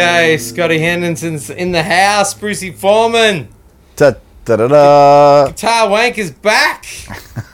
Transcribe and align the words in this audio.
All 0.00 0.06
right, 0.06 0.22
here 0.22 0.32
we 0.32 0.36
go. 0.36 0.42
Scotty 0.42 0.78
Henderson's 0.78 1.50
in 1.50 1.72
the 1.72 1.82
house. 1.82 2.34
Brucey 2.34 2.70
Forman. 2.70 3.48
Ta 3.96 4.14
da 4.44 4.56
da 4.56 4.68
da. 4.68 5.48
Guitar 5.48 5.88
Wank 5.88 6.18
is 6.18 6.30
back. 6.30 6.86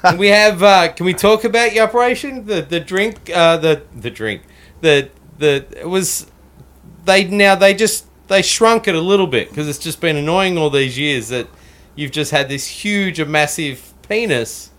and 0.04 0.18
we 0.18 0.28
have. 0.28 0.62
Uh, 0.62 0.92
can 0.92 1.06
we 1.06 1.14
talk 1.14 1.44
about 1.44 1.72
your 1.74 1.84
operation? 1.84 2.46
The 2.46 2.62
the 2.62 2.80
drink. 2.80 3.30
Uh, 3.34 3.56
the 3.56 3.82
the 3.96 4.10
drink. 4.10 4.42
The 4.80 5.10
the 5.38 5.66
it 5.76 5.88
was. 5.88 6.26
They 7.04 7.24
now 7.24 7.54
they 7.54 7.74
just 7.74 8.06
they 8.28 8.42
shrunk 8.42 8.86
it 8.86 8.94
a 8.94 9.00
little 9.00 9.26
bit 9.26 9.48
because 9.48 9.68
it's 9.68 9.78
just 9.78 10.00
been 10.00 10.16
annoying 10.16 10.58
all 10.58 10.70
these 10.70 10.98
years 10.98 11.28
that 11.28 11.48
you've 11.94 12.12
just 12.12 12.30
had 12.30 12.48
this 12.48 12.66
huge, 12.66 13.20
massive 13.24 13.92
penis, 14.08 14.70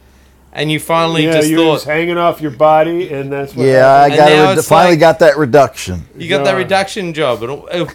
and 0.54 0.72
you 0.72 0.80
finally 0.80 1.26
yeah, 1.26 1.34
just 1.34 1.50
you're 1.50 1.60
thought 1.60 1.74
just 1.76 1.86
hanging 1.86 2.18
off 2.18 2.42
your 2.42 2.52
body, 2.52 3.12
and 3.14 3.32
that's 3.32 3.56
what. 3.56 3.66
Yeah, 3.66 3.88
I 3.92 4.10
got 4.10 4.30
now 4.30 4.52
a, 4.60 4.64
finally 4.64 4.94
like- 4.94 5.00
got 5.00 5.20
that 5.20 5.38
reduction. 5.38 6.06
you 6.18 6.30
got 6.30 6.46
that 6.46 6.56
reduction 6.56 7.14
job. 7.14 7.44
And 7.44 7.64
uh, 7.72 7.86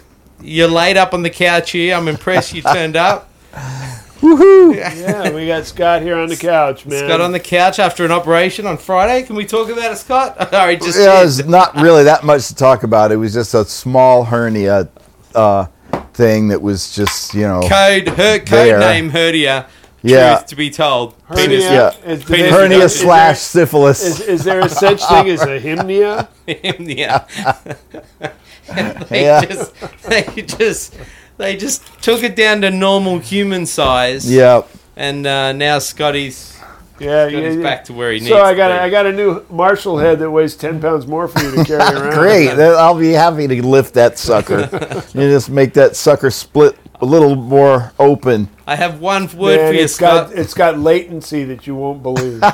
you're 0.41 0.67
laid 0.67 0.97
up 0.97 1.13
on 1.13 1.23
the 1.23 1.29
couch 1.29 1.71
here. 1.71 1.95
I'm 1.95 2.07
impressed 2.07 2.53
you 2.53 2.61
turned 2.61 2.95
up. 2.95 3.31
Woohoo! 4.21 4.65
Yeah, 4.75 5.31
we 5.31 5.45
got 5.45 5.65
Scott 5.65 6.01
here 6.01 6.17
on 6.17 6.29
the 6.29 6.35
couch, 6.35 6.85
man. 6.85 7.05
Scott 7.05 7.21
on 7.21 7.31
the 7.31 7.39
couch 7.39 7.79
after 7.79 8.05
an 8.05 8.11
operation 8.11 8.65
on 8.65 8.77
Friday. 8.77 9.25
Can 9.25 9.35
we 9.35 9.45
talk 9.45 9.69
about 9.69 9.91
it, 9.91 9.97
Scott? 9.97 10.37
All 10.53 10.65
right, 10.65 10.81
just 10.81 10.97
Yeah, 10.97 11.17
there's 11.19 11.45
not 11.45 11.75
really 11.75 12.03
that 12.05 12.23
much 12.23 12.47
to 12.47 12.55
talk 12.55 12.83
about. 12.83 13.11
It 13.11 13.17
was 13.17 13.33
just 13.33 13.53
a 13.53 13.65
small 13.65 14.23
hernia 14.23 14.89
uh, 15.35 15.67
thing 16.13 16.47
that 16.47 16.61
was 16.61 16.95
just, 16.95 17.33
you 17.33 17.41
know, 17.41 17.61
code 17.61 18.07
her 18.09 18.39
code 18.39 18.47
There. 18.47 18.79
name 18.79 19.09
hernia. 19.09 19.67
Yeah. 20.05 20.35
Truth 20.37 20.47
to 20.47 20.55
be 20.55 20.69
told, 20.69 21.15
hernia. 21.25 21.45
penis. 21.47 21.63
Yeah. 21.63 21.89
Is, 22.05 22.19
do 22.25 22.33
Penis 22.35 22.51
they- 22.51 22.51
hernia 22.51 22.77
is 22.79 22.93
there- 22.97 23.05
slash 23.05 23.39
syphilis. 23.39 24.03
Is, 24.05 24.19
is 24.21 24.43
there 24.43 24.59
a 24.61 24.69
such 24.69 25.03
thing 25.05 25.29
as 25.29 25.41
a 25.41 25.59
hymnia? 25.59 26.27
hernia. 26.47 27.25
And 28.69 28.99
they 29.09 29.23
Yeah. 29.25 29.45
just 29.45 29.73
they 30.03 30.23
just 30.41 30.95
they 31.37 31.55
just 31.57 31.83
took 32.01 32.23
it 32.23 32.35
down 32.35 32.61
to 32.61 32.71
normal 32.71 33.19
human 33.19 33.65
size. 33.65 34.29
yeah. 34.31 34.61
And 34.95 35.27
uh, 35.27 35.51
now 35.51 35.79
Scotty's 35.79 36.57
Yeah, 36.99 37.27
yeah. 37.27 37.29
Scotty's 37.29 37.55
yeah. 37.57 37.61
back 37.63 37.83
to 37.85 37.93
where 37.93 38.11
he 38.13 38.19
needs. 38.19 38.29
So 38.29 38.41
I 38.41 38.51
to 38.51 38.57
got 38.57 38.67
be. 38.69 38.73
a, 38.75 38.81
I 38.83 38.89
got 38.89 39.05
a 39.05 39.11
new 39.11 39.45
Marshall 39.49 39.97
head 39.97 40.19
that 40.19 40.31
weighs 40.31 40.55
ten 40.55 40.79
pounds 40.79 41.05
more 41.05 41.27
for 41.27 41.39
you 41.43 41.51
to 41.55 41.63
carry 41.65 41.81
around. 41.99 42.13
Great. 42.13 42.49
I'll 42.51 42.97
be 42.97 43.11
happy 43.11 43.47
to 43.47 43.61
lift 43.67 43.93
that 43.95 44.17
sucker. 44.17 44.69
you 45.13 45.29
just 45.29 45.49
make 45.49 45.73
that 45.73 45.95
sucker 45.97 46.31
split 46.31 46.77
a 47.01 47.05
little 47.05 47.35
more 47.35 47.91
open. 47.99 48.49
I 48.67 48.75
have 48.75 48.99
one 48.99 49.23
word 49.37 49.57
Man, 49.57 49.67
for 49.71 49.73
you, 49.77 49.83
it's 49.83 49.95
Scott. 49.95 50.29
got 50.29 50.37
it's 50.39 50.53
got 50.53 50.79
latency 50.79 51.43
that 51.45 51.67
you 51.67 51.75
won't 51.75 52.01
believe. 52.03 52.41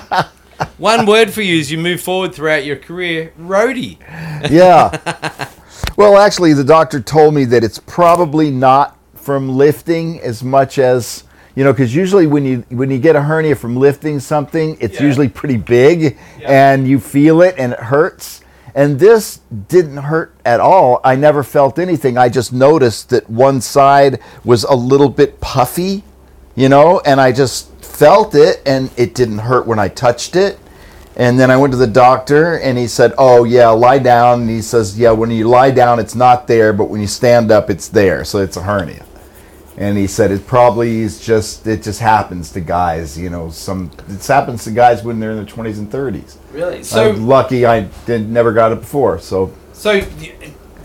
One 0.78 1.08
word 1.08 1.32
for 1.32 1.42
you 1.42 1.60
as 1.60 1.72
you 1.72 1.80
move 1.80 2.02
forward 2.02 2.36
throughout 2.36 2.66
your 2.66 2.76
career: 2.76 3.34
roadie. 3.40 3.98
Yeah. 4.52 5.50
well, 5.98 6.18
actually, 6.18 6.54
the 6.54 6.64
doctor 6.64 7.00
told 7.00 7.34
me 7.34 7.46
that 7.46 7.64
it's 7.64 7.80
probably 7.80 8.52
not 8.52 8.96
from 9.16 9.50
lifting 9.58 10.20
as 10.22 10.44
much 10.44 10.78
as 10.78 11.24
you 11.56 11.64
know, 11.64 11.74
because 11.74 11.96
usually 11.96 12.28
when 12.28 12.46
you 12.46 12.64
when 12.70 12.92
you 12.92 13.00
get 13.00 13.16
a 13.16 13.22
hernia 13.22 13.56
from 13.56 13.76
lifting 13.76 14.20
something, 14.20 14.78
it's 14.80 15.00
Yeah. 15.00 15.08
usually 15.08 15.30
pretty 15.30 15.58
big, 15.58 16.18
Yeah. 16.40 16.74
and 16.74 16.88
you 16.88 17.00
feel 17.00 17.42
it 17.42 17.56
and 17.58 17.74
it 17.74 17.80
hurts. 17.80 18.41
And 18.74 19.00
this 19.00 19.42
didn't 19.68 19.98
hurt 19.98 20.34
at 20.46 20.60
all. 20.60 21.02
I 21.04 21.16
never 21.16 21.44
felt 21.44 21.78
anything. 21.78 22.18
I 22.18 22.30
just 22.30 22.54
noticed 22.54 23.10
that 23.10 23.30
one 23.30 23.62
side 23.62 24.20
was 24.44 24.64
a 24.64 24.76
little 24.76 25.10
bit 25.10 25.42
puffy, 25.42 26.04
you 26.56 26.70
know, 26.70 27.02
and 27.06 27.20
I 27.20 27.32
just 27.32 27.70
felt 27.84 28.34
it, 28.34 28.62
and 28.66 28.90
it 28.98 29.14
didn't 29.14 29.40
hurt 29.40 29.68
when 29.68 29.80
I 29.80 29.88
touched 29.90 30.36
it. 30.36 30.58
And 31.18 31.38
then 31.38 31.52
I 31.52 31.58
went 31.58 31.74
to 31.74 31.78
the 31.78 31.88
doctor, 31.88 32.58
and 32.58 32.78
he 32.78 32.88
said, 32.88 33.14
"Oh 33.18 33.44
yeah, 33.44 33.68
lie 33.70 34.00
down." 34.00 34.42
And 34.42 34.50
he 34.50 34.62
says, 34.62 34.98
"Yeah, 34.98 35.12
when 35.12 35.30
you 35.30 35.48
lie 35.48 35.72
down, 35.72 36.00
it's 36.00 36.16
not 36.16 36.48
there, 36.48 36.72
but 36.72 36.90
when 36.90 37.02
you 37.02 37.08
stand 37.08 37.52
up, 37.52 37.70
it's 37.70 37.90
there. 37.90 38.24
So 38.24 38.40
it's 38.40 38.56
a 38.56 38.62
hernia." 38.62 39.04
And 39.82 39.98
he 39.98 40.06
said, 40.06 40.30
"It 40.30 40.46
probably 40.46 41.02
is 41.02 41.20
just 41.20 41.66
it 41.66 41.82
just 41.82 42.00
happens 42.00 42.52
to 42.52 42.62
guys, 42.62 43.18
you 43.18 43.32
know. 43.32 43.50
Some 43.50 43.90
it 44.10 44.24
happens 44.28 44.64
to 44.66 44.72
guys 44.72 45.04
when 45.04 45.20
they're 45.20 45.32
in 45.32 45.38
their 45.38 45.46
twenties 45.46 45.80
and 45.80 45.92
thirties. 45.92 46.38
Really? 46.52 46.84
So, 46.84 47.10
I'm 47.10 47.26
lucky 47.26 47.66
I 47.66 47.88
did, 48.06 48.30
never 48.30 48.54
got 48.54 48.72
it 48.72 48.82
before. 48.82 49.18
So 49.18 49.52
so 49.74 49.94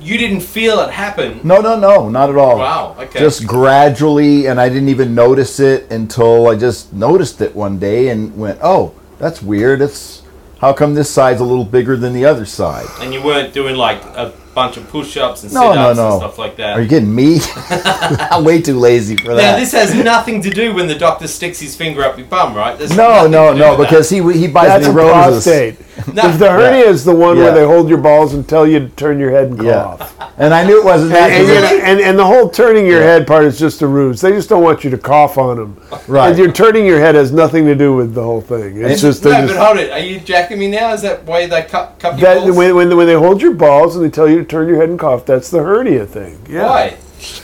you 0.01 0.17
didn't 0.17 0.41
feel 0.41 0.81
it 0.81 0.91
happen? 0.91 1.41
no, 1.45 1.61
no, 1.61 1.79
no, 1.79 2.09
not 2.09 2.31
at 2.31 2.37
all. 2.37 2.57
Wow. 2.57 2.97
Okay. 2.99 3.19
Just 3.19 3.47
gradually, 3.47 4.47
and 4.47 4.59
I 4.59 4.71
didn't 4.71 4.89
even 4.89 5.15
notice 5.15 5.61
it 5.61 5.91
until 5.91 6.49
I 6.49 6.57
just 6.57 6.95
noticed 6.95 7.43
it 7.43 7.55
one 7.55 7.78
day 7.78 8.09
and 8.09 8.34
went, 8.39 8.59
"Oh, 8.63 8.95
that's 9.19 9.43
weird. 9.43 9.83
It's 9.83 10.23
how 10.63 10.73
come 10.73 10.95
this 10.95 11.11
side's 11.11 11.43
a 11.43 11.45
little 11.45 11.67
bigger 11.67 11.99
than 11.99 12.15
the 12.15 12.25
other 12.25 12.47
side?" 12.47 12.87
and 13.03 13.13
you 13.13 13.23
weren't 13.23 13.53
doing 13.53 13.77
like 13.77 14.03
a 14.05 14.33
bunch 14.56 14.78
of 14.78 14.89
push-ups 14.89 15.43
and 15.44 15.53
No, 15.53 15.71
sit-ups 15.71 15.97
no, 15.99 16.03
no. 16.03 16.12
and 16.15 16.21
stuff 16.22 16.39
like 16.39 16.56
that. 16.56 16.78
Are 16.78 16.83
you 16.83 16.89
kidding 16.89 17.15
me? 17.15 17.41
I'm 17.71 18.43
way 18.43 18.62
too 18.62 18.78
lazy 18.78 19.15
for 19.15 19.34
that. 19.34 19.53
now 19.53 19.56
this 19.59 19.72
has 19.72 19.94
nothing 19.94 20.41
to 20.43 20.50
do 20.50 20.72
when 20.75 20.89
the 20.89 20.94
doctor 20.94 21.28
sticks 21.28 21.61
his 21.61 21.77
finger 21.77 22.03
up 22.03 22.17
your 22.17 22.27
bum, 22.27 22.55
right? 22.55 22.77
There's 22.78 22.97
no, 22.97 23.27
no, 23.27 23.53
no, 23.53 23.72
with 23.77 23.81
that. 23.81 23.84
because 23.91 24.09
he 24.11 24.16
he 24.33 24.49
buys 24.49 24.69
That's 24.69 24.87
me 24.87 24.91
a 24.93 24.95
roses. 24.95 25.45
prostate. 25.45 26.15
No. 26.15 26.28
If 26.28 26.39
the 26.39 26.50
hernia 26.50 26.84
is 26.87 27.05
the 27.05 27.15
one 27.15 27.37
Yeah. 27.37 27.45
where 27.45 27.55
they 27.55 27.65
hold 27.65 27.89
your 27.89 27.99
balls 27.99 28.33
and 28.34 28.47
tell 28.49 28.66
you 28.66 28.81
to 28.81 28.89
turn 28.91 29.19
your 29.19 29.31
head 29.31 29.49
and 29.49 29.62
Yeah. 29.62 29.83
cough. 29.97 30.15
And 30.39 30.53
I 30.55 30.62
knew 30.65 30.78
it 30.78 30.84
wasn't 30.84 31.12
that. 31.12 31.31
And, 31.31 31.49
and, 31.50 31.83
and, 31.83 32.00
and 32.00 32.19
the 32.19 32.25
whole 32.25 32.49
turning 32.50 32.87
your 32.87 33.03
head 33.03 33.27
part 33.27 33.45
is 33.45 33.59
just 33.59 33.81
a 33.83 33.87
ruse. 33.87 34.21
They 34.21 34.31
just 34.31 34.49
don't 34.50 34.62
want 34.62 34.84
you 34.84 34.91
to 34.91 34.99
cough 34.99 35.39
on 35.39 35.56
them. 35.56 35.81
Right. 36.06 36.28
And 36.28 36.39
your 36.39 36.53
turning 36.53 36.84
your 36.84 37.00
head 37.00 37.15
has 37.15 37.33
nothing 37.33 37.65
to 37.65 37.75
do 37.75 37.95
with 37.97 38.15
the 38.15 38.22
whole 38.22 38.43
thing. 38.43 38.77
It's 38.83 39.03
And- 39.03 39.12
just, 39.12 39.22
they 39.22 39.31
No, 39.31 39.41
just 39.47 39.55
but 39.55 39.65
hold 39.66 39.78
it. 39.78 39.91
Are 39.91 39.99
you 39.99 40.21
jacking 40.21 40.59
me 40.59 40.69
now? 40.69 40.93
Is 40.93 41.00
that 41.03 41.25
why 41.25 41.47
they 41.47 41.62
cup, 41.62 41.99
cup 41.99 42.21
your 42.21 42.34
that, 42.34 42.41
balls? 42.45 42.56
when, 42.56 42.77
when, 42.77 42.95
when 42.97 43.06
they 43.06 43.15
hold 43.15 43.41
your 43.41 43.55
balls 43.55 43.97
and 43.97 44.05
they 44.05 44.11
tell 44.11 44.28
you 44.28 44.41
to 44.41 44.45
turn 44.49 44.69
your 44.69 44.77
head 44.77 44.89
and 44.89 44.99
cough, 44.99 45.27
that's 45.27 45.51
the 45.51 45.62
hernia 45.62 46.07
thing. 46.07 46.39
Yeah. 46.49 46.67
Why? 46.67 46.97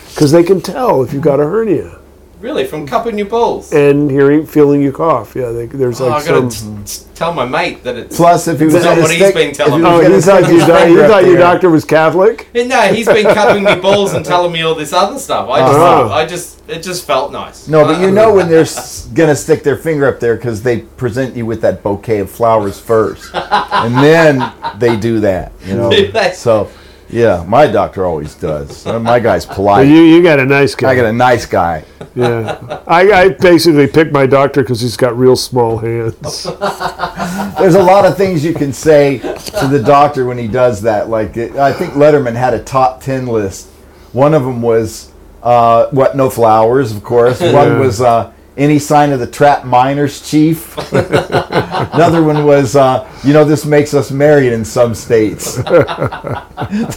Because 0.08 0.32
they 0.32 0.42
can 0.42 0.60
tell 0.60 1.02
if 1.02 1.12
you've 1.12 1.22
got 1.22 1.40
a 1.40 1.44
hernia 1.44 1.98
Really? 2.42 2.66
From 2.66 2.88
cupping 2.88 3.16
your 3.16 3.28
balls? 3.28 3.72
and 3.72 4.10
hearing, 4.10 4.44
feeling 4.46 4.82
you 4.82 4.90
cough. 4.90 5.36
Yeah, 5.36 5.52
they, 5.52 5.66
there's 5.66 6.00
oh, 6.00 6.08
I 6.08 6.14
like 6.16 6.26
gotta 6.26 6.50
some. 6.50 6.84
t- 6.84 6.92
t- 7.04 7.04
tell 7.14 7.32
my 7.32 7.44
mate 7.44 7.84
that 7.84 7.94
it's. 7.96 8.16
plus, 8.16 8.48
if 8.48 8.58
he 8.58 8.64
was 8.64 8.74
not 8.74 8.82
gonna 8.82 9.02
what 9.02 9.10
he's 9.12 9.20
stick, 9.20 9.34
been 9.36 9.54
telling 9.54 9.74
if 9.74 9.78
me. 9.80 9.88
Oh, 9.88 10.12
he 10.12 10.20
thought, 10.20 10.42
you 10.50 10.58
his 10.58 10.66
do- 10.66 11.02
he 11.02 11.08
thought 11.08 11.24
your 11.24 11.38
doctor 11.38 11.70
was 11.70 11.84
Catholic? 11.84 12.48
no, 12.54 12.80
he's 12.92 13.06
been 13.06 13.32
cupping 13.32 13.62
my 13.62 13.78
balls 13.78 14.14
and 14.14 14.26
telling 14.26 14.50
me 14.50 14.62
all 14.62 14.74
this 14.74 14.92
other 14.92 15.20
stuff. 15.20 15.48
I 15.48 15.60
just, 15.60 15.72
Uh-huh. 15.78 16.12
I 16.12 16.26
just, 16.26 16.68
it 16.68 16.82
just 16.82 17.06
felt 17.06 17.30
nice. 17.30 17.68
No, 17.68 17.84
but 17.84 18.00
you 18.00 18.10
know 18.10 18.34
when 18.34 18.48
they're 18.48 18.66
gonna 19.14 19.36
stick 19.36 19.62
their 19.62 19.76
finger 19.76 20.08
up 20.08 20.18
there 20.18 20.34
because 20.34 20.64
they 20.64 20.80
present 20.80 21.36
you 21.36 21.46
with 21.46 21.60
that 21.60 21.84
bouquet 21.84 22.18
of 22.18 22.28
flowers 22.28 22.76
first, 22.80 23.32
and 23.34 23.94
then 23.94 24.52
they 24.80 24.96
do 24.96 25.20
that. 25.20 25.52
You 25.64 25.76
know, 25.76 25.90
Do 25.92 26.10
they? 26.10 26.32
so 26.32 26.68
yeah, 27.12 27.44
my 27.46 27.66
doctor 27.66 28.04
always 28.06 28.34
does. 28.34 28.84
My 28.86 29.20
guy's 29.20 29.46
Well, 29.46 29.56
polite. 29.56 29.86
you, 29.88 30.02
you 30.02 30.22
got 30.22 30.40
a 30.40 30.44
nice 30.46 30.74
guy. 30.74 30.90
I 30.90 30.96
got 30.96 31.04
a 31.06 31.12
nice 31.12 31.46
guy. 31.46 31.84
Yeah, 32.14 32.82
I, 32.86 33.10
I 33.12 33.28
basically 33.30 33.86
picked 33.86 34.12
my 34.12 34.26
doctor 34.26 34.62
because 34.62 34.80
he's 34.80 34.96
got 34.96 35.16
real 35.16 35.36
small 35.36 35.78
hands. 35.78 36.42
There's 37.58 37.74
a 37.74 37.82
lot 37.82 38.04
of 38.04 38.16
things 38.16 38.44
you 38.44 38.54
can 38.54 38.72
say 38.72 39.18
to 39.18 39.68
the 39.68 39.82
doctor 39.84 40.26
when 40.26 40.38
he 40.38 40.48
does 40.48 40.82
that. 40.82 41.08
Like 41.08 41.36
it, 41.36 41.56
I 41.56 41.72
think 41.72 41.92
Letterman 41.94 42.34
had 42.34 42.54
a 42.54 42.62
top 42.62 43.00
ten 43.02 43.26
list. 43.26 43.68
One 44.12 44.34
of 44.34 44.42
them 44.44 44.60
was 44.62 45.12
uh, 45.42 45.86
what? 45.90 46.16
No 46.16 46.28
flowers, 46.30 46.92
of 46.94 47.02
course. 47.02 47.40
One 47.40 47.52
Yeah. 47.52 47.78
was 47.78 48.00
uh, 48.00 48.32
any 48.56 48.78
sign 48.78 49.12
of 49.12 49.20
the 49.20 49.26
trap 49.26 49.64
miners 49.64 50.28
chief. 50.28 50.76
Another 50.92 52.22
one 52.22 52.44
was 52.44 52.76
uh, 52.76 53.08
you 53.24 53.32
know 53.32 53.44
this 53.44 53.64
makes 53.64 53.94
us 53.94 54.10
married 54.10 54.52
in 54.52 54.64
some 54.64 54.94
states. 54.94 55.56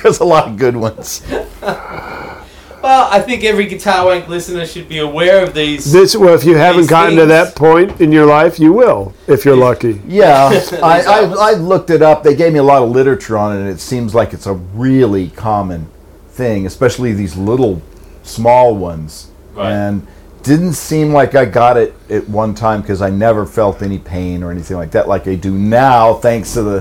There's 0.02 0.19
a 0.19 0.25
lot 0.25 0.48
of 0.48 0.57
good 0.57 0.75
ones. 0.75 1.22
Well, 2.86 3.10
I 3.12 3.19
think 3.19 3.44
every 3.44 3.66
Guitar 3.66 4.06
Wank 4.06 4.28
listener 4.28 4.63
should 4.63 4.88
be 4.88 5.00
aware 5.00 5.44
of 5.44 5.56
these. 5.56 5.92
This, 5.92 6.16
well, 6.16 6.36
if 6.36 6.44
you 6.44 6.56
haven't 6.56 6.81
These 6.81 6.90
gotten 6.92 7.16
to 7.16 7.22
things. 7.22 7.30
that 7.30 7.56
point 7.56 8.00
in 8.00 8.12
your 8.12 8.28
life, 8.28 8.60
you 8.60 8.74
will 8.74 9.12
if 9.25 9.44
you're 9.44 9.57
lucky. 9.57 10.00
Yeah, 10.07 10.50
I, 10.84 11.02
I, 11.02 11.22
I 11.24 11.54
looked 11.54 11.90
it 11.90 12.04
up. 12.04 12.22
They 12.22 12.36
gave 12.36 12.54
me 12.54 12.60
a 12.60 12.63
lot 12.63 12.84
of 12.84 12.92
literature 12.92 13.40
on 13.40 13.57
it, 13.57 13.62
and 13.62 13.69
it 13.69 13.80
seems 13.80 14.13
like 14.13 14.34
it's 14.34 14.46
a 14.46 14.54
really 14.54 15.30
common 15.30 15.90
thing, 16.30 16.68
especially 16.68 17.12
these 17.13 17.36
little, 17.36 17.81
small 18.22 18.75
ones. 18.75 19.31
Right. 19.56 19.72
And 19.72 20.06
didn't 20.45 20.74
seem 20.74 21.12
like 21.12 21.33
I 21.36 21.44
got 21.45 21.75
it 21.75 21.94
at 22.09 22.30
one 22.30 22.53
time 22.53 22.81
because 22.81 23.01
I 23.01 23.09
never 23.09 23.45
felt 23.45 23.81
any 23.81 23.97
pain 23.97 24.44
or 24.44 24.51
anything 24.51 24.77
like 24.77 24.92
that, 24.92 25.07
like 25.07 25.27
I 25.27 25.36
do 25.36 25.51
now, 25.57 26.13
thanks 26.13 26.53
to 26.53 26.62
the 26.62 26.80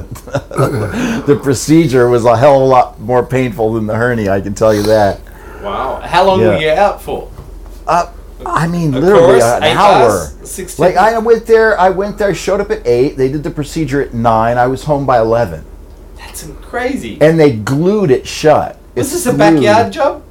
the 1.26 1.40
procedure 1.42 2.08
was 2.08 2.24
a 2.26 2.36
hell 2.36 2.56
of 2.56 2.62
a 2.62 2.64
lot 2.66 3.00
more 3.00 3.24
painful 3.24 3.72
than 3.72 3.86
the 3.86 3.94
hernia. 3.96 4.32
I 4.32 4.40
can 4.42 4.54
tell 4.54 4.74
you 4.74 4.82
that. 4.84 5.20
wow. 5.62 6.00
How 6.00 6.24
long 6.24 6.40
Yeah. 6.40 6.48
were 6.48 6.56
you 6.58 6.68
out 6.70 7.00
for? 7.02 7.30
Uh, 7.86 8.06
I 8.44 8.66
mean, 8.68 8.92
A 8.92 8.98
literally 9.00 9.40
course? 9.40 9.42
an 9.44 9.62
hour. 9.62 10.10
hours? 10.10 10.78
Like 10.78 10.96
I 10.96 11.16
went 11.18 11.46
there, 11.46 11.80
I 11.80 11.88
went 11.88 12.18
there, 12.18 12.34
showed 12.34 12.60
up 12.60 12.70
at 12.70 12.86
eight. 12.86 13.16
They 13.16 13.30
did 13.32 13.42
the 13.42 13.50
procedure 13.50 14.02
at 14.02 14.12
nine. 14.12 14.58
I 14.58 14.66
was 14.66 14.84
home 14.84 15.06
by 15.06 15.18
eleven, 15.18 15.64
That's 16.18 16.46
crazy. 16.60 17.16
and 17.22 17.40
they 17.40 17.52
glued 17.56 18.10
it 18.10 18.26
shut. 18.26 18.76
Was 18.94 19.06
It's 19.06 19.24
this 19.24 19.26
a 19.26 19.30
glued. 19.36 19.62
backyard 19.62 19.92
job? 19.94 20.22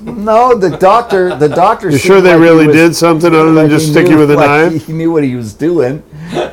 No, 0.00 0.54
the 0.56 0.76
doctor. 0.76 1.34
The 1.36 1.48
doctor. 1.48 1.90
You 1.90 1.98
sure 1.98 2.20
they 2.20 2.32
like 2.32 2.40
really 2.40 2.66
was- 2.68 2.76
did 2.76 2.94
something 2.96 3.34
other 3.34 3.46
than 3.46 3.54
like 3.56 3.70
just 3.70 3.86
he 3.86 3.92
stick 3.92 4.08
you 4.08 4.18
with 4.18 4.30
a 4.30 4.34
like 4.36 4.72
knife? 4.72 4.86
He 4.86 4.92
knew 4.92 5.10
what 5.12 5.24
he 5.24 5.34
was 5.34 5.54
doing. 5.54 6.02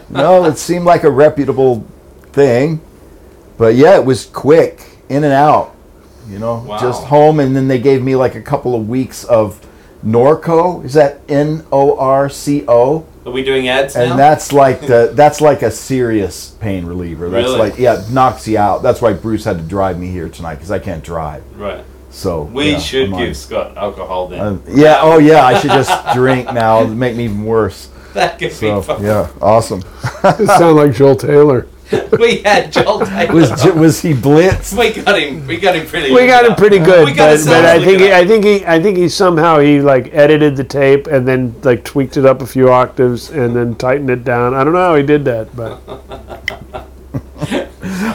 No, 0.09 0.45
it 0.45 0.57
seemed 0.57 0.85
like 0.85 1.03
a 1.03 1.11
reputable 1.11 1.85
thing, 2.31 2.81
but 3.57 3.75
yeah, 3.75 3.95
it 3.95 4.05
was 4.05 4.25
quick, 4.25 4.83
in 5.09 5.23
and 5.23 5.33
out. 5.33 5.75
You 6.27 6.39
know, 6.39 6.63
Wow. 6.67 6.79
just 6.79 7.03
home, 7.05 7.39
and 7.39 7.55
then 7.55 7.67
they 7.67 7.79
gave 7.79 8.03
me 8.03 8.15
like 8.15 8.35
a 8.35 8.41
couple 8.41 8.75
of 8.75 8.87
weeks 8.89 9.23
of 9.25 9.59
Norco. 10.05 10.83
Is 10.85 10.93
that 10.93 11.21
N 11.29 11.65
O 11.71 11.97
R 11.97 12.29
C 12.29 12.63
O? 12.67 13.05
Are 13.25 13.31
we 13.31 13.43
doing 13.43 13.67
ads 13.67 13.95
now? 13.95 14.01
And 14.03 14.19
that's 14.19 14.51
like 14.53 14.81
the 14.81 15.11
that's 15.13 15.41
like 15.41 15.61
a 15.61 15.69
serious 15.71 16.51
pain 16.59 16.85
reliever. 16.85 17.29
That's 17.29 17.45
Really? 17.47 17.59
like 17.59 17.77
yeah, 17.79 18.03
knocks 18.11 18.47
you 18.47 18.57
out. 18.57 18.81
That's 18.81 19.01
why 19.01 19.13
Bruce 19.13 19.43
had 19.43 19.57
to 19.57 19.63
drive 19.63 19.99
me 19.99 20.07
here 20.07 20.29
tonight 20.29 20.55
because 20.55 20.71
I 20.71 20.79
can't 20.79 21.03
drive. 21.03 21.43
right. 21.57 21.83
So 22.11 22.43
We 22.43 22.71
yeah, 22.71 22.79
should 22.79 23.07
I'm 23.09 23.13
on- 23.15 23.25
give 23.25 23.37
Scott 23.37 23.77
alcohol 23.77 24.27
then. 24.29 24.39
Uh, 24.39 24.57
yeah. 24.69 24.99
Oh 25.01 25.17
yeah. 25.19 25.45
I 25.45 25.59
should 25.59 25.71
just 25.71 25.91
drink 26.13 26.51
now. 26.53 26.81
It'll 26.81 26.95
make 26.95 27.15
me 27.15 27.25
even 27.25 27.43
worse. 27.45 27.89
that 28.13 28.39
could 28.39 28.51
So 28.51 28.79
be 28.81 28.85
fun. 28.87 29.03
yeah, 29.03 29.29
awesome. 29.41 29.83
You 30.39 30.45
sound 30.59 30.75
like 30.77 30.93
Joel 30.93 31.15
Taylor. 31.15 31.67
We 32.19 32.41
had 32.43 32.71
Joel 32.71 33.03
Taylor. 33.03 33.33
Was 33.33 33.65
was 33.73 33.99
he 34.01 34.13
blitz? 34.13 34.73
we 34.73 34.93
got 34.93 35.17
him. 35.19 35.47
We 35.47 35.57
got 35.57 35.75
him 35.75 35.87
pretty. 35.87 36.13
We 36.13 36.27
got 36.27 36.45
him 36.45 36.53
pretty 36.55 36.77
good, 36.77 37.03
We 37.05 37.13
got 37.13 37.35
but, 37.39 37.45
but 37.45 37.65
I 37.65 37.83
think 37.83 37.99
he. 37.99 38.13
I 38.13 38.27
think 38.27 38.45
he 38.45 38.63
I 38.65 38.79
think 38.79 38.97
he 38.97 39.09
somehow 39.09 39.57
he 39.59 39.81
like 39.81 40.13
edited 40.13 40.55
the 40.55 40.63
tape 40.63 41.07
and 41.07 41.27
then 41.27 41.55
like 41.63 41.83
tweaked 41.83 42.15
it 42.17 42.27
up 42.27 42.43
a 42.43 42.45
few 42.45 42.69
octaves 42.69 43.31
and 43.31 43.55
then 43.55 43.73
tightened 43.75 44.11
it 44.11 44.23
down. 44.23 44.53
I 44.53 44.63
don't 44.63 44.73
know 44.73 44.79
how 44.89 44.95
he 44.97 45.03
did 45.03 45.25
that, 45.25 45.55
but 45.55 45.81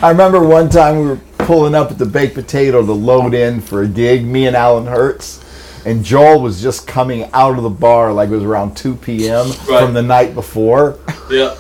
I 0.03 0.11
remember 0.11 0.41
one 0.47 0.69
time 0.69 0.99
we 1.01 1.07
were 1.07 1.21
pulling 1.45 1.75
up 1.75 1.91
at 1.91 1.99
the 1.99 2.07
baked 2.07 2.35
potato 2.35 2.85
to 2.85 2.93
load 2.93 3.35
in 3.35 3.61
for 3.61 3.83
a 3.83 3.89
gig, 3.89 4.25
me 4.25 4.47
and 4.47 4.57
Alan 4.57 4.87
Hertz. 4.87 5.41
And 5.87 6.03
Joel 6.05 6.41
was 6.41 6.63
just 6.63 6.87
coming 6.87 7.29
out 7.35 7.57
of 7.59 7.63
the 7.63 7.69
bar 7.71 8.13
like 8.13 8.31
it 8.31 8.33
was 8.35 8.43
around 8.45 8.75
2 8.77 8.97
p.m. 8.97 9.49
Right. 9.69 9.81
from 9.81 9.93
the 9.95 10.03
night 10.03 10.35
before. 10.35 10.99
Yeah. 11.31 11.55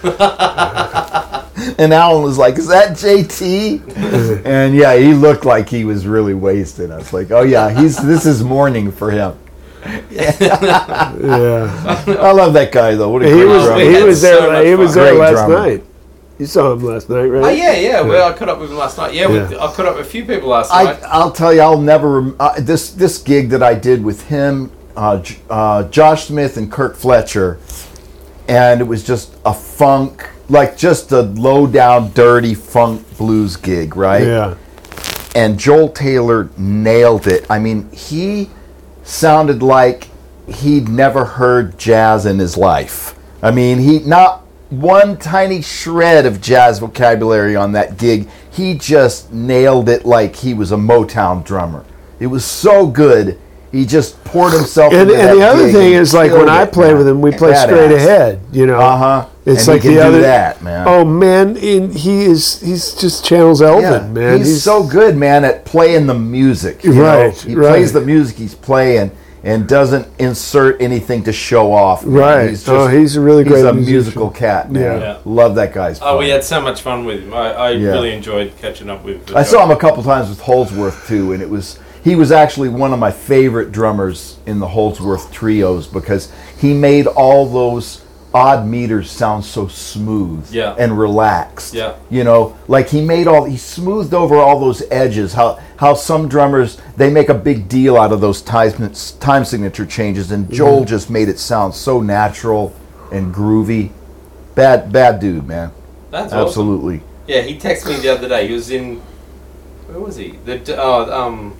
And 1.76 1.92
Alan 1.92 2.22
was 2.22 2.38
like, 2.38 2.56
Is 2.56 2.68
that 2.68 2.92
JT? 2.92 4.44
and 4.46 4.74
yeah, 4.74 4.96
he 4.96 5.12
looked 5.12 5.44
like 5.44 5.68
he 5.68 5.84
was 5.84 6.06
really 6.06 6.34
wasted. 6.34 6.90
I 6.90 6.96
was 6.98 7.12
like, 7.12 7.30
Oh, 7.30 7.42
yeah, 7.42 7.70
he's 7.70 7.96
this 7.96 8.26
is 8.26 8.42
morning 8.42 8.90
for 8.92 9.10
him. 9.10 9.36
yeah, 10.10 10.36
I 12.06 12.32
love 12.32 12.52
that 12.54 12.70
guy, 12.72 12.94
though. 12.94 13.10
What 13.10 13.22
a 13.22 13.26
he 13.26 13.32
great 13.32 13.44
was 13.46 13.64
drummer. 13.64 13.80
he 13.84 14.02
was 14.02 14.20
there 14.22 14.64
he 14.66 14.74
was 14.74 14.94
there 14.94 15.14
last 15.14 15.32
drummer. 15.32 15.54
night. 15.66 15.84
You 16.38 16.46
saw 16.46 16.72
him 16.72 16.84
last 16.84 17.10
night, 17.10 17.24
right? 17.24 17.44
Oh 17.44 17.48
yeah, 17.48 17.72
yeah. 17.72 18.00
Well, 18.00 18.32
I 18.32 18.36
caught 18.36 18.48
up 18.48 18.60
with 18.60 18.70
him 18.70 18.76
last 18.76 18.96
night. 18.96 19.12
Yeah, 19.12 19.26
with, 19.26 19.52
I 19.52 19.72
caught 19.72 19.86
up 19.86 19.96
with 19.96 20.06
a 20.06 20.08
few 20.08 20.24
people 20.24 20.50
last 20.50 20.72
I, 20.72 20.84
night. 20.84 21.02
I'll 21.04 21.32
tell 21.32 21.52
you, 21.52 21.60
I'll 21.60 21.80
never 21.80 22.20
rem- 22.20 22.36
uh, 22.38 22.60
this 22.60 22.92
this 22.92 23.18
gig 23.18 23.48
that 23.50 23.62
I 23.62 23.74
did 23.74 24.04
with 24.04 24.28
him, 24.28 24.70
uh, 24.96 25.20
J- 25.20 25.38
uh, 25.50 25.88
Josh 25.88 26.26
Smith 26.26 26.56
and 26.56 26.70
Kirk 26.70 26.94
Fletcher, 26.94 27.58
and 28.46 28.80
it 28.80 28.84
was 28.84 29.04
just 29.04 29.36
a 29.44 29.52
funk, 29.52 30.28
like 30.48 30.76
just 30.76 31.10
a 31.10 31.22
low 31.22 31.66
down, 31.66 32.12
dirty 32.12 32.54
funk 32.54 33.04
blues 33.16 33.56
gig, 33.56 33.96
right? 33.96 34.24
Yeah. 34.24 34.54
And 35.34 35.58
Joel 35.58 35.88
Taylor 35.88 36.50
nailed 36.56 37.26
it. 37.26 37.46
I 37.50 37.58
mean, 37.58 37.90
he 37.90 38.48
sounded 39.02 39.60
like 39.60 40.08
he'd 40.46 40.88
never 40.88 41.24
heard 41.24 41.78
jazz 41.78 42.26
in 42.26 42.38
his 42.38 42.56
life. 42.56 43.16
I 43.42 43.50
mean, 43.50 43.78
he 43.78 43.98
not 44.00 44.44
one 44.70 45.16
tiny 45.16 45.62
shred 45.62 46.26
of 46.26 46.40
jazz 46.40 46.78
vocabulary 46.78 47.56
on 47.56 47.72
that 47.72 47.96
gig. 47.98 48.28
He 48.50 48.74
just 48.74 49.32
nailed 49.32 49.88
it 49.88 50.04
like 50.04 50.36
he 50.36 50.52
was 50.54 50.72
a 50.72 50.76
Motown 50.76 51.44
drummer. 51.44 51.84
It 52.20 52.26
was 52.26 52.44
so 52.44 52.86
good. 52.86 53.38
He 53.70 53.84
just 53.84 54.22
poured 54.24 54.54
himself 54.54 54.92
And, 54.94 55.10
and 55.10 55.38
the 55.38 55.42
other 55.46 55.70
thing 55.70 55.92
is 55.92 56.14
like 56.14 56.32
when 56.32 56.48
I 56.48 56.64
play 56.64 56.88
man. 56.88 56.98
with 56.98 57.08
him, 57.08 57.20
we 57.20 57.30
play 57.32 57.52
Badass. 57.52 57.64
straight 57.64 57.92
ahead. 57.92 58.40
You 58.50 58.66
know, 58.66 58.80
Uh-huh. 58.80 59.28
It's 59.44 59.66
And 59.66 59.74
like 59.74 59.82
the 59.82 59.94
do 59.94 60.00
other 60.00 60.20
that, 60.22 60.62
man. 60.62 60.86
Oh 60.88 61.04
man, 61.04 61.56
in, 61.56 61.92
he 61.92 62.24
is 62.24 62.60
he's 62.60 62.94
just 62.94 63.24
channels 63.24 63.60
Elvin, 63.62 63.82
Yeah, 63.82 64.08
man. 64.08 64.38
he's, 64.38 64.62
so 64.62 64.82
good, 64.86 65.16
man, 65.16 65.44
at 65.44 65.64
playing 65.64 66.06
the 66.06 66.14
music. 66.14 66.82
you 66.84 66.92
Right, 66.92 67.26
know? 67.26 67.30
He 67.30 67.54
right. 67.54 67.68
plays 67.70 67.92
the 67.92 68.00
music 68.00 68.36
he's 68.36 68.54
playing 68.54 69.10
and 69.42 69.68
doesn't 69.68 70.06
insert 70.18 70.80
anything 70.80 71.22
to 71.24 71.32
show 71.32 71.72
off. 71.72 72.04
man. 72.04 72.14
Right. 72.14 72.64
Oh, 72.68 72.88
he's 72.88 73.16
a 73.16 73.20
really 73.20 73.44
he's 73.44 73.52
great 73.52 73.64
a 73.64 73.72
musician. 73.72 73.92
musical 73.94 74.30
cat, 74.30 74.70
man. 74.70 74.82
Yeah. 74.82 74.98
Yeah. 74.98 75.18
Love 75.24 75.54
that 75.56 75.72
guy's. 75.72 76.00
Oh, 76.02 76.18
we 76.18 76.28
had 76.28 76.42
so 76.44 76.60
much 76.60 76.82
fun 76.82 77.04
with 77.04 77.22
him. 77.22 77.32
I, 77.32 77.52
I 77.52 77.70
Yeah. 77.70 77.90
really 77.90 78.12
enjoyed 78.12 78.52
catching 78.60 78.90
up 78.90 79.04
with. 79.04 79.30
I 79.34 79.40
uh, 79.40 79.44
saw 79.44 79.64
him 79.64 79.70
a 79.70 79.76
couple 79.76 80.02
times 80.02 80.28
with 80.28 80.40
Holdsworth 80.40 81.06
too, 81.06 81.32
and 81.32 81.42
it 81.42 81.48
was 81.50 81.78
he 82.02 82.14
was 82.14 82.32
actually 82.32 82.68
one 82.68 82.92
of 82.92 82.98
my 82.98 83.10
favorite 83.10 83.70
drummers 83.72 84.38
in 84.46 84.58
the 84.60 84.68
Holdsworth 84.68 85.30
trios 85.32 85.86
because 85.86 86.32
he 86.58 86.72
made 86.74 87.06
all 87.06 87.46
those 87.46 88.02
odd 88.34 88.66
meters 88.66 89.10
sound 89.10 89.44
so 89.44 89.66
smooth 89.68 90.46
Yeah. 90.52 90.74
and 90.78 90.98
relaxed. 90.98 91.72
Yeah. 91.74 91.94
You 92.10 92.24
know, 92.24 92.56
like 92.68 92.88
he 92.88 93.00
made 93.00 93.26
all 93.26 93.44
he 93.44 93.56
smoothed 93.56 94.12
over 94.14 94.36
all 94.36 94.60
those 94.60 94.82
edges. 94.90 95.32
How 95.32 95.58
how 95.76 95.94
some 95.94 96.28
drummers 96.28 96.78
they 96.96 97.10
make 97.10 97.28
a 97.28 97.34
big 97.34 97.68
deal 97.68 97.96
out 97.96 98.12
of 98.12 98.20
those 98.20 98.42
time 98.42 98.72
time 99.20 99.44
signature 99.44 99.86
changes, 99.86 100.30
and 100.30 100.50
Joel 100.52 100.84
just 100.84 101.08
made 101.10 101.28
it 101.28 101.38
sound 101.38 101.74
so 101.74 102.00
natural 102.00 102.74
and 103.10 103.34
groovy. 103.34 103.90
Bad 104.54 104.92
bad 104.92 105.20
dude, 105.20 105.46
man. 105.46 105.70
That's 106.10 106.32
awesome. 106.32 106.46
Absolutely. 106.48 107.00
Yeah, 107.26 107.42
he 107.42 107.58
texted 107.58 107.88
me 107.88 107.96
the 108.00 108.08
other 108.08 108.28
day. 108.28 108.46
He 108.48 108.54
was 108.54 108.70
in. 108.70 109.00
Where 109.86 110.00
was 110.00 110.16
he? 110.16 110.38
The 110.44 110.58
D- 110.58 110.74
oh, 110.76 111.10
um, 111.10 111.54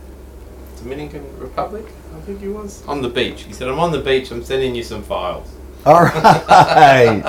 Dominican 0.83 1.25
Republic. 1.39 1.87
I 2.17 2.21
think 2.23 2.41
he 2.41 2.49
was 2.49 2.85
on 2.87 3.01
the 3.03 3.09
beach. 3.09 3.43
He 3.43 3.53
said, 3.53 3.69
"I'm 3.69 3.79
on 3.79 3.93
the 3.93 4.01
beach. 4.01 4.31
I'm 4.31 4.43
sending 4.45 4.75
you 4.75 4.83
some 4.83 5.03
files." 5.03 5.49
All 5.87 6.05
right. 6.05 7.23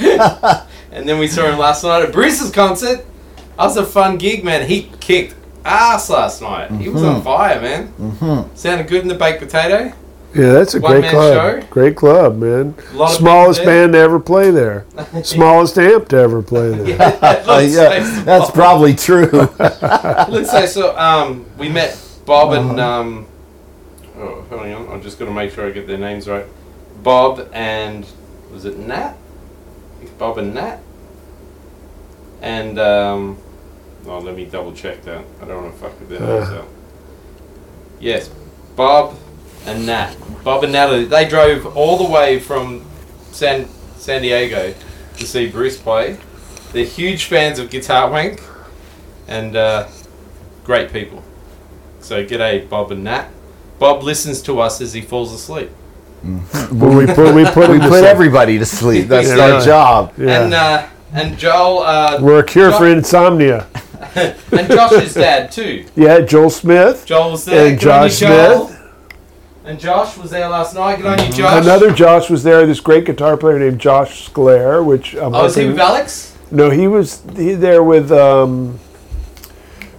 And 0.90 1.06
then 1.08 1.18
we 1.18 1.28
saw 1.28 1.44
him 1.50 1.58
last 1.58 1.84
night 1.84 2.02
at 2.02 2.12
Bruce's 2.12 2.50
concert. 2.50 3.04
That 3.36 3.56
was 3.58 3.76
a 3.76 3.84
fun 3.84 4.16
gig, 4.16 4.42
man. 4.42 4.66
He 4.66 4.90
kicked 5.00 5.34
ass 5.64 6.08
last 6.10 6.40
night. 6.42 6.70
He 6.72 6.88
was 6.88 7.02
Mm-hmm. 7.02 7.16
on 7.16 7.22
fire, 7.22 7.60
man. 7.60 7.88
Mm-hmm. 8.00 8.54
Sounded 8.56 8.88
good 8.88 9.02
in 9.02 9.08
the 9.08 9.14
baked 9.14 9.38
potato. 9.40 9.92
Yeah, 10.34 10.52
that's 10.52 10.74
a 10.74 10.80
One 10.80 10.92
great 10.92 11.00
man 11.02 11.10
club. 11.12 11.34
show. 11.62 11.66
Great 11.68 11.96
club, 11.96 12.38
man. 12.38 12.74
A 12.92 12.96
lot 12.96 13.10
of 13.10 13.16
Smallest 13.16 13.64
band 13.64 13.92
to 13.92 13.98
ever 13.98 14.18
play 14.18 14.50
there. 14.50 14.86
Smallest 15.22 15.78
amp 15.78 16.08
to 16.08 16.16
ever 16.16 16.42
play 16.42 16.70
there. 16.70 16.96
It 17.22 17.48
Uh, 17.48 17.58
yeah, 17.60 18.02
so 18.16 18.22
that's 18.22 18.50
probably 18.50 18.94
true. 18.94 19.30
Let's 19.58 20.50
say 20.50 20.66
so. 20.66 20.96
Um, 20.98 21.44
we 21.58 21.68
met 21.68 21.96
Bob 22.24 22.50
Uh-huh. 22.52 22.70
and 22.70 22.80
um, 22.80 23.26
oh, 24.18 24.44
hang 24.50 24.74
on. 24.74 24.88
I'm 24.88 25.02
just 25.02 25.18
gonna 25.18 25.30
make 25.32 25.52
sure 25.52 25.66
I 25.66 25.70
get 25.70 25.86
their 25.86 25.98
names 25.98 26.26
right. 26.28 26.46
Bob 27.02 27.48
and 27.52 28.06
was 28.52 28.64
it 28.64 28.78
Nat? 28.78 29.14
Bob 30.18 30.38
and 30.38 30.54
Nat. 30.54 30.80
And 32.40 32.78
um, 32.78 33.38
oh, 34.06 34.18
let 34.18 34.36
me 34.36 34.44
double 34.44 34.72
check 34.72 35.02
that. 35.02 35.24
I 35.42 35.44
don't 35.44 35.62
want 35.62 35.74
to 35.74 35.80
fuck 35.80 35.98
with 36.00 36.08
their 36.08 36.20
names 36.20 36.48
Uh. 36.48 36.64
Yes, 38.00 38.30
Bob 38.76 39.16
and 39.66 39.86
Nat. 39.86 40.14
Bob 40.44 40.62
and 40.64 40.72
Natalie. 40.72 41.04
They 41.04 41.28
drove 41.28 41.76
all 41.76 41.98
the 41.98 42.10
way 42.10 42.38
from 42.38 42.84
San 43.32 43.68
San 43.96 44.22
Diego 44.22 44.74
to 45.16 45.26
see 45.26 45.48
Bruce 45.48 45.76
play. 45.76 46.16
They're 46.72 46.84
huge 46.84 47.24
fans 47.24 47.58
of 47.58 47.70
Guitar 47.70 48.10
Wank 48.10 48.40
and 49.26 49.56
uh, 49.56 49.88
great 50.64 50.92
people. 50.92 51.22
So 52.00 52.24
g'day, 52.24 52.68
Bob 52.68 52.92
and 52.92 53.04
Nat. 53.04 53.28
Bob 53.78 54.02
listens 54.02 54.40
to 54.42 54.60
us 54.60 54.80
as 54.80 54.92
he 54.92 55.00
falls 55.00 55.32
asleep. 55.32 55.70
When 56.22 56.96
we 56.96 57.06
put 57.06 57.34
we 57.34 57.44
put 57.44 57.70
we 57.70 57.78
put 57.78 58.04
everybody 58.04 58.58
to 58.58 58.66
sleep. 58.66 59.08
That's 59.08 59.28
Yeah, 59.28 59.38
our 59.38 59.48
really. 59.50 59.64
job. 59.64 60.12
Yeah. 60.18 60.42
And 60.44 60.54
uh, 60.54 60.86
and 61.12 61.38
Joel. 61.38 61.78
Uh, 61.80 62.18
We're 62.20 62.40
a 62.40 62.44
cure 62.44 62.70
Jo- 62.70 62.78
for 62.78 62.88
insomnia. 62.88 63.66
and 64.14 64.68
Josh's 64.70 65.14
dad 65.14 65.50
too. 65.52 65.84
Yeah, 65.96 66.20
Joel 66.20 66.50
Smith. 66.50 67.04
Joel 67.06 67.32
was 67.32 67.44
there. 67.44 67.68
And 67.68 67.78
Good 67.80 67.88
on 67.90 68.02
you, 68.04 68.08
Josh 68.10 68.18
Joel. 68.20 68.66
Smith. 68.68 68.74
And 69.64 69.78
Josh 69.78 70.16
was 70.16 70.30
there 70.30 70.48
last 70.48 70.74
night. 70.74 70.96
Good 70.96 71.06
on 71.20 71.26
you, 71.26 71.32
Josh. 71.32 71.62
Another 71.64 71.92
Josh 71.92 72.30
was 72.30 72.42
there. 72.42 72.66
This 72.66 72.80
great 72.80 73.04
guitar 73.04 73.36
player 73.36 73.58
named 73.58 73.78
Josh 73.80 74.28
Sklair, 74.28 74.84
which 74.84 75.14
I'm 75.14 75.34
Oh, 75.34 75.42
was 75.44 75.54
he 75.54 75.62
hoping- 75.62 75.72
with 75.74 75.80
Alex? 75.80 76.36
No, 76.50 76.70
he 76.70 76.88
was 76.88 77.22
he 77.36 77.52
there 77.54 77.82
with 77.82 78.10
um, 78.10 78.78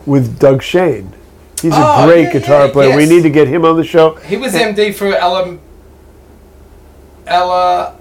with 0.06 0.40
Doug 0.40 0.62
Shane. 0.64 1.14
He's 1.62 1.74
Oh, 1.76 2.04
a 2.04 2.08
great 2.08 2.24
yeah, 2.24 2.34
guitar 2.34 2.66
yeah, 2.68 2.72
player. 2.72 2.96
We 2.98 3.06
need 3.06 3.22
to 3.24 3.30
get 3.30 3.48
him 3.48 3.66
on 3.66 3.76
the 3.78 3.84
show. 3.84 4.16
He 4.16 4.38
was 4.38 4.54
MD 4.54 4.94
for 4.96 5.14
Ella. 5.14 5.58
Ella. 7.30 7.96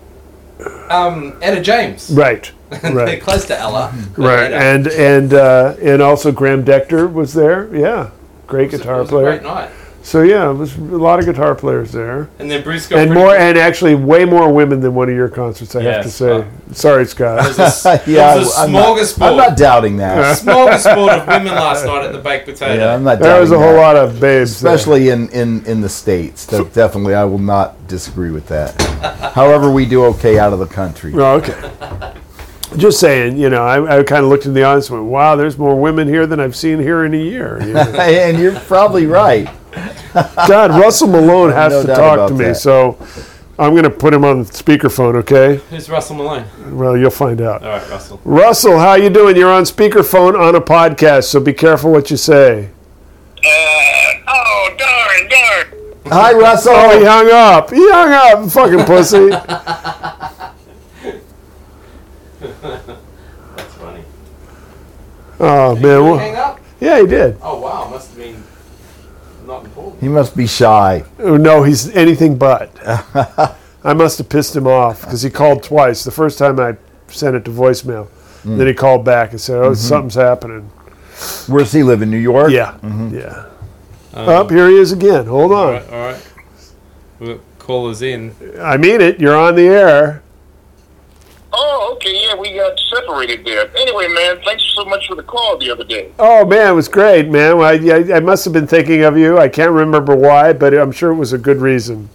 Um, 0.90 1.38
Etta 1.40 1.60
James. 1.60 2.10
Right, 2.10 2.50
They're 2.70 2.92
right, 2.94 3.20
close 3.22 3.44
to 3.46 3.58
Ella. 3.58 3.94
right. 4.16 4.50
Etta. 4.52 4.56
And 4.56 4.86
and 4.88 5.34
uh, 5.34 5.74
and 5.80 6.02
also 6.02 6.32
Graham 6.32 6.64
Dechter 6.64 7.10
was 7.12 7.32
there. 7.34 7.74
Yeah, 7.74 8.10
great 8.46 8.72
was 8.72 8.80
guitar 8.80 8.96
it 8.96 9.02
was 9.02 9.08
a 9.10 9.12
player. 9.12 9.30
Great 9.38 9.42
night. 9.44 9.70
So 10.08 10.22
yeah, 10.22 10.48
it 10.48 10.54
was 10.54 10.74
a 10.74 10.80
lot 10.80 11.18
of 11.18 11.26
guitar 11.26 11.54
players 11.54 11.92
there, 11.92 12.30
And 12.38 12.50
then 12.50 12.62
Bruce 12.64 12.86
got 12.86 13.00
and 13.00 13.12
more, 13.12 13.26
good- 13.32 13.40
and 13.42 13.58
actually 13.58 13.94
way 13.94 14.24
more 14.24 14.50
women 14.50 14.80
than 14.80 14.94
one 14.94 15.10
of 15.10 15.14
your 15.14 15.28
concerts. 15.28 15.76
I 15.76 15.82
have 15.82 16.02
to 16.04 16.10
say. 16.10 16.30
uh, 16.30 16.44
Sorry, 16.72 17.04
Scott. 17.04 17.40
It 17.44 17.58
was 17.58 17.84
a, 17.84 18.02
yeah, 18.06 18.34
it 18.34 18.38
was 18.38 18.56
a 18.56 18.60
I'm 18.62 18.72
not, 18.72 18.96
smorgasbord. 18.96 19.30
I'm 19.30 19.36
not 19.36 19.58
doubting 19.58 19.98
that. 19.98 20.38
smorgasbord 20.42 21.20
of 21.20 21.26
women 21.28 21.54
last 21.54 21.84
night 21.84 22.06
at 22.06 22.12
the 22.12 22.20
baked 22.20 22.46
potato. 22.46 22.74
yeah, 22.82 22.94
I'm 22.94 23.04
not 23.04 23.18
There 23.18 23.28
doubting 23.32 23.40
was 23.42 23.52
a 23.52 23.58
whole 23.58 23.74
that. 23.74 23.80
lot 23.80 23.96
of 23.96 24.18
babes, 24.18 24.58
there. 24.62 24.74
Especially 24.74 25.10
in, 25.10 25.28
in, 25.28 25.62
in 25.66 25.82
the 25.82 25.90
states, 25.90 26.46
that 26.46 26.72
definitely 26.72 27.14
I 27.14 27.24
will 27.24 27.36
not 27.38 27.86
disagree 27.86 28.30
with 28.30 28.48
that. 28.48 28.80
However, 29.34 29.70
we 29.70 29.84
do 29.84 30.04
okay 30.06 30.38
out 30.38 30.54
of 30.54 30.58
the 30.58 30.66
country. 30.66 31.12
Oh, 31.16 31.34
okay. 31.34 32.14
Just 32.78 32.98
saying, 32.98 33.36
you 33.36 33.50
know, 33.50 33.62
I, 33.62 33.98
I 33.98 34.02
kind 34.04 34.24
of 34.24 34.30
looked 34.30 34.46
in 34.46 34.54
the 34.54 34.62
audience 34.62 34.88
and 34.88 35.00
went, 35.00 35.10
"Wow, 35.10 35.36
there's 35.36 35.56
more 35.58 35.78
women 35.78 36.06
here 36.08 36.26
than 36.26 36.38
I've 36.38 36.54
seen 36.56 36.78
here 36.78 37.04
in 37.04 37.12
a 37.14 37.18
year." 37.18 37.58
you 37.66 37.72
know. 37.72 37.80
and 37.80 38.38
you're 38.38 38.58
probably 38.60 39.06
right. 39.06 39.48
God, 40.48 40.70
Russell 40.72 41.08
Malone 41.08 41.50
has 41.52 41.72
No 41.72 41.82
to 41.82 41.86
talk 41.94 42.28
to 42.28 42.34
me, 42.34 42.44
that. 42.46 42.56
so 42.56 42.96
I'm 43.58 43.72
going 43.72 43.82
to 43.84 43.90
put 43.90 44.14
him 44.14 44.24
on 44.24 44.44
speakerphone. 44.44 45.14
Okay? 45.16 45.56
Who's 45.70 45.88
Russell 45.90 46.16
Malone? 46.16 46.44
Well, 46.76 46.96
you'll 46.96 47.10
find 47.10 47.40
out. 47.40 47.62
All 47.62 47.68
right, 47.70 47.90
Russell. 47.90 48.20
Russell, 48.24 48.78
how 48.78 48.94
you 48.94 49.10
doing? 49.10 49.36
You're 49.36 49.52
on 49.52 49.64
speakerphone 49.64 50.38
on 50.38 50.54
a 50.54 50.60
podcast, 50.60 51.24
so 51.24 51.40
be 51.40 51.52
careful 51.52 51.90
what 51.92 52.10
you 52.10 52.16
say. 52.16 52.70
Uh, 53.44 54.12
oh, 54.28 54.74
darn, 54.78 55.28
darn. 55.28 55.66
Hi, 56.06 56.32
Russell. 56.32 56.72
Oh, 56.74 56.98
he 56.98 57.04
hung 57.04 57.30
up. 57.30 57.70
He 57.70 57.90
hung 57.90 58.12
up, 58.44 58.50
fucking 58.50 58.84
pussy. 58.86 59.28
That's 62.40 63.74
funny. 63.74 64.04
Oh 65.40 65.74
man, 65.74 65.82
Did 65.82 65.82
he 65.82 65.86
well, 66.02 66.18
hang 66.18 66.36
up? 66.36 66.60
yeah, 66.80 67.00
he 67.00 67.06
did. 67.06 67.36
Oh 67.42 67.60
wow, 67.60 67.88
must 67.90 68.08
have 68.10 68.18
been 68.18 68.42
not 69.48 69.64
important. 69.64 70.00
He 70.00 70.08
must 70.08 70.36
be 70.36 70.46
shy. 70.46 71.04
Oh, 71.18 71.36
no, 71.36 71.64
he's 71.64 71.88
anything 71.96 72.38
but. 72.38 72.70
I 73.84 73.94
must 73.94 74.18
have 74.18 74.28
pissed 74.28 74.54
him 74.54 74.66
off 74.66 75.00
because 75.00 75.22
he 75.22 75.30
called 75.30 75.62
twice. 75.62 76.04
The 76.04 76.10
first 76.10 76.38
time 76.38 76.60
I 76.60 76.76
sent 77.08 77.34
it 77.34 77.44
to 77.46 77.50
voicemail, 77.50 78.06
hmm. 78.42 78.58
then 78.58 78.66
he 78.66 78.74
called 78.74 79.04
back 79.04 79.30
and 79.30 79.40
said, 79.40 79.56
"Oh, 79.56 79.70
mm-hmm. 79.70 79.74
something's 79.74 80.14
happening." 80.14 80.70
Where's 81.46 81.72
he 81.72 81.82
live 81.82 82.02
in 82.02 82.10
New 82.10 82.18
York? 82.18 82.52
Yeah, 82.52 82.78
mm-hmm. 82.82 83.16
yeah. 83.16 83.46
Um, 84.14 84.28
Up 84.28 84.50
here 84.50 84.68
he 84.68 84.76
is 84.76 84.92
again. 84.92 85.26
Hold 85.26 85.52
All 85.52 85.68
on. 85.68 85.72
right, 85.72 85.90
all 85.90 85.98
right. 85.98 86.32
We'll 87.18 87.40
call 87.58 87.90
us 87.90 88.02
in. 88.02 88.34
I 88.60 88.76
mean 88.76 89.00
it. 89.00 89.18
You're 89.18 89.36
on 89.36 89.56
the 89.56 89.66
air. 89.66 90.22
Oh, 91.52 91.92
okay, 91.96 92.26
yeah, 92.26 92.34
we 92.34 92.52
got 92.54 92.78
separated 92.94 93.44
there. 93.44 93.70
Anyway, 93.76 94.06
man, 94.08 94.38
thanks 94.44 94.62
so 94.76 94.84
much 94.84 95.06
for 95.08 95.14
the 95.14 95.22
call 95.22 95.56
the 95.58 95.70
other 95.70 95.84
day. 95.84 96.12
Oh 96.18 96.44
man, 96.44 96.72
it 96.72 96.74
was 96.74 96.88
great, 96.88 97.28
man. 97.28 97.56
Well, 97.58 97.68
I, 97.68 97.94
I, 98.12 98.16
I 98.16 98.20
must 98.20 98.44
have 98.44 98.52
been 98.52 98.66
thinking 98.66 99.02
of 99.02 99.16
you. 99.16 99.38
I 99.38 99.48
can't 99.48 99.72
remember 99.72 100.14
why, 100.14 100.52
but 100.52 100.74
I'm 100.74 100.92
sure 100.92 101.10
it 101.10 101.16
was 101.16 101.32
a 101.32 101.38
good 101.38 101.58
reason. 101.58 102.10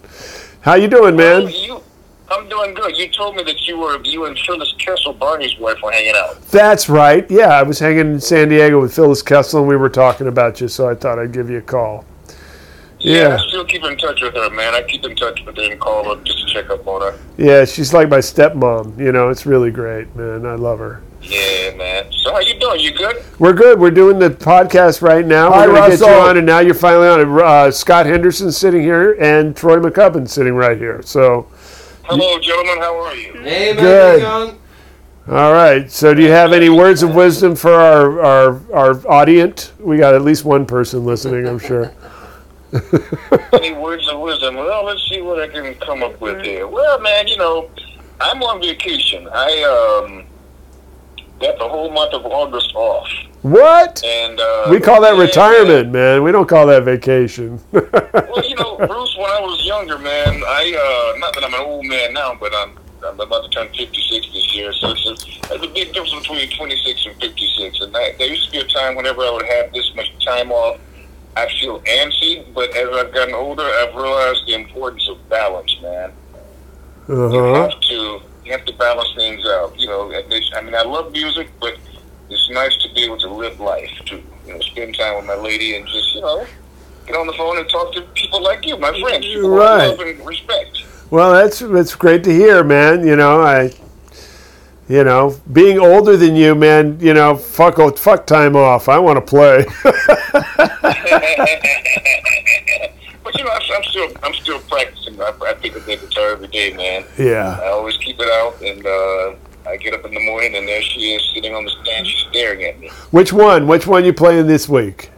How 0.60 0.74
you 0.74 0.86
doing, 0.88 1.16
Well, 1.16 1.42
man? 1.44 1.52
you, 1.52 1.82
I'm 2.30 2.48
doing 2.48 2.74
good. 2.74 2.96
You 2.96 3.08
told 3.08 3.34
me 3.36 3.42
that 3.42 3.60
you 3.66 3.78
were 3.78 4.00
you 4.04 4.24
and 4.26 4.38
Phyllis 4.38 4.72
Kessel, 4.78 5.12
Barney's 5.12 5.58
wife, 5.58 5.78
were 5.82 5.90
hanging 5.92 6.14
out. 6.16 6.40
That's 6.46 6.88
right. 6.88 7.28
Yeah, 7.30 7.48
I 7.48 7.62
was 7.64 7.80
hanging 7.80 8.12
in 8.12 8.20
San 8.20 8.48
Diego 8.48 8.80
with 8.80 8.94
Phyllis 8.94 9.20
Kessel, 9.20 9.60
and 9.60 9.68
we 9.68 9.76
were 9.76 9.90
talking 9.90 10.28
about 10.28 10.60
you, 10.60 10.68
so 10.68 10.88
I 10.88 10.94
thought 10.94 11.18
I'd 11.18 11.32
give 11.32 11.50
you 11.50 11.58
a 11.58 11.62
call. 11.62 12.04
Yeah. 13.04 13.36
I 13.38 13.48
still 13.48 13.64
keep 13.66 13.84
in 13.84 13.98
touch 13.98 14.22
with 14.22 14.34
her, 14.34 14.48
man. 14.50 14.74
I 14.74 14.82
keep 14.82 15.04
in 15.04 15.14
touch 15.14 15.44
with 15.44 15.56
her 15.56 15.70
and 15.70 15.78
call 15.78 16.16
her 16.16 16.22
just 16.24 16.38
to 16.40 16.52
check 16.52 16.70
up 16.70 16.86
on 16.86 17.02
her. 17.02 17.18
Yeah, 17.36 17.66
she's 17.66 17.92
like 17.92 18.08
my 18.08 18.18
stepmom. 18.18 18.98
You 18.98 19.12
know, 19.12 19.28
it's 19.28 19.44
really 19.44 19.70
great, 19.70 20.14
man. 20.16 20.46
I 20.46 20.54
love 20.54 20.78
her. 20.78 21.02
Yeah, 21.20 21.74
man. 21.76 22.10
So 22.22 22.32
how 22.32 22.40
you 22.40 22.58
doing? 22.58 22.80
You 22.80 22.92
good? 22.92 23.22
We're 23.38 23.52
good. 23.52 23.78
We're 23.78 23.90
doing 23.90 24.18
the 24.18 24.30
podcast 24.30 25.02
right 25.02 25.24
now. 25.26 25.50
Hi, 25.52 25.66
We're 25.66 25.74
going 25.74 25.90
to 25.90 25.96
get 25.98 26.06
you 26.06 26.14
on, 26.14 26.36
and 26.38 26.46
now 26.46 26.60
you're 26.60 26.74
finally 26.74 27.08
on. 27.08 27.40
Uh, 27.40 27.70
Scott 27.70 28.06
Henderson's 28.06 28.56
sitting 28.56 28.82
here, 28.82 29.12
and 29.20 29.54
Troy 29.54 29.76
McCubbin 29.76 30.26
sitting 30.28 30.54
right 30.54 30.78
here. 30.78 31.02
So, 31.02 31.46
Hello, 32.04 32.38
gentlemen. 32.38 32.78
How 32.78 32.98
are 33.04 33.14
you? 33.14 33.32
Hey, 33.34 33.72
man, 33.74 33.76
Good. 33.76 34.22
hang 34.22 34.58
all 35.26 35.54
right. 35.54 35.90
So, 35.90 36.12
do 36.12 36.20
you 36.20 36.30
have 36.30 36.52
any 36.52 36.68
words 36.68 37.02
of 37.02 37.14
wisdom 37.14 37.56
for 37.56 37.72
our 37.72 38.20
our 38.20 38.72
our 38.74 39.08
audience? 39.08 39.72
We 39.80 39.96
got 39.96 40.12
at 40.12 40.20
least 40.20 40.44
one 40.44 40.66
person 40.66 41.06
listening, 41.06 41.48
I'm 41.48 41.58
sure. 41.58 41.94
Any 43.52 43.72
words 43.72 44.08
of 44.08 44.20
wisdom? 44.20 44.56
Well, 44.56 44.84
let's 44.84 45.06
see 45.08 45.20
what 45.20 45.40
I 45.40 45.48
can 45.48 45.74
come 45.76 46.02
up 46.02 46.20
with 46.20 46.42
here. 46.44 46.66
Well, 46.66 47.00
man, 47.00 47.28
you 47.28 47.36
know, 47.36 47.70
I'm 48.20 48.42
on 48.42 48.60
vacation. 48.60 49.28
I 49.32 50.02
um 50.04 50.24
got 51.40 51.58
the 51.58 51.68
whole 51.68 51.90
month 51.90 52.14
of 52.14 52.24
August 52.26 52.74
off, 52.74 53.08
What? 53.42 54.02
and 54.04 54.38
uh, 54.40 54.66
We 54.70 54.80
call 54.80 55.00
that 55.02 55.16
yeah, 55.16 55.22
retirement, 55.22 55.90
man. 55.92 56.22
We 56.22 56.32
don't 56.32 56.48
call 56.48 56.66
that 56.68 56.84
vacation. 56.84 57.60
Well, 57.72 58.48
you 58.48 58.56
know, 58.56 58.76
Bruce, 58.76 59.16
when 59.16 59.30
I 59.30 59.40
was 59.40 59.64
younger, 59.64 59.96
man, 59.98 60.42
I 60.44 61.12
uh 61.14 61.18
not 61.18 61.34
that 61.34 61.44
I'm 61.44 61.54
an 61.54 61.60
old 61.60 61.86
man 61.86 62.12
now, 62.12 62.34
but 62.38 62.52
I'm 62.54 62.76
I'm 63.06 63.20
about 63.20 63.44
to 63.44 63.50
turn 63.50 63.68
56 63.76 64.32
this 64.32 64.54
year, 64.56 64.72
so 64.72 64.90
it's 64.90 65.06
a, 65.06 65.48
there's 65.48 65.62
a 65.62 65.68
big 65.68 65.92
difference 65.92 66.14
between 66.26 66.48
26 66.56 67.06
and 67.06 67.20
56. 67.20 67.80
And 67.80 67.94
that, 67.94 68.18
there 68.18 68.28
used 68.28 68.46
to 68.46 68.50
be 68.52 68.58
a 68.58 68.64
time 68.66 68.96
whenever 68.96 69.22
I 69.22 69.30
would 69.30 69.46
have 69.46 69.72
this 69.74 69.92
much 69.94 70.10
time 70.24 70.50
off, 70.50 70.80
I 71.36 71.48
feel 71.60 71.80
antsy. 71.80 72.44
But 72.54 72.74
as 72.76 72.88
I've 72.96 73.12
gotten 73.12 73.34
older, 73.34 73.62
I've 73.62 73.94
realized 73.94 74.46
the 74.46 74.54
importance 74.54 75.08
of 75.08 75.28
balance, 75.28 75.76
man. 75.82 76.12
You 77.08 77.14
Uh-huh. 77.14 77.36
You 77.36 77.54
have 77.54 77.80
to 77.80 78.20
you 78.44 78.52
have 78.52 78.64
to 78.66 78.72
balance 78.74 79.08
things 79.16 79.44
out. 79.46 79.78
You 79.78 79.86
know, 79.88 80.12
I 80.12 80.60
mean, 80.60 80.74
I 80.74 80.82
love 80.82 81.12
music, 81.12 81.48
but 81.60 81.76
it's 82.30 82.50
nice 82.50 82.76
to 82.82 82.92
be 82.94 83.04
able 83.04 83.18
to 83.18 83.28
live 83.30 83.58
life 83.60 83.90
too. 84.06 84.22
You 84.46 84.54
know, 84.54 84.60
spend 84.60 84.96
time 84.96 85.16
with 85.16 85.24
my 85.26 85.34
lady 85.34 85.76
and 85.76 85.86
just 85.86 86.14
you 86.14 86.20
know 86.20 86.46
get 87.06 87.16
on 87.16 87.26
the 87.26 87.32
phone 87.34 87.58
and 87.58 87.68
talk 87.68 87.92
to 87.94 88.02
people 88.14 88.42
like 88.42 88.64
you, 88.66 88.76
my 88.78 88.98
friends, 89.00 89.24
people 89.26 89.50
Right. 89.50 89.88
love 89.88 90.00
and 90.00 90.26
respect. 90.26 90.82
Well, 91.10 91.32
that's 91.32 91.58
that's 91.60 91.94
great 91.94 92.24
to 92.24 92.32
hear, 92.32 92.62
man. 92.64 93.06
You 93.06 93.16
know, 93.16 93.42
I, 93.42 93.70
you 94.88 95.04
know, 95.04 95.36
being 95.52 95.78
older 95.78 96.16
than 96.16 96.36
you, 96.36 96.54
man. 96.54 96.98
You 97.00 97.14
know, 97.14 97.36
fuck 97.36 97.76
fuck 97.98 98.26
time 98.26 98.56
off. 98.56 98.88
I 98.88 98.98
want 98.98 99.16
to 99.16 99.20
play. 99.22 99.64
But 103.24 103.38
you 103.38 103.44
know, 103.44 103.50
I'm, 103.52 103.62
I'm 103.74 103.84
still 103.84 104.08
I'm 104.22 104.34
still 104.34 104.58
practicing. 104.60 105.18
I, 105.20 105.32
I 105.46 105.54
pick 105.54 105.74
up 105.74 105.84
the 105.86 105.96
guitar 105.96 106.32
every 106.32 106.48
day, 106.48 106.74
man. 106.74 107.04
yeah. 107.18 107.58
I 107.62 107.68
always 107.68 107.96
keep 107.96 108.16
it 108.20 108.28
out, 108.30 108.60
and 108.60 108.86
uh, 108.86 109.34
I 109.66 109.76
get 109.78 109.94
up 109.94 110.04
in 110.04 110.12
the 110.12 110.20
morning, 110.20 110.54
and 110.54 110.68
there 110.68 110.82
she 110.82 111.14
is 111.14 111.22
sitting 111.34 111.54
on 111.54 111.64
the 111.64 111.70
stand, 111.82 112.06
she's 112.06 112.28
staring 112.28 112.62
at 112.64 112.78
me. 112.78 112.88
Which 113.10 113.32
one? 113.32 113.66
Which 113.66 113.86
one 113.86 114.04
you 114.04 114.12
playing 114.12 114.46
this 114.46 114.68
week? 114.68 115.10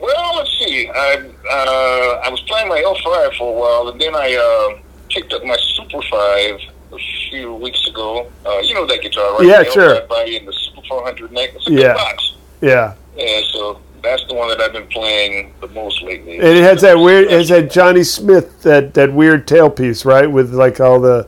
Well, 0.00 0.36
let's 0.36 0.50
see. 0.58 0.88
I 0.88 1.16
uh, 1.50 2.22
I 2.24 2.30
was 2.30 2.40
playing 2.48 2.68
my 2.68 2.80
L5 2.80 3.36
for 3.36 3.54
a 3.54 3.60
while, 3.60 3.88
and 3.92 4.00
then 4.00 4.14
I 4.16 4.34
uh, 4.34 4.78
picked 5.10 5.32
up 5.34 5.44
my 5.44 5.56
Super 5.76 6.00
5 6.10 6.60
a 6.92 6.98
few 7.30 7.54
weeks 7.54 7.86
ago. 7.88 8.26
Uh, 8.46 8.58
you 8.58 8.74
know 8.74 8.86
that 8.86 9.00
guitar, 9.02 9.38
right? 9.38 9.46
Yeah, 9.46 9.62
the 9.62 9.70
sure. 9.70 9.94
L5 10.00 10.08
body 10.08 10.36
and 10.36 10.46
the 10.48 10.52
Super 10.52 10.82
400 10.88 11.32
neck. 11.32 11.50
It's 11.54 11.68
a 11.68 11.72
Yeah. 11.72 11.78
good 11.78 11.94
box. 11.96 12.32
Yeah. 12.60 12.94
Yeah, 13.16 13.40
so 13.52 13.78
that's 14.02 14.24
the 14.28 14.34
one 14.34 14.48
that 14.48 14.60
I've 14.60 14.72
been 14.72 14.86
playing 14.88 15.52
the 15.60 15.68
most 15.68 16.02
lately. 16.02 16.36
And 16.38 16.46
it 16.48 16.62
has 16.62 16.80
that 16.82 16.98
weird. 16.98 17.24
It 17.26 17.30
has 17.32 17.48
that 17.48 17.70
Johnny 17.70 18.02
Smith 18.04 18.62
that 18.62 18.94
that 18.94 19.12
weird 19.12 19.46
tailpiece, 19.46 20.04
right? 20.04 20.30
With 20.30 20.52
like 20.52 20.80
all 20.80 21.00
the 21.00 21.26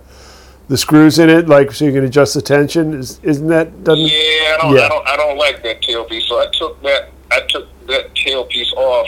the 0.69 0.77
screws 0.79 1.19
in 1.19 1.29
it, 1.29 1.47
like 1.49 1.73
so 1.73 1.85
you 1.85 1.93
can 1.93 2.05
adjust 2.05 2.35
the 2.35 2.41
tension. 2.43 2.95
Is, 2.95 3.21
isn't 3.23 3.49
that 3.49 3.85
doesn't? 3.85 4.07
Yeah, 4.07 4.11
I 4.11 4.59
don't, 4.63 4.75
Yeah. 4.77 4.85
I 4.85 4.89
don't, 4.89 5.09
I 5.09 5.17
don't 5.17 5.37
like 5.37 5.63
that 5.63 5.83
tailpiece. 5.83 6.23
So 6.27 6.41
I 6.41 6.47
took 6.53 6.83
that, 6.83 7.11
I 7.31 7.41
took 7.49 7.69
that 7.87 8.15
tailpiece 8.15 8.73
off 8.75 9.07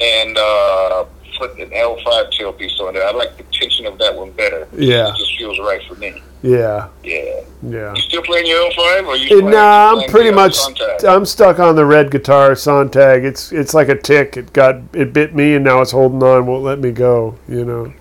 and 0.00 0.38
uh, 0.38 1.04
put 1.36 1.58
an 1.58 1.70
L5 1.70 2.32
tailpiece 2.32 2.78
on 2.80 2.96
it. 2.96 3.00
I 3.00 3.12
like 3.12 3.36
the 3.36 3.44
tension 3.52 3.86
of 3.86 3.98
that 3.98 4.14
one 4.14 4.30
better. 4.32 4.68
Yeah. 4.72 5.10
it 5.12 5.16
just 5.16 5.36
feels 5.38 5.58
right 5.60 5.82
for 5.86 5.94
me. 5.96 6.22
Yeah. 6.42 6.88
Yeah. 7.02 7.40
Yeah. 7.62 7.94
You 7.94 8.00
still 8.02 8.22
playing 8.22 8.46
your 8.46 8.70
L5, 8.70 9.06
or 9.06 9.16
you? 9.16 9.42
Nah, 9.42 9.92
I'm 9.92 10.08
pretty 10.08 10.30
much. 10.30 10.56
I'm 11.04 11.24
stuck 11.26 11.58
on 11.58 11.74
the 11.76 11.84
red 11.84 12.10
guitar 12.10 12.54
Sontag. 12.54 13.24
It's 13.24 13.52
it's 13.52 13.74
like 13.74 13.88
a 13.88 13.96
tick. 13.96 14.36
It 14.36 14.52
got 14.52 14.76
it 14.92 15.12
bit 15.12 15.34
me, 15.34 15.54
and 15.54 15.64
now 15.64 15.80
it's 15.80 15.90
holding 15.92 16.22
on, 16.22 16.46
won't 16.46 16.62
let 16.62 16.78
me 16.78 16.92
go. 16.92 17.36
You 17.48 17.64
know. 17.64 17.92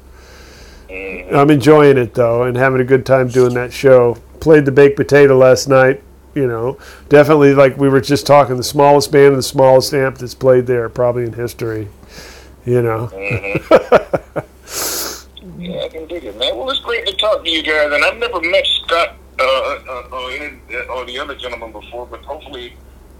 Mhm. 0.90 1.34
I'm 1.34 1.50
enjoying 1.50 1.98
it 1.98 2.14
though, 2.14 2.44
and 2.44 2.56
having 2.58 2.82
a 2.82 2.86
good 2.86 3.06
time 3.06 3.30
doing 3.30 3.54
that 3.56 3.74
show. 3.74 4.18
Played 4.40 4.66
the 4.66 4.72
baked 4.72 4.98
potato 4.98 5.38
last 5.38 5.68
night. 5.68 6.02
You 6.36 6.48
know, 6.48 6.78
definitely 7.08 7.56
like 7.56 7.78
we 7.78 7.88
were 7.88 8.02
just 8.02 8.28
talking, 8.28 8.58
the 8.58 8.64
smallest 8.64 9.10
band 9.12 9.28
and 9.28 9.38
the 9.38 9.44
smallest 9.44 9.94
amp 9.94 10.18
that's 10.18 10.36
played 10.36 10.68
there 10.68 10.90
probably 10.90 11.24
in 11.24 11.34
history. 11.34 11.88
You 12.66 12.82
know. 12.82 13.10
Yeah, 15.58 15.82
I 15.84 15.90
can 15.90 16.06
dig 16.08 16.24
it, 16.26 16.38
man. 16.38 16.56
Well, 16.58 16.70
it's 16.70 16.80
great 16.82 17.06
to 17.08 17.14
talk 17.16 17.44
to 17.44 17.50
you 17.50 17.64
guys, 17.64 17.92
and 17.92 18.04
I've 18.04 18.18
never 18.18 18.40
met 18.42 18.66
Scott 18.84 19.16
uh, 19.40 19.44
uh, 19.44 20.04
or, 20.12 20.32
any, 20.32 20.60
or 20.90 21.06
the 21.06 21.18
other 21.20 21.36
gentleman 21.36 21.72
before, 21.72 22.06
but 22.06 22.22
hopefully. 22.24 22.74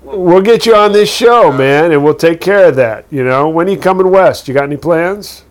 We'll 0.04 0.42
get 0.42 0.66
you 0.66 0.76
on 0.76 0.92
this 0.92 1.10
show, 1.12 1.52
man, 1.52 1.92
and 1.92 2.04
we'll 2.04 2.14
take 2.16 2.42
care 2.42 2.68
of 2.68 2.76
that. 2.76 3.06
You 3.10 3.24
know, 3.24 3.50
when 3.50 3.68
are 3.68 3.72
you 3.72 3.80
coming 3.80 4.10
west? 4.12 4.48
You 4.48 4.54
got 4.54 4.66
any 4.66 4.78
plans? 4.78 5.44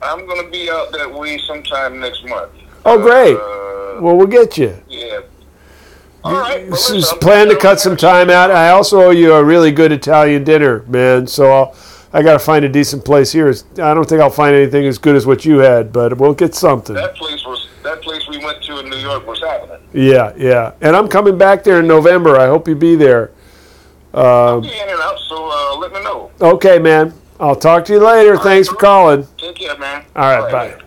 I'm 0.00 0.26
going 0.26 0.44
to 0.44 0.50
be 0.50 0.70
out 0.70 0.92
that 0.92 1.12
way 1.12 1.36
sometime 1.38 2.00
next 2.00 2.24
month. 2.26 2.52
Oh, 2.86 2.98
great. 2.98 3.36
Uh, 3.36 4.00
Well, 4.00 4.16
we'll 4.16 4.26
get 4.26 4.56
you. 4.56 4.80
yeah. 4.88 5.20
All 6.24 6.32
right. 6.32 6.68
well, 6.70 7.02
plan 7.20 7.46
to 7.48 7.54
gonna- 7.54 7.60
cut 7.60 7.80
some 7.80 7.96
time 7.96 8.30
out. 8.30 8.50
I 8.50 8.70
also 8.70 9.00
owe 9.02 9.10
you 9.10 9.32
a 9.34 9.44
really 9.44 9.72
good 9.72 9.92
Italian 9.92 10.44
dinner, 10.44 10.84
man. 10.86 11.26
So 11.26 11.50
I'll, 11.50 11.76
I 12.12 12.22
got 12.22 12.32
to 12.32 12.38
find 12.38 12.64
a 12.64 12.68
decent 12.68 13.04
place 13.04 13.32
here. 13.32 13.48
I 13.48 13.92
don't 13.94 14.08
think 14.08 14.20
I'll 14.20 14.30
find 14.30 14.54
anything 14.54 14.86
as 14.86 14.98
good 14.98 15.14
as 15.14 15.26
what 15.26 15.44
you 15.44 15.58
had, 15.58 15.92
but 15.92 16.16
we'll 16.16 16.34
get 16.34 16.54
something. 16.54 16.94
That 16.94 17.14
place 17.16 17.44
was 17.44 17.68
that 17.82 18.00
place 18.02 18.26
we 18.28 18.38
went 18.38 18.62
to 18.64 18.78
in 18.80 18.88
New 18.88 18.96
York 18.96 19.26
was 19.26 19.40
happening. 19.40 19.78
Yeah, 19.92 20.32
yeah. 20.36 20.72
And 20.80 20.96
I'm 20.96 21.08
coming 21.08 21.36
back 21.36 21.64
there 21.64 21.80
in 21.80 21.86
November. 21.86 22.36
I 22.38 22.46
hope 22.46 22.66
you 22.66 22.74
be 22.74 22.96
there. 22.96 23.30
Um, 24.14 24.24
I'll 24.24 24.60
be 24.62 24.68
in 24.68 24.88
and 24.88 25.00
out, 25.00 25.18
so 25.28 25.50
uh, 25.50 25.76
let 25.78 25.92
me 25.92 26.02
know. 26.02 26.30
okay, 26.40 26.78
man. 26.78 27.12
I'll 27.38 27.56
talk 27.56 27.84
to 27.86 27.92
you 27.92 28.00
later. 28.00 28.36
Thanks 28.36 28.68
for 28.68 28.74
calling. 28.76 29.26
Take 29.36 29.56
care, 29.56 29.76
man. 29.78 30.04
All 30.16 30.42
right, 30.42 30.52
bye. 30.52 30.84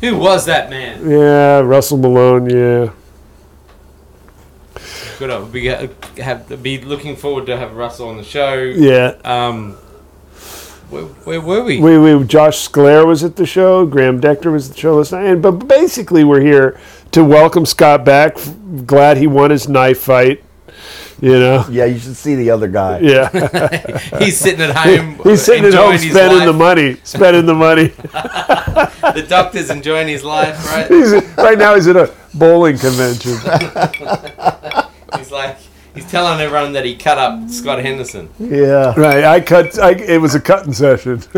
Who 0.00 0.18
was 0.18 0.44
that 0.46 0.68
man? 0.68 1.08
Yeah, 1.08 1.60
Russell 1.60 1.98
Malone. 1.98 2.50
Yeah. 2.50 2.90
Good. 5.22 5.30
I'll 5.30 5.46
be 5.46 5.66
have 6.20 6.62
be 6.64 6.80
looking 6.80 7.14
forward 7.14 7.46
to 7.46 7.56
have 7.56 7.76
Russell 7.76 8.08
on 8.08 8.16
the 8.16 8.24
show. 8.24 8.54
Yeah. 8.54 9.14
Um, 9.24 9.74
where, 10.90 11.04
where 11.04 11.40
were 11.40 11.62
we? 11.62 11.78
We, 11.78 11.96
we 11.96 12.24
Josh 12.24 12.68
Sklair 12.68 13.06
was 13.06 13.22
at 13.22 13.36
the 13.36 13.46
show. 13.46 13.86
Graham 13.86 14.20
Dechter 14.20 14.50
was 14.50 14.68
at 14.68 14.74
the 14.74 14.80
show 14.80 14.96
last 14.96 15.12
night. 15.12 15.26
And, 15.26 15.40
but 15.40 15.52
basically, 15.68 16.24
we're 16.24 16.40
here 16.40 16.76
to 17.12 17.22
welcome 17.22 17.64
Scott 17.66 18.04
back. 18.04 18.36
Glad 18.84 19.16
he 19.16 19.28
won 19.28 19.52
his 19.52 19.68
knife 19.68 20.00
fight. 20.00 20.42
You 21.20 21.38
know. 21.38 21.66
Yeah, 21.70 21.84
you 21.84 22.00
should 22.00 22.16
see 22.16 22.34
the 22.34 22.50
other 22.50 22.66
guy. 22.66 22.98
Yeah. 22.98 23.28
He's 24.18 24.36
sitting 24.36 24.60
at 24.60 24.74
home. 24.74 25.20
He's 25.22 25.44
sitting 25.44 25.66
at 25.66 25.72
home 25.72 25.92
enjoying 25.92 26.02
his 26.02 26.10
spending 26.10 26.46
the 26.46 26.52
money. 26.52 26.96
Spending 27.04 27.46
the 27.46 27.54
money. 27.54 27.92
The 29.12 29.26
doctor's 29.28 29.68
enjoying 29.68 30.08
his 30.08 30.24
life, 30.24 30.64
right? 30.66 30.88
He's 30.88 31.12
right 31.36 31.58
now. 31.58 31.74
He's 31.74 31.86
at 31.86 31.96
a 31.96 32.14
bowling 32.32 32.78
convention. 32.78 33.36
He's 35.94 36.10
telling 36.10 36.40
everyone 36.40 36.72
that 36.72 36.84
he 36.86 36.96
cut 36.96 37.18
up 37.18 37.50
Scott 37.50 37.78
Henderson. 37.80 38.30
Yeah. 38.38 38.94
Right. 38.98 39.24
I 39.24 39.40
cut. 39.40 39.78
I, 39.78 39.90
it 39.90 40.20
was 40.20 40.34
a 40.34 40.40
cutting 40.40 40.72
session. 40.72 41.20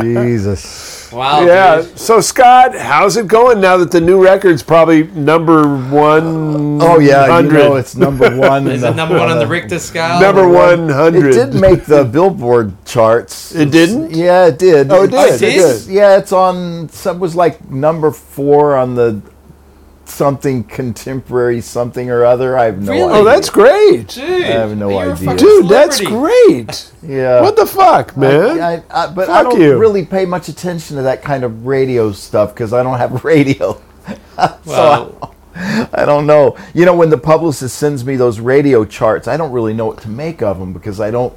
Jesus. 0.00 1.10
Wow. 1.12 1.44
yeah. 1.46 1.80
dude. 1.82 1.98
So 1.98 2.20
Scott, 2.20 2.74
how's 2.76 3.16
it 3.16 3.28
going 3.28 3.60
now 3.60 3.76
that 3.78 3.90
the 3.90 4.00
new 4.00 4.22
record's 4.22 4.62
probably 4.62 5.04
number 5.04 5.62
one? 5.90 6.82
Oh 6.82 6.98
yeah, 6.98 7.38
you 7.40 7.48
know 7.50 7.76
it's 7.76 7.94
number 7.96 8.34
one. 8.36 8.66
in 8.66 8.72
Is 8.74 8.80
the- 8.82 8.90
it 8.90 8.96
number 8.96 9.18
one 9.18 9.30
on 9.30 9.38
the 9.38 9.46
Richter 9.46 9.78
scale? 9.78 10.20
number 10.20 10.48
one 10.48 10.90
It 11.14 11.32
did 11.32 11.54
make 11.54 11.84
the 11.84 12.04
Billboard 12.04 12.72
charts. 12.84 13.54
It 13.54 13.70
didn't? 13.70 14.10
Yeah, 14.10 14.46
it 14.46 14.58
did. 14.58 14.90
Oh, 14.90 15.04
it 15.04 15.12
It's- 15.14 15.40
did? 15.40 15.58
Oh, 15.60 15.70
it 15.70 15.78
did? 15.86 15.92
Yeah, 15.92 16.18
it's 16.18 16.32
on. 16.32 16.88
Some 16.90 17.20
was 17.20 17.34
like 17.34 17.70
number 17.70 18.10
four 18.10 18.76
on 18.76 18.94
the 18.94 19.22
something 20.08 20.64
contemporary 20.64 21.60
something 21.60 22.10
or 22.10 22.24
other. 22.24 22.56
I 22.58 22.64
have 22.66 22.82
no 22.82 22.92
Really? 22.92 23.02
Oh, 23.02 23.08
idea. 23.10 23.20
Oh, 23.20 23.24
that's 23.24 23.50
great, 23.50 24.08
Dude, 24.08 24.44
I 24.44 24.46
have 24.46 24.76
no 24.76 24.98
idea. 24.98 25.16
fucking 25.16 25.36
dude. 25.36 25.68
That's 25.68 26.00
great. 26.00 26.92
yeah. 27.02 27.40
What 27.42 27.56
the 27.56 27.66
fuck, 27.66 28.16
man? 28.16 28.60
I, 28.60 28.74
I, 28.76 28.82
I, 28.90 29.06
but 29.12 29.28
I 29.28 29.42
don't 29.42 29.60
you. 29.60 29.78
really 29.78 30.04
pay 30.04 30.24
much 30.24 30.48
attention 30.48 30.96
to 30.96 31.02
that 31.02 31.22
kind 31.22 31.44
of 31.44 31.66
radio 31.66 32.12
stuff 32.12 32.54
because 32.54 32.72
I 32.72 32.82
don't 32.82 32.98
have 32.98 33.24
radio. 33.24 33.80
Well, 34.64 35.34
I 35.54 36.04
don't 36.06 36.26
know. 36.26 36.56
You 36.74 36.84
know, 36.84 36.94
when 36.94 37.10
the 37.10 37.18
publicist 37.18 37.76
sends 37.76 38.04
me 38.04 38.16
those 38.16 38.38
radio 38.40 38.84
charts, 38.84 39.26
I 39.26 39.36
don't 39.36 39.50
really 39.52 39.74
know 39.74 39.86
what 39.86 40.00
to 40.02 40.08
make 40.08 40.40
of 40.42 40.58
them 40.58 40.72
because 40.72 41.00
I 41.00 41.10
don't, 41.10 41.34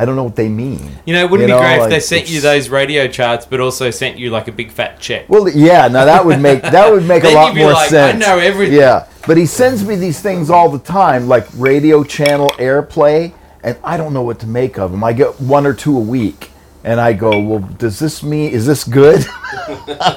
I 0.00 0.06
don't 0.06 0.16
know 0.16 0.24
what 0.24 0.34
they 0.34 0.48
mean. 0.48 0.80
you 1.04 1.12
know, 1.12 1.20
it 1.22 1.30
wouldn't 1.30 1.46
You 1.46 1.54
be 1.54 1.60
know, 1.60 1.66
great 1.66 1.82
if 1.84 1.90
they 1.90 2.00
sent 2.00 2.30
you 2.30 2.40
those 2.40 2.70
radio 2.70 3.06
charts, 3.06 3.44
but 3.44 3.60
also 3.60 3.90
sent 3.90 4.18
you 4.18 4.30
like 4.30 4.48
a 4.48 4.52
big 4.52 4.70
fat 4.70 4.98
check. 4.98 5.28
Well, 5.28 5.46
yeah, 5.46 5.88
now 5.88 6.06
that 6.06 6.24
would 6.24 6.40
make 6.40 6.62
that 6.62 6.90
would 6.90 7.04
make 7.04 7.22
a 7.30 7.30
lot 7.30 7.54
more 7.54 7.72
like, 7.72 7.88
I 7.88 7.88
sense. 7.88 8.24
know 8.26 8.38
everything. 8.38 8.78
Yeah, 8.78 9.06
but 9.26 9.36
he 9.36 9.44
sends 9.44 9.84
me 9.84 9.96
these 9.96 10.18
things 10.18 10.48
all 10.48 10.70
the 10.70 10.78
time, 10.78 11.28
like 11.28 11.46
radio 11.54 12.02
channel 12.02 12.48
airplay, 12.58 13.34
and 13.62 13.76
I 13.84 13.98
don't 13.98 14.14
know 14.14 14.22
what 14.22 14.38
to 14.40 14.46
make 14.46 14.78
of 14.78 14.90
them. 14.90 15.04
I 15.04 15.12
get 15.12 15.38
one 15.38 15.66
or 15.66 15.74
two 15.74 15.94
a 15.98 16.00
week, 16.00 16.50
and 16.82 16.98
I 16.98 17.12
go, 17.12 17.38
"Well, 17.38 17.58
does 17.58 17.98
this 17.98 18.22
mean 18.22 18.52
is 18.52 18.64
this 18.64 18.84
good?" 18.84 19.26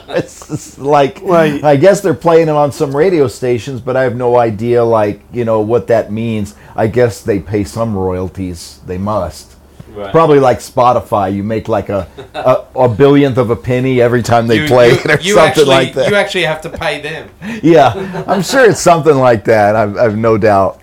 it's 0.10 0.78
like 0.78 1.20
Well, 1.22 1.66
I 1.66 1.76
guess 1.76 2.00
they're 2.00 2.14
playing 2.14 2.48
it 2.48 2.56
on 2.56 2.72
some 2.72 2.96
radio 2.96 3.28
stations, 3.28 3.82
but 3.82 3.98
I 3.98 4.04
have 4.04 4.16
no 4.16 4.38
idea, 4.38 4.82
like 4.84 5.22
you 5.34 5.44
know, 5.44 5.60
what 5.60 5.88
that 5.88 6.10
means. 6.10 6.56
I 6.74 6.88
guess 6.88 7.22
they 7.22 7.40
pay 7.42 7.66
some 7.66 7.96
royalties. 7.98 8.80
They 8.86 8.98
must. 8.98 9.53
Right. 9.94 10.12
Probably 10.12 10.40
like 10.40 10.58
Spotify, 10.58 11.34
you 11.36 11.44
make 11.44 11.68
like 11.68 11.90
a, 11.90 12.08
a, 12.34 12.66
a 12.76 12.90
billionth 12.90 13.38
of 13.38 13.52
a 13.52 13.56
penny 13.56 14.02
every 14.02 14.24
time 14.24 14.48
they 14.48 14.62
You- 14.62 14.68
play 14.68 14.90
you- 14.90 14.96
it 14.96 15.06
or 15.06 15.18
something 15.22 15.38
actually, 15.38 15.66
like 15.66 15.94
that. 15.94 16.10
You 16.10 16.16
actually 16.16 16.44
have 16.46 16.62
to 16.62 16.70
pay 16.70 17.00
them. 17.02 17.30
yeah, 17.64 18.24
I'm 18.28 18.42
sure 18.42 18.68
it's 18.70 18.80
something 18.82 19.16
like 19.16 19.46
that. 19.46 19.76
I've, 19.76 19.96
I've 19.98 20.18
no 20.18 20.38
doubt. 20.38 20.82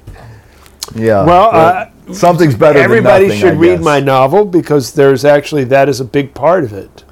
Yeah. 0.95 1.25
Well, 1.25 1.51
uh, 1.55 2.13
something's 2.13 2.55
better. 2.55 2.79
Everybody 2.79 3.25
than 3.29 3.39
nothing, 3.39 3.41
should 3.41 3.55
I 3.57 3.59
read 3.59 3.77
guess. 3.77 3.85
my 3.85 4.01
novel 4.01 4.45
because 4.45 4.93
there's 4.95 5.25
actually 5.25 5.65
that 5.65 5.89
is 5.89 6.01
a 6.01 6.05
big 6.05 6.33
part 6.35 6.65
of 6.65 6.73
it. 6.73 7.05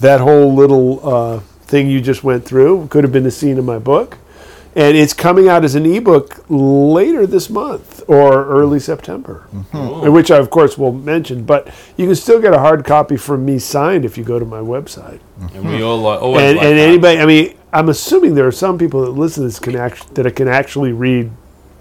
That 0.00 0.20
whole 0.20 0.54
little 0.54 1.00
uh, 1.08 1.40
thing 1.62 1.88
you 1.88 2.00
just 2.00 2.22
went 2.22 2.44
through 2.44 2.88
could 2.88 3.02
have 3.04 3.12
been 3.12 3.26
a 3.26 3.30
scene 3.30 3.56
in 3.58 3.64
my 3.64 3.78
book, 3.78 4.18
and 4.76 4.94
it's 4.96 5.14
coming 5.14 5.48
out 5.48 5.64
as 5.64 5.74
an 5.74 5.86
ebook 5.86 6.44
later 6.50 7.26
this 7.26 7.48
month 7.48 8.02
or 8.08 8.44
early 8.46 8.78
September, 8.78 9.48
Mm-hmm. 9.52 10.12
which 10.12 10.30
I 10.30 10.36
of 10.36 10.50
course 10.50 10.76
will 10.78 10.92
mention. 10.92 11.44
But 11.44 11.72
you 11.96 12.06
can 12.06 12.14
still 12.14 12.40
get 12.40 12.52
a 12.52 12.58
hard 12.58 12.84
copy 12.84 13.16
from 13.16 13.44
me 13.44 13.58
signed 13.58 14.04
if 14.04 14.18
you 14.18 14.22
go 14.24 14.38
to 14.38 14.44
my 14.44 14.60
website. 14.60 15.20
And 15.54 15.66
we 15.68 15.82
all 15.82 15.98
like, 15.98 16.20
always 16.20 16.42
And, 16.42 16.56
like 16.58 16.66
and 16.66 16.78
anybody, 16.78 17.18
I 17.18 17.26
mean, 17.26 17.56
I'm 17.72 17.88
assuming 17.88 18.34
there 18.34 18.46
are 18.46 18.52
some 18.52 18.78
people 18.78 19.02
that 19.04 19.10
listen 19.12 19.42
to 19.42 19.48
this 19.48 19.58
can 19.58 19.76
act, 19.76 20.14
that 20.14 20.30
can 20.36 20.46
actually 20.48 20.92
read 20.92 21.30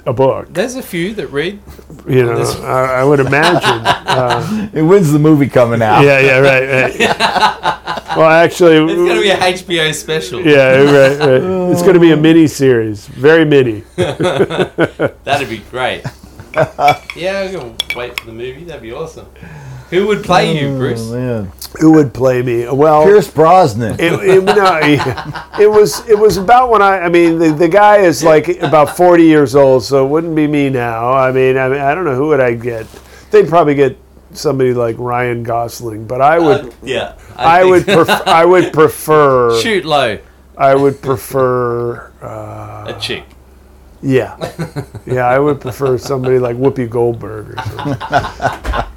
a 0.05 0.13
book. 0.13 0.47
There's 0.53 0.75
a 0.75 0.81
few 0.83 1.13
that 1.15 1.27
read. 1.27 1.59
You 2.07 2.23
know, 2.25 2.37
This- 2.37 2.55
I, 2.59 3.01
I 3.01 3.03
would 3.03 3.19
imagine. 3.19 3.85
uh, 3.85 4.69
It 4.73 4.81
when's 4.83 5.11
the 5.11 5.19
movie 5.19 5.47
coming 5.49 5.81
out? 5.81 6.03
yeah, 6.03 6.19
yeah, 6.19 6.37
right, 6.39 6.69
right. 6.99 6.99
well, 8.17 8.29
actually, 8.29 8.75
It's 8.77 8.93
going 8.93 9.15
to 9.15 9.21
be 9.21 9.29
a 9.29 9.37
HBO 9.37 9.93
special. 9.93 10.41
yeah, 10.45 10.77
right, 10.77 11.19
right. 11.19 11.71
It's 11.71 11.81
going 11.81 11.95
to 11.95 11.99
be 11.99 12.11
a 12.11 12.17
mini 12.17 12.47
series, 12.47 13.07
very 13.07 13.45
mini. 13.45 13.81
That'd 13.95 15.49
be 15.49 15.59
great. 15.71 16.03
yeah, 17.15 17.41
I'm 17.45 17.51
going 17.51 17.75
to 17.77 17.97
wait 17.97 18.19
for 18.19 18.25
the 18.27 18.31
movie. 18.33 18.63
That'd 18.63 18.81
be 18.81 18.93
awesome. 18.93 19.27
Who 19.91 20.08
would 20.08 20.24
play 20.24 20.60
you, 20.60 20.76
Bruce? 20.78 21.00
Oh, 21.02 21.13
man. 21.13 21.52
Who 21.80 21.91
would 21.93 22.13
play 22.13 22.41
me? 22.41 22.67
Well, 22.69 23.04
Pierce 23.04 23.30
Brosnan. 23.30 24.00
it, 24.00 24.13
it, 24.13 24.43
no, 24.43 24.80
it, 24.82 25.62
it 25.62 25.67
was 25.69 26.08
it 26.10 26.17
was 26.17 26.38
about 26.38 26.69
when 26.69 26.82
I 26.82 27.00
I 27.02 27.10
mean 27.10 27.38
the, 27.38 27.52
the 27.54 27.67
guy 27.67 27.98
is 27.98 28.24
like 28.24 28.48
about 28.62 28.95
forty 28.98 29.24
years 29.26 29.56
old, 29.56 29.84
so 29.84 30.06
it 30.06 30.10
wouldn't 30.10 30.36
be 30.36 30.48
me 30.48 30.69
now. 30.69 31.12
I 31.12 31.32
mean 31.32 31.58
I 31.58 31.67
mean 31.69 31.82
I 31.82 31.93
don't 31.93 32.06
know 32.06 32.15
who 32.15 32.28
would 32.28 32.39
I 32.39 32.54
get. 32.56 32.88
They'd 33.32 33.48
probably 33.50 33.76
get 33.76 33.98
somebody 34.32 34.74
like 34.74 34.95
Ryan 34.98 35.43
Gosling, 35.43 36.08
but 36.08 36.21
I 36.21 36.39
would 36.39 36.65
Uh, 36.67 36.71
yeah. 36.84 37.15
I, 37.36 37.62
think- 37.62 37.71
would 37.71 37.86
pref- 38.08 38.28
I 38.28 38.45
would 38.45 38.74
prefer 38.74 39.60
shoot 39.62 39.86
low 39.86 40.17
I 40.58 40.76
would 40.76 41.02
prefer 41.02 42.12
uh, 42.21 42.93
a 42.95 43.00
chick. 43.02 43.26
yeah 44.02 44.38
yeah 45.06 45.26
I 45.28 45.38
would 45.39 45.60
prefer 45.60 45.98
somebody 45.98 46.39
like 46.39 46.56
Whoopi 46.56 46.89
Goldberg 46.89 47.50
or 47.60 47.63
something. 47.63 48.91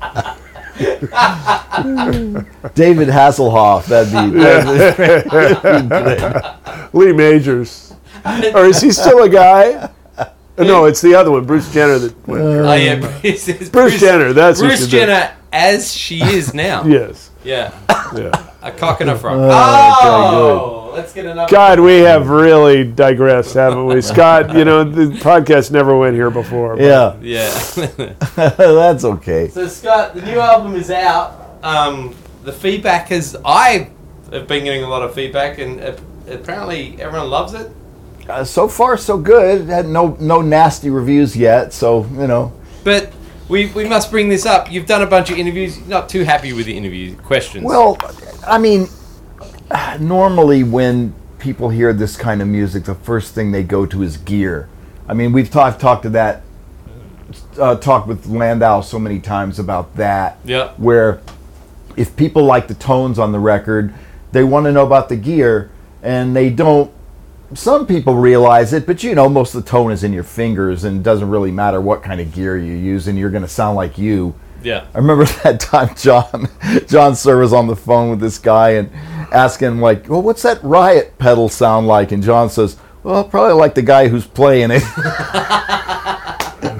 David 2.74 3.08
Hasselhoff. 3.08 3.86
That'd 3.86 4.12
be. 4.12 4.38
That'd 4.38 4.96
be 4.96 5.28
great. 5.28 6.94
Lee 6.94 7.12
Majors, 7.12 7.94
or 8.54 8.64
is 8.66 8.80
he 8.80 8.90
still 8.90 9.22
a 9.22 9.28
guy? 9.28 9.90
Uh, 10.16 10.24
No, 10.64 10.86
it's 10.86 11.00
the 11.00 11.14
other 11.14 11.30
one, 11.30 11.44
Bruce 11.44 11.72
Jenner. 11.72 11.98
That 11.98 12.26
went. 12.28 12.42
oh 12.42 12.74
yeah, 12.74 12.96
Bruce, 12.96 13.48
it's 13.48 13.68
Bruce 13.70 14.00
Jenner, 14.00 14.32
that's 14.32 14.60
who 14.60 14.66
Bruce 14.68 14.80
should 14.80 14.90
do. 14.90 14.98
Jenner 14.98 15.32
as 15.52 15.92
she 15.94 16.20
is 16.22 16.52
now. 16.54 16.84
Yes. 16.84 17.30
Yeah, 17.44 17.72
Yeah. 18.16 18.32
a 18.62 18.72
cock 18.72 19.00
and 19.00 19.10
a 19.10 19.16
frog. 19.18 19.38
okay, 19.38 19.48
Oh, 19.52 20.77
let's 20.92 21.12
get 21.12 21.27
another. 21.27 21.51
God, 21.51 21.81
we 21.81 21.98
have 21.98 22.29
really 22.29 22.85
digressed, 22.85 23.55
haven't 23.55 23.87
we, 23.87 24.01
Scott? 24.01 24.55
You 24.55 24.64
know, 24.64 24.85
the 24.85 25.07
podcast 25.18 25.70
never 25.70 25.96
went 25.96 26.14
here 26.14 26.31
before. 26.31 26.77
but- 26.77 26.85
Yeah, 26.85 27.16
Yeah. 27.20 27.51
that's 28.37 29.05
okay. 29.05 29.48
so 29.48 29.66
Scott, 29.68 30.14
the 30.14 30.22
new 30.22 30.38
album 30.38 30.74
is 30.74 30.90
out. 30.90 31.59
Um, 31.62 32.14
the 32.44 32.53
feedback 32.53 33.09
has 33.09 33.37
I 33.44 33.90
have 34.33 34.46
been 34.46 34.64
getting 34.64 34.85
a 34.85 34.88
lot 34.88 35.03
of 35.03 35.14
feedback, 35.14 35.59
and 35.59 35.81
apparently 36.29 36.96
everyone 37.01 37.31
loves 37.31 37.55
it. 37.55 37.70
Uh, 38.29 38.44
so 38.44 38.68
far, 38.68 38.96
so 38.96 39.16
good. 39.18 39.68
Had 39.68 39.87
no 39.88 40.16
no 40.20 40.40
nasty 40.42 40.90
reviews 40.90 41.37
yet. 41.37 41.72
So 41.72 42.05
you 42.12 42.27
know. 42.27 42.53
But 42.85 43.11
we 43.48 43.66
we 43.72 43.87
must 43.88 44.11
bring 44.11 44.29
this 44.29 44.44
up. 44.46 44.70
You've 44.70 44.87
done 44.87 45.03
a 45.03 45.07
bunch 45.07 45.31
of 45.31 45.38
interviews. 45.38 45.79
You're 45.79 45.88
not 45.88 46.09
too 46.09 46.24
happy 46.24 46.53
with 46.53 46.66
the 46.66 46.77
interview 46.77 47.16
questions. 47.16 47.64
Well, 47.64 47.96
I 48.46 48.59
mean, 48.59 48.87
normally 50.00 50.62
when 50.62 51.14
people 51.38 51.70
hear 51.70 51.92
this 51.92 52.16
kind 52.16 52.42
of 52.42 52.48
music, 52.48 52.85
the 52.85 52.94
first 52.94 53.35
thing 53.35 53.52
they 53.52 53.62
go 53.62 53.87
to 53.87 54.02
is 54.02 54.16
gear. 54.16 54.68
I 55.09 55.14
mean, 55.14 55.33
we've 55.33 55.50
talked 55.50 55.81
talked 55.81 56.02
to 56.02 56.11
that, 56.11 56.42
uh, 57.59 57.76
talked 57.76 58.07
with 58.07 58.26
Landau 58.26 58.81
so 58.81 58.98
many 58.98 59.20
times 59.20 59.59
about 59.59 59.96
that. 59.96 60.38
Yeah. 60.44 60.72
Where, 60.76 61.20
if 61.96 62.14
people 62.16 62.44
like 62.44 62.68
the 62.68 62.74
tones 62.74 63.18
on 63.18 63.33
the 63.33 63.38
record, 63.38 63.94
they 64.33 64.44
want 64.44 64.66
to 64.66 64.72
know 64.72 64.85
about 64.85 65.09
the 65.09 65.16
gear, 65.16 65.70
and 66.02 66.37
they 66.37 66.50
don't. 66.50 66.92
Some 67.54 67.87
people 67.87 68.14
realize 68.14 68.74
it, 68.74 68.87
but 68.87 69.02
you 69.02 69.14
know, 69.14 69.28
most 69.28 69.54
of 69.54 69.64
the 69.64 69.70
tone 69.70 69.90
is 69.90 70.04
in 70.04 70.12
your 70.12 70.22
fingers, 70.22 70.85
and 70.85 70.98
it 70.98 71.02
doesn't 71.02 71.31
really 71.31 71.50
matter 71.50 71.81
what 71.81 72.02
kind 72.02 72.20
of 72.20 72.33
gear 72.33 72.59
you 72.59 72.74
use, 72.74 73.09
and 73.09 73.18
you're 73.18 73.31
going 73.31 73.42
to 73.42 73.48
sound 73.48 73.76
like 73.76 73.96
you. 73.96 74.35
Yeah. 74.62 74.86
I 74.94 74.98
remember 74.98 75.24
that 75.44 75.60
time 75.60 75.94
John 75.94 76.48
John 76.86 77.12
Suhr 77.12 77.40
was 77.40 77.52
on 77.52 77.66
the 77.66 77.76
phone 77.76 78.10
with 78.10 78.20
this 78.20 78.38
guy 78.38 78.70
and 78.70 78.90
asking 79.32 79.68
him 79.68 79.80
like, 79.80 80.08
"Well, 80.08 80.22
what's 80.22 80.42
that 80.42 80.62
riot 80.62 81.18
pedal 81.18 81.48
sound 81.48 81.86
like?" 81.86 82.12
And 82.12 82.22
John 82.22 82.50
says, 82.50 82.76
"Well, 83.02 83.24
probably 83.24 83.54
like 83.54 83.74
the 83.74 83.82
guy 83.82 84.08
who's 84.08 84.26
playing 84.26 84.70
it." 84.72 84.82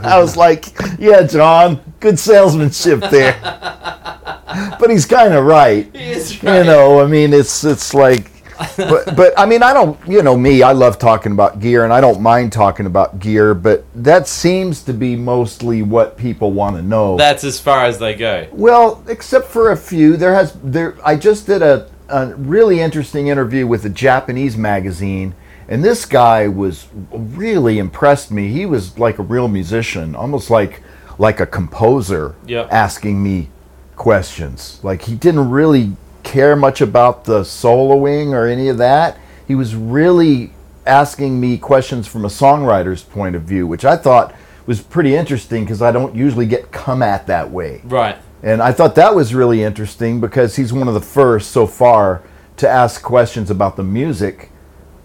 I 0.05 0.19
was 0.21 0.37
like, 0.37 0.67
"Yeah, 0.99 1.23
John, 1.27 1.81
good 2.01 2.19
salesmanship 2.19 3.01
there." 3.11 3.37
but 4.81 4.91
he's 4.91 5.07
kind 5.07 5.35
of 5.35 5.45
right. 5.45 5.95
He 5.95 6.11
is 6.11 6.43
You 6.43 6.65
know, 6.65 7.01
I 7.01 7.07
mean, 7.07 7.33
it's 7.33 7.65
it's 7.65 7.95
like 7.95 8.31
but 8.77 9.15
but 9.17 9.39
I 9.39 9.47
mean 9.47 9.63
I 9.63 9.73
don't 9.73 9.99
you 10.09 10.23
know 10.23 10.37
me 10.37 10.63
I 10.63 10.73
love 10.73 10.99
talking 10.99 11.33
about 11.33 11.61
gear 11.61 11.85
and 11.85 11.93
I 11.93 12.01
don't 12.01 12.21
mind 12.21 12.53
talking 12.53 12.87
about 12.87 13.19
gear 13.21 13.55
but 13.55 13.85
that 13.95 14.27
seems 14.27 14.83
to 14.85 14.93
be 14.93 15.15
mostly 15.17 15.83
what 15.83 16.17
people 16.17 16.53
want 16.53 16.77
to 16.77 16.83
know. 16.83 17.17
That's 17.17 17.45
as 17.45 17.61
far 17.61 17.85
as 17.85 17.99
they 17.99 18.15
go. 18.15 18.47
Well, 18.53 19.03
except 19.09 19.47
for 19.49 19.71
a 19.71 19.77
few, 19.77 20.17
there 20.17 20.35
has 20.35 20.53
there. 20.63 20.97
I 21.05 21.17
just 21.17 21.47
did 21.47 21.63
a, 21.63 21.89
a 22.09 22.35
really 22.35 22.81
interesting 22.81 23.29
interview 23.29 23.67
with 23.67 23.85
a 23.85 23.91
Japanese 23.91 24.57
magazine, 24.57 25.35
and 25.69 25.85
this 25.85 26.05
guy 26.05 26.49
was 26.49 26.89
really 27.13 27.79
impressed 27.79 28.31
me. 28.31 28.49
He 28.49 28.67
was 28.67 28.99
like 28.99 29.19
a 29.19 29.23
real 29.23 29.49
musician, 29.49 30.15
almost 30.15 30.51
like 30.51 30.83
like 31.19 31.41
a 31.41 31.47
composer, 31.47 32.35
Yep. 32.47 32.69
asking 32.73 33.23
me 33.23 33.49
questions. 33.97 34.81
Like 34.83 35.03
he 35.03 35.15
didn't 35.15 35.51
really 35.51 35.93
care 36.29 36.55
much 36.55 36.83
about 36.83 37.25
the 37.25 37.41
soloing 37.41 38.33
or 38.33 38.47
any 38.47 38.69
of 38.69 38.77
that. 38.79 39.19
He 39.47 39.55
was 39.55 39.75
really 39.75 40.53
asking 40.87 41.41
me 41.41 41.57
questions 41.57 42.07
from 42.07 42.25
a 42.25 42.29
songwriter's 42.29 43.03
point 43.03 43.35
of 43.35 43.43
view, 43.43 43.67
which 43.67 43.85
I 43.85 43.97
thought 43.97 44.35
was 44.67 44.83
pretty 44.83 45.17
interesting 45.17 45.65
because 45.65 45.81
I 45.81 45.91
don't 45.91 46.15
usually 46.15 46.45
get 46.45 46.71
come 46.71 47.03
at 47.03 47.27
that 47.29 47.51
way. 47.51 47.81
Right. 47.85 48.19
And 48.43 48.63
I 48.63 48.73
thought 48.73 48.95
that 48.97 49.15
was 49.15 49.35
really 49.35 49.63
interesting 49.63 50.21
because 50.21 50.57
he's 50.57 50.73
one 50.73 50.87
of 50.87 50.95
the 50.95 51.01
first 51.01 51.51
so 51.51 51.67
far 51.67 52.23
to 52.59 52.69
ask 52.69 53.03
questions 53.03 53.51
about 53.51 53.77
the 53.77 53.83
music, 53.83 54.51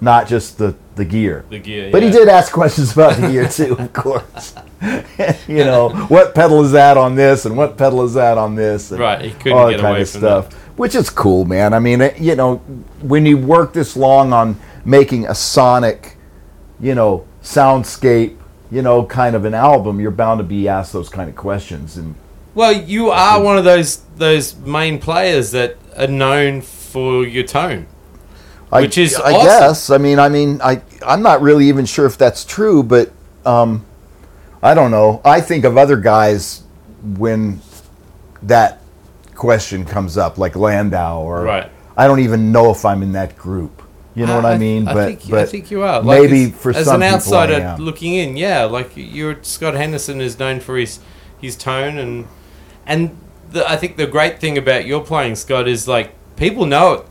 not 0.02 0.28
just 0.28 0.58
the, 0.58 0.76
the 0.96 1.06
gear. 1.06 1.46
The 1.50 1.60
gear. 1.60 1.90
But 1.90 2.04
he 2.04 2.10
did 2.10 2.28
ask 2.28 2.52
questions 2.62 2.92
about 2.92 3.16
the 3.16 3.30
gear 3.30 3.48
too, 3.48 3.78
of 3.78 3.94
course. 3.94 4.56
you 5.48 5.64
know, 5.64 5.90
what 6.08 6.36
pedal 6.36 6.64
is 6.64 6.74
that 6.74 6.98
on 6.98 7.16
this 7.16 7.46
and 7.46 7.56
what 7.56 7.78
pedal 7.78 8.04
is 8.04 8.16
that 8.16 8.38
on 8.38 8.56
this? 8.56 8.92
And 8.92 9.00
Right, 9.00 9.22
he 9.22 9.32
couldn't 9.32 9.58
all 9.58 9.70
get 9.70 9.78
that 9.78 9.82
kind 9.82 9.94
away 9.96 10.02
of 10.02 10.10
from 10.10 10.22
stuff. 10.22 10.54
Which 10.78 10.96
is 10.96 11.10
cool, 11.10 11.46
man. 11.46 11.74
I 11.74 11.80
mean, 11.80 12.02
it, 12.02 12.20
you 12.20 12.36
know, 12.36 12.58
when 13.02 13.26
you 13.26 13.38
work 13.38 13.74
this 13.74 13.96
long 13.96 14.34
on 14.34 14.60
making 14.84 15.26
a 15.28 15.36
sonic, 15.36 16.18
you 16.80 16.96
know, 16.96 17.26
soundscape, 17.42 18.38
you 18.72 18.82
know, 18.82 19.06
kind 19.06 19.36
of 19.36 19.46
an 19.46 19.54
album, 19.54 20.00
you're 20.00 20.12
bound 20.12 20.40
to 20.40 20.44
be 20.44 20.68
asked 20.68 20.92
those 20.92 21.10
kind 21.10 21.30
of 21.30 21.36
questions. 21.36 21.96
And 21.96 22.16
Well, 22.56 22.74
you 22.74 23.10
are 23.12 23.42
one 23.42 23.58
of 23.58 23.64
those 23.64 24.02
those 24.18 24.56
main 24.58 25.00
players 25.00 25.52
that 25.52 25.78
are 25.96 26.08
known 26.08 26.62
for 26.62 27.26
your 27.26 27.44
tone. 27.44 27.88
I, 28.72 28.82
Which 28.82 28.98
is 28.98 29.16
I 29.16 29.32
awesome. 29.32 29.48
guess. 29.48 29.90
I 29.92 29.98
mean, 30.00 30.20
I 30.20 30.30
mean, 30.30 30.60
I 30.62 30.82
I'm 31.06 31.22
not 31.22 31.42
really 31.42 31.70
even 31.70 31.86
sure 31.86 32.08
if 32.08 32.18
that's 32.18 32.44
true, 32.44 32.82
but 32.82 33.12
um, 33.46 33.86
I 34.64 34.74
don't 34.74 34.92
know. 34.92 35.22
I 35.26 35.42
think 35.42 35.66
of 35.66 35.78
other 35.78 35.98
guys 35.98 36.64
when 37.18 37.60
that 38.44 38.82
question 39.36 39.84
comes 39.84 40.18
up, 40.18 40.38
like 40.38 40.56
Landau, 40.56 41.22
or 41.22 41.44
Right. 41.44 41.70
I 41.98 42.08
don't 42.08 42.22
even 42.22 42.52
know 42.52 42.72
if 42.72 42.86
I'm 42.86 43.04
in 43.04 43.12
that 43.12 43.38
group. 43.38 43.84
You 44.16 44.26
know 44.26 44.36
what 44.36 44.46
I 44.46 44.58
mean? 44.58 44.88
I 44.88 44.94
but 44.94 45.08
think, 45.08 45.30
but 45.30 45.40
I 45.40 45.46
think 45.46 45.72
you 45.72 45.82
are. 45.82 46.02
Like, 46.02 46.22
maybe 46.22 46.44
as, 46.46 46.52
for 46.56 46.72
as 46.72 46.86
some 46.86 47.02
an 47.02 47.08
people 47.20 47.34
I 47.34 47.44
outsider 47.44 47.54
am. 47.54 47.80
looking 47.80 48.14
in, 48.14 48.38
yeah, 48.38 48.64
like 48.64 48.92
you're 48.96 49.42
Scott 49.42 49.74
Henderson 49.74 50.22
is 50.22 50.38
known 50.38 50.60
for 50.60 50.78
his 50.78 51.00
his 51.42 51.56
tone 51.56 51.98
and 51.98 52.28
and 52.86 53.18
the, 53.52 53.68
I 53.70 53.76
think 53.76 53.98
the 53.98 54.08
great 54.08 54.40
thing 54.40 54.58
about 54.58 54.86
your 54.86 55.04
playing, 55.04 55.36
Scott, 55.36 55.68
is 55.68 55.88
like 55.88 56.14
people 56.36 56.66
know 56.66 56.94
it. 56.94 57.06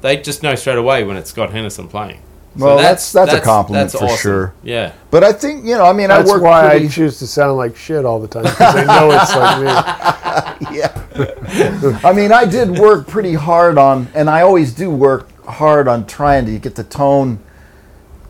They 0.00 0.16
just 0.16 0.42
know 0.42 0.54
straight 0.54 0.78
away 0.78 1.04
when 1.04 1.16
it's 1.16 1.30
Scott 1.30 1.52
Henderson 1.52 1.86
playing. 1.86 2.22
So 2.58 2.64
Well, 2.66 2.76
that's- 2.78 3.12
that's 3.12 3.32
a 3.32 3.40
compliment 3.40 3.92
for 3.92 4.08
sure. 4.08 4.52
Yeah. 4.64 4.92
But 5.10 5.22
I 5.24 5.32
think 5.32 5.64
you 5.64 5.76
know. 5.76 5.84
I 5.84 5.92
mean, 5.92 6.08
That's 6.08 6.28
I 6.28 6.32
work 6.32 6.42
why 6.42 6.68
pretty. 6.70 6.86
I 6.86 6.88
choose 6.88 7.18
to 7.20 7.26
sound 7.26 7.56
like 7.56 7.76
shit 7.76 8.04
all 8.04 8.18
the 8.18 8.26
time 8.28 8.42
because 8.44 8.74
I 8.74 8.84
know 8.98 9.10
it's 9.12 9.34
like 9.36 10.70
me. 10.70 10.76
yeah. 10.78 12.00
I 12.04 12.12
mean, 12.12 12.32
I 12.32 12.44
did 12.44 12.70
work 12.78 13.06
pretty 13.06 13.34
hard 13.34 13.78
on, 13.78 14.08
and 14.14 14.28
I 14.28 14.42
always 14.42 14.72
do 14.72 14.90
work 14.90 15.28
hard 15.46 15.88
on 15.88 16.04
trying 16.06 16.46
to 16.46 16.58
get 16.58 16.74
the 16.74 16.84
tone 16.84 17.38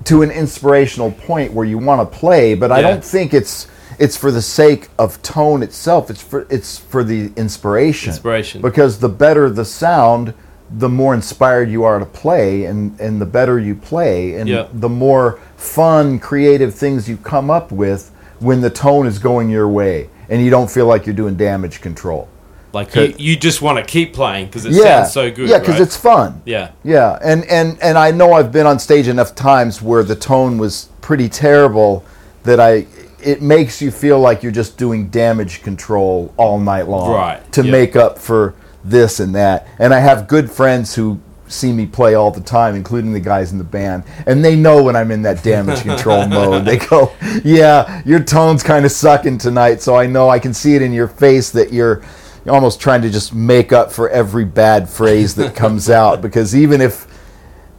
to 0.05 0.23
an 0.23 0.31
inspirational 0.31 1.11
point 1.11 1.53
where 1.53 1.65
you 1.67 1.79
want 1.79 2.01
to 2.11 2.19
play. 2.19 2.55
But 2.55 2.71
I 2.71 2.81
don't 2.83 3.05
think 3.05 3.33
it's 3.35 3.67
it's 3.99 4.17
for 4.17 4.31
the 4.31 4.43
sake 4.43 4.89
of 4.99 5.21
tone 5.23 5.63
itself. 5.63 6.11
It's 6.11 6.23
for 6.23 6.47
it's 6.51 6.79
for 6.79 7.03
the 7.03 7.33
inspiration. 7.37 8.11
Inspiration. 8.11 8.61
Because 8.63 8.99
the 8.99 9.09
better 9.09 9.49
the 9.51 9.65
sound, 9.65 10.35
the 10.71 10.89
more 10.89 11.15
inspired 11.15 11.71
you 11.71 11.85
are 11.85 11.99
to 11.99 12.05
play, 12.07 12.65
and 12.67 12.99
and 13.01 13.21
the 13.21 13.27
better 13.27 13.59
you 13.59 13.75
play, 13.75 14.35
and 14.35 14.49
Yeah. 14.49 14.67
the 14.73 14.89
more 14.89 15.39
fun, 15.57 16.19
creative 16.19 16.75
things 16.75 17.09
you 17.09 17.17
come 17.17 17.51
up 17.51 17.73
with 17.73 18.11
when 18.41 18.61
the 18.61 18.71
tone 18.71 19.07
is 19.07 19.19
going 19.19 19.49
your 19.51 19.69
way, 19.69 20.09
and 20.29 20.45
you 20.45 20.51
don't 20.51 20.71
feel 20.71 20.87
like 20.87 21.07
you're 21.07 21.15
doing 21.17 21.35
damage 21.37 21.81
control. 21.81 22.29
Like 22.75 22.95
you, 22.95 23.15
you 23.17 23.35
just 23.37 23.63
want 23.63 23.79
to 23.79 23.85
keep 23.85 24.13
playing 24.13 24.47
because 24.47 24.67
it 24.67 24.73
yeah, 24.73 25.03
sounds 25.03 25.13
so 25.13 25.31
good. 25.31 25.49
Yeah, 25.49 25.59
because 25.59 25.75
right? 25.77 25.83
it's 25.83 25.97
fun. 25.97 26.43
yeah. 26.45 26.71
Yeah, 26.85 27.19
and, 27.23 27.45
and 27.47 27.79
and 27.83 27.97
I 27.97 28.11
know 28.11 28.35
I've 28.35 28.53
been 28.53 28.67
on 28.67 28.79
stage 28.79 29.09
enough 29.09 29.35
times 29.35 29.81
where 29.81 30.03
the 30.03 30.15
tone 30.15 30.59
was 30.59 30.89
pretty 31.01 31.31
terrible 31.31 32.05
that 32.45 32.61
I 32.61 32.87
it 33.25 33.41
makes 33.43 33.81
you 33.81 33.91
feel 33.91 34.21
like 34.21 34.43
you're 34.43 34.53
just 34.53 34.77
doing 34.77 35.09
damage 35.09 35.63
control 35.63 36.33
all 36.37 36.61
night 36.61 36.87
long 36.89 37.11
Right, 37.11 37.53
to 37.53 37.65
yeah. 37.65 37.73
make 37.73 37.97
up 37.97 38.19
for 38.19 38.55
this 38.91 39.21
and 39.21 39.35
that. 39.35 39.67
And 39.79 39.93
I 39.95 40.01
have 40.01 40.29
good 40.29 40.51
friends 40.51 40.95
who 40.95 41.21
see 41.49 41.73
me 41.73 41.87
play 41.87 42.15
all 42.15 42.31
the 42.31 42.41
time, 42.41 42.75
including 42.75 43.13
the 43.13 43.21
guys 43.21 43.53
in 43.53 43.59
the 43.59 43.65
band, 43.65 44.05
and 44.27 44.45
they 44.45 44.55
know 44.55 44.83
when 44.83 44.97
I'm 44.97 45.11
in 45.11 45.23
that 45.23 45.43
damage 45.43 45.83
control 45.83 46.27
mode. 46.29 46.65
They 46.65 46.77
go, 46.79 47.13
"Yeah, 47.45 48.03
your 48.05 48.21
tone's 48.21 48.63
kind 48.63 48.85
of 48.85 48.93
sucking 48.93 49.39
tonight," 49.39 49.81
so 49.81 49.97
I 49.97 50.07
know 50.07 50.29
I 50.29 50.39
can 50.39 50.55
see 50.55 50.75
it 50.75 50.83
in 50.83 50.93
your 50.93 51.09
face 51.09 51.51
that 51.51 51.73
you're 51.73 52.03
you're 52.45 52.55
almost 52.55 52.81
trying 52.81 53.03
to 53.03 53.11
just 53.11 53.35
make 53.35 53.73
up 53.73 53.93
for 53.93 54.09
every 54.09 54.45
bad 54.45 54.89
phrase 54.89 55.35
that 55.35 55.55
comes 55.55 55.91
out 56.03 56.23
because 56.23 56.55
even 56.55 56.81
if 56.81 57.07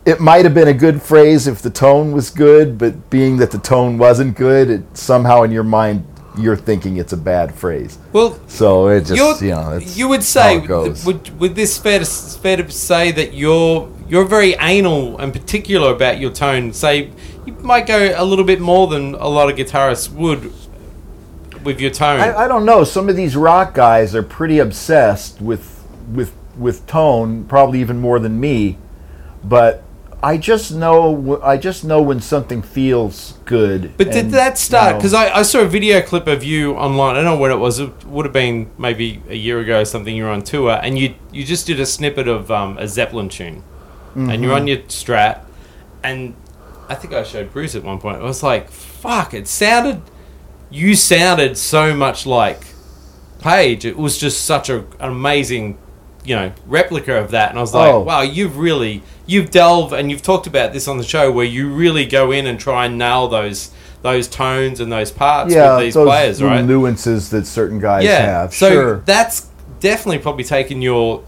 it 0.05 0.19
might 0.19 0.45
have 0.45 0.53
been 0.53 0.67
a 0.67 0.73
good 0.73 1.01
phrase 1.01 1.47
if 1.47 1.61
the 1.61 1.69
tone 1.69 2.11
was 2.11 2.29
good, 2.29 2.77
but 2.77 3.09
being 3.09 3.37
that 3.37 3.51
the 3.51 3.59
tone 3.59 3.97
wasn't 3.97 4.35
good, 4.35 4.69
it 4.69 4.97
somehow 4.97 5.43
in 5.43 5.51
your 5.51 5.63
mind 5.63 6.05
you're 6.37 6.55
thinking 6.55 6.97
it's 6.97 7.13
a 7.13 7.17
bad 7.17 7.53
phrase. 7.55 7.97
Well, 8.13 8.39
So 8.47 8.87
it 8.87 9.05
just 9.05 9.41
you 9.41 9.51
know 9.51 9.77
it's 9.77 9.97
you 9.97 10.07
would 10.07 10.21
how 10.21 10.25
say 10.25 10.57
it 10.57 10.67
goes. 10.67 11.05
would 11.05 11.39
would 11.39 11.55
this 11.55 11.77
fair 11.77 11.99
to 11.99 12.05
fair 12.05 12.57
to 12.57 12.69
say 12.71 13.11
that 13.11 13.33
you're 13.33 13.89
you're 14.07 14.25
very 14.25 14.55
anal 14.59 15.17
and 15.19 15.33
particular 15.33 15.93
about 15.93 16.19
your 16.19 16.31
tone. 16.31 16.73
Say 16.73 17.11
you 17.45 17.53
might 17.61 17.87
go 17.87 18.13
a 18.15 18.23
little 18.23 18.45
bit 18.45 18.59
more 18.59 18.87
than 18.87 19.15
a 19.15 19.27
lot 19.27 19.49
of 19.49 19.57
guitarists 19.57 20.11
would 20.11 20.51
with 21.63 21.79
your 21.81 21.91
tone. 21.91 22.19
I, 22.19 22.45
I 22.45 22.47
don't 22.47 22.65
know. 22.65 22.83
Some 22.83 23.09
of 23.09 23.15
these 23.15 23.35
rock 23.35 23.73
guys 23.73 24.15
are 24.15 24.23
pretty 24.23 24.59
obsessed 24.59 25.41
with 25.41 25.85
with 26.11 26.33
with 26.57 26.85
tone, 26.87 27.45
probably 27.45 27.79
even 27.81 27.99
more 27.99 28.19
than 28.19 28.39
me. 28.39 28.77
But 29.43 29.83
I 30.21 30.37
just 30.37 30.73
know 30.73 31.39
I 31.41 31.57
just 31.57 31.83
know 31.85 32.01
when 32.01 32.19
something 32.19 32.61
feels 32.61 33.37
good. 33.45 33.93
But 33.97 34.11
did 34.11 34.31
that 34.31 34.57
start? 34.57 34.85
you 34.85 34.91
know, 34.91 34.97
Because 34.97 35.13
I, 35.13 35.29
I 35.39 35.41
saw 35.43 35.61
a 35.61 35.67
video 35.67 36.01
clip 36.01 36.27
of 36.27 36.43
you 36.43 36.73
online. 36.75 37.15
I 37.15 37.21
don't 37.21 37.25
know 37.25 37.37
when 37.37 37.51
it 37.51 37.55
was. 37.57 37.79
It 37.79 38.05
would 38.05 38.25
have 38.25 38.33
been 38.33 38.69
maybe 38.77 39.21
a 39.29 39.35
year 39.35 39.59
ago 39.59 39.79
or 39.81 39.85
something. 39.85 40.13
You 40.15 40.25
were 40.25 40.29
on 40.29 40.41
tour 40.41 40.77
and 40.81 40.99
you 40.99 41.15
you 41.31 41.45
just 41.45 41.65
did 41.67 41.79
a 41.79 41.85
snippet 41.85 42.27
of 42.27 42.51
um, 42.51 42.77
a 42.77 42.87
Zeppelin 42.87 43.29
tune, 43.29 43.63
and 44.15 44.43
you're 44.43 44.53
on 44.53 44.67
your 44.67 44.79
Strat, 44.89 45.45
and 46.03 46.35
I 46.89 46.95
think 46.95 47.13
I 47.13 47.23
showed 47.23 47.53
Bruce 47.53 47.75
at 47.75 47.83
one 47.83 47.99
point. 47.99 48.17
I 48.17 48.23
was 48.23 48.43
like, 48.43 48.69
"Fuck!" 48.69 49.33
It 49.33 49.47
sounded. 49.47 50.01
You 50.71 50.95
sounded 50.95 51.57
so 51.57 51.95
much 51.95 52.25
like 52.25 52.65
Page. 53.39 53.85
It 53.85 53.95
was 53.97 54.17
just 54.17 54.43
such 54.43 54.69
a, 54.69 54.79
an 54.99 55.09
amazing, 55.11 55.77
you 56.29 56.35
know, 56.35 56.51
replica 56.67 57.15
of 57.17 57.31
that. 57.31 57.49
And 57.49 57.57
I 57.57 57.61
was 57.61 57.73
like, 57.73 57.91
Oh. 57.91 58.01
wow, 58.01 58.21
you've 58.21 58.57
really 58.57 59.01
you've 59.25 59.49
delved 59.49 59.93
and 59.93 60.11
you've 60.11 60.21
talked 60.21 60.45
about 60.45 60.73
this 60.73 60.87
on 60.87 60.97
the 60.99 61.03
show 61.03 61.31
where 61.31 61.45
you 61.45 61.73
really 61.73 62.05
go 62.05 62.31
in 62.31 62.45
and 62.45 62.59
try 62.59 62.85
and 62.85 62.97
nail 62.99 63.27
those 63.27 63.71
those 64.03 64.27
tones 64.27 64.79
and 64.79 64.91
those 64.91 65.11
parts 65.11 65.51
yeah, 65.53 65.75
with 65.75 65.85
these 65.85 65.93
those 65.95 66.07
players, 66.07 66.43
right? 66.43 66.63
nuances 66.63 67.31
that 67.31 67.47
certain 67.47 67.79
guys 67.79 68.03
yeah. 68.05 68.19
have. 68.21 68.53
So 68.53 68.69
sure. 68.69 68.97
that's 69.05 69.47
definitely 69.79 70.19
probably 70.19 70.43
taken 70.43 70.83
your 70.83 71.23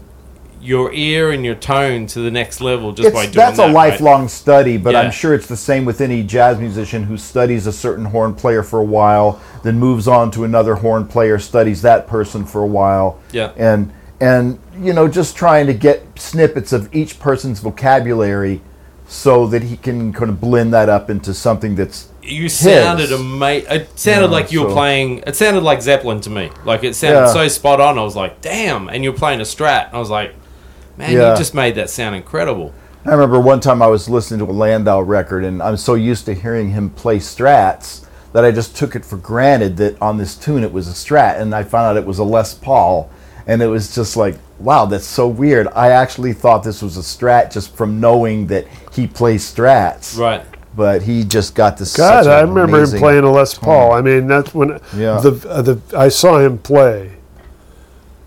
your 0.60 0.92
ear 0.92 1.32
and 1.32 1.44
your 1.44 1.56
tone 1.56 2.06
to 2.06 2.20
the 2.20 2.30
next 2.30 2.60
level 2.60 2.92
just 2.92 3.12
by 3.12 3.24
It's, 3.24 3.32
doing 3.32 3.44
that's 3.44 3.56
that. 3.56 3.64
a 3.70 3.74
right? 3.74 3.90
lifelong 3.90 4.28
study, 4.28 4.76
but 4.76 4.92
Yeah. 4.92 5.00
I'm 5.00 5.10
sure 5.10 5.34
it's 5.34 5.48
the 5.48 5.56
same 5.56 5.84
with 5.84 6.00
any 6.00 6.22
jazz 6.22 6.58
musician 6.60 7.02
who 7.02 7.16
studies 7.16 7.66
a 7.66 7.72
certain 7.72 8.04
horn 8.04 8.34
player 8.34 8.62
for 8.62 8.78
a 8.78 8.84
while, 8.84 9.40
then 9.64 9.80
moves 9.80 10.06
on 10.06 10.30
to 10.30 10.44
another 10.44 10.76
horn 10.76 11.08
player, 11.08 11.40
studies 11.40 11.82
that 11.82 12.06
person 12.06 12.44
for 12.44 12.62
a 12.62 12.66
while, 12.66 13.18
Yeah. 13.32 13.50
and 13.56 13.90
and 14.22 14.58
you 14.78 14.92
know 14.92 15.08
just 15.08 15.36
trying 15.36 15.66
to 15.66 15.74
get 15.74 16.02
snippets 16.18 16.72
of 16.72 16.88
each 16.94 17.18
person's 17.18 17.58
vocabulary 17.60 18.60
so 19.08 19.46
that 19.48 19.62
he 19.64 19.76
can 19.76 20.12
kind 20.12 20.30
of 20.30 20.40
blend 20.40 20.72
that 20.72 20.88
up 20.88 21.10
into 21.10 21.34
something 21.34 21.74
that's 21.74 22.08
you 22.22 22.48
sounded 22.48 23.10
his. 23.10 23.20
amazing. 23.20 23.70
It 23.72 23.98
sounded 23.98 24.28
Yeah, 24.28 24.32
like 24.32 24.52
you 24.52 24.62
were 24.62 24.68
so- 24.70 24.74
playing. 24.74 25.24
It 25.26 25.34
sounded 25.34 25.64
like 25.64 25.82
Zeppelin 25.82 26.20
to 26.20 26.30
me. 26.30 26.50
Like 26.64 26.84
it 26.84 26.94
sounded 26.94 27.18
Yeah. 27.26 27.32
so 27.32 27.48
spot 27.48 27.80
on. 27.80 27.98
I 27.98 28.04
was 28.04 28.14
like, 28.14 28.40
damn. 28.40 28.88
And 28.88 29.02
you're 29.02 29.12
playing 29.12 29.40
a 29.40 29.44
Strat. 29.44 29.88
And 29.88 29.96
I 29.96 29.98
was 29.98 30.08
like, 30.08 30.34
man, 30.96 31.10
Yeah. 31.12 31.32
you 31.32 31.36
just 31.36 31.52
made 31.52 31.74
that 31.74 31.90
sound 31.90 32.14
incredible. 32.14 32.72
I 33.04 33.10
remember 33.10 33.40
one 33.40 33.58
time 33.58 33.82
I 33.82 33.88
was 33.88 34.08
listening 34.08 34.38
to 34.46 34.52
a 34.52 34.54
Landau 34.54 35.00
record, 35.00 35.44
and 35.44 35.60
I'm 35.60 35.76
so 35.76 35.94
used 35.94 36.24
to 36.26 36.34
hearing 36.34 36.70
him 36.70 36.90
play 36.90 37.18
strats 37.18 38.06
that 38.32 38.44
I 38.44 38.52
just 38.52 38.76
took 38.76 38.94
it 38.94 39.04
for 39.04 39.16
granted 39.16 39.76
that 39.78 40.00
on 40.00 40.16
this 40.18 40.36
tune 40.36 40.62
it 40.62 40.72
was 40.72 40.86
a 40.86 40.92
strat, 40.92 41.40
and 41.40 41.52
I 41.52 41.64
found 41.64 41.86
out 41.88 41.96
it 42.00 42.06
was 42.06 42.20
a 42.20 42.24
Les 42.24 42.54
Paul, 42.54 43.10
and 43.46 43.62
it 43.62 43.66
was 43.66 43.94
just 43.94 44.16
like, 44.16 44.36
wow, 44.58 44.84
that's 44.86 45.04
so 45.06 45.26
weird. 45.28 45.68
I 45.68 45.90
actually 45.90 46.32
thought 46.32 46.62
this 46.64 46.82
was 46.82 46.96
a 46.96 47.00
Strat 47.00 47.52
just 47.52 47.74
from 47.76 48.00
knowing 48.00 48.46
that 48.48 48.66
he 48.92 49.06
plays 49.06 49.42
Strats, 49.52 50.16
Right. 50.18 50.44
but 50.76 51.02
he 51.02 51.24
just 51.24 51.54
got 51.54 51.76
this. 51.78 51.96
God, 51.96 52.24
such 52.24 52.30
I 52.32 52.40
remember 52.42 52.82
him 52.82 52.98
playing 52.98 53.24
a 53.24 53.30
Les 53.30 53.54
tone. 53.54 53.64
Paul. 53.64 53.92
I 53.92 54.00
mean, 54.02 54.26
that's 54.26 54.54
when 54.54 54.78
Yeah. 54.96 55.20
the 55.20 55.46
uh, 55.48 55.62
the 55.62 55.80
I 55.96 56.08
saw 56.08 56.38
him 56.38 56.58
play, 56.58 57.12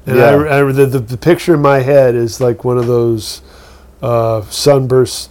and 0.05 0.17
Yeah. 0.17 0.29
I, 0.31 0.59
I 0.59 0.71
the, 0.71 0.85
the 0.85 0.99
the 0.99 1.17
picture 1.17 1.53
in 1.53 1.61
my 1.61 1.79
head 1.79 2.15
is 2.15 2.39
like 2.41 2.63
one 2.63 2.77
of 2.77 2.87
those 2.87 3.41
uh, 4.01 4.41
sunburst 4.49 5.29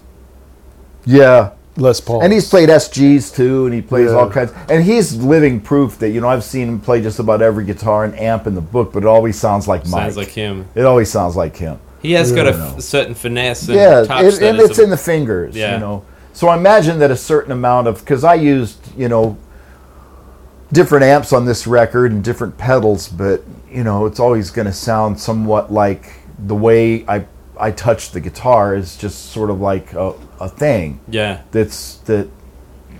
Yeah, 1.04 1.50
Les 1.76 2.00
Paul. 2.00 2.22
and 2.22 2.32
he's 2.32 2.48
played 2.48 2.68
SGs 2.68 3.34
too, 3.34 3.66
and 3.66 3.74
he 3.74 3.82
plays 3.82 4.10
Yeah. 4.10 4.16
all 4.16 4.30
kinds. 4.30 4.52
And 4.68 4.84
he's 4.84 5.16
living 5.16 5.60
proof 5.60 5.98
that 5.98 6.10
you 6.10 6.20
know 6.20 6.28
I've 6.28 6.44
seen 6.44 6.68
him 6.68 6.80
play 6.80 7.02
just 7.02 7.18
about 7.18 7.42
every 7.42 7.64
guitar 7.64 8.04
and 8.04 8.18
amp 8.18 8.46
in 8.46 8.54
the 8.54 8.60
book, 8.60 8.92
but 8.92 9.02
it 9.02 9.06
always 9.06 9.36
sounds 9.38 9.66
like 9.66 9.84
Mike. 9.88 10.02
Sounds 10.02 10.16
like 10.16 10.28
him. 10.28 10.66
It 10.74 10.84
always 10.84 11.10
sounds 11.10 11.34
like 11.36 11.56
him. 11.56 11.78
He 12.00 12.12
has 12.12 12.30
got 12.32 12.46
a 12.46 12.80
certain 12.80 13.14
finesse 13.14 13.66
and 13.66 13.76
yeah, 13.76 14.04
touch 14.04 14.24
it, 14.34 14.42
and 14.42 14.60
it's 14.60 14.78
a- 14.78 14.84
in 14.84 14.90
the 14.90 14.96
fingers. 14.96 15.56
Yeah. 15.56 15.74
You 15.74 15.80
know, 15.80 16.02
so 16.32 16.48
I 16.48 16.56
imagine 16.56 16.98
that 17.00 17.10
a 17.10 17.16
certain 17.16 17.50
amount 17.50 17.88
of 17.88 17.98
because 18.00 18.22
I 18.24 18.34
used 18.34 18.76
you 18.96 19.08
know 19.08 19.36
different 20.72 21.04
amps 21.04 21.32
on 21.32 21.44
this 21.44 21.66
record 21.66 22.12
and 22.12 22.22
different 22.22 22.56
pedals, 22.58 23.08
but 23.08 23.42
you 23.70 23.84
know 23.84 24.06
it's 24.06 24.20
always 24.20 24.50
going 24.50 24.66
to 24.66 24.72
sound 24.72 25.18
somewhat 25.18 25.72
like 25.72 26.12
the 26.38 26.54
way 26.54 27.04
I 27.08 27.24
I 27.58 27.70
touch 27.70 28.10
the 28.10 28.20
guitar 28.20 28.74
is 28.74 28.96
just 28.96 29.30
sort 29.32 29.48
of 29.50 29.60
like 29.60 29.92
a, 29.94 30.12
a 30.40 30.48
thing 30.48 31.00
yeah. 31.08 31.42
that's 31.52 31.96
that 31.98 32.28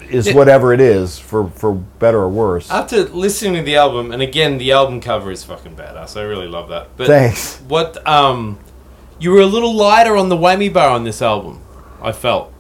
is 0.09 0.33
whatever 0.33 0.73
it 0.73 0.81
is 0.81 1.19
for 1.19 1.49
for 1.51 1.75
better 1.75 2.19
or 2.19 2.29
worse. 2.29 2.71
After 2.71 3.05
listening 3.05 3.55
to 3.55 3.63
the 3.63 3.77
album, 3.77 4.13
and 4.13 4.23
again, 4.23 4.59
the 4.59 4.73
album 4.73 5.01
cover 5.01 5.31
is 5.31 5.45
fucking 5.45 5.77
badass. 5.77 6.17
I 6.17 6.23
really 6.23 6.47
love 6.47 6.69
that. 6.69 6.97
But 6.97 7.07
Thanks. 7.07 7.59
what 7.69 8.07
um, 8.07 8.59
you 9.19 9.31
were 9.31 9.41
a 9.41 9.47
little 9.47 9.75
lighter 9.75 10.17
on 10.17 10.29
the 10.29 10.37
whammy 10.37 10.73
bar 10.73 10.91
on 10.91 11.05
this 11.05 11.23
album. 11.23 11.61
I 12.03 12.13
felt. 12.13 12.53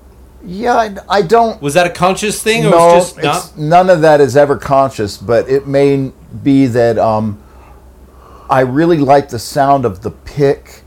Yeah, 0.42 0.74
I, 0.74 0.96
I 1.08 1.22
don't. 1.22 1.60
Was 1.62 1.74
that 1.74 1.86
a 1.86 1.90
conscious 1.90 2.42
thing, 2.42 2.66
or 2.66 2.70
no, 2.70 2.76
was 2.76 3.14
just 3.14 3.56
not? 3.56 3.64
none 3.64 3.90
of 3.90 4.02
that 4.02 4.20
is 4.20 4.36
ever 4.36 4.56
conscious, 4.56 5.16
but 5.16 5.48
it 5.48 5.66
may 5.66 6.12
be 6.42 6.66
that 6.66 6.98
um, 6.98 7.42
I 8.50 8.60
really 8.60 8.98
like 8.98 9.30
the 9.30 9.38
sound 9.38 9.86
of 9.86 10.02
the 10.02 10.10
pick 10.10 10.82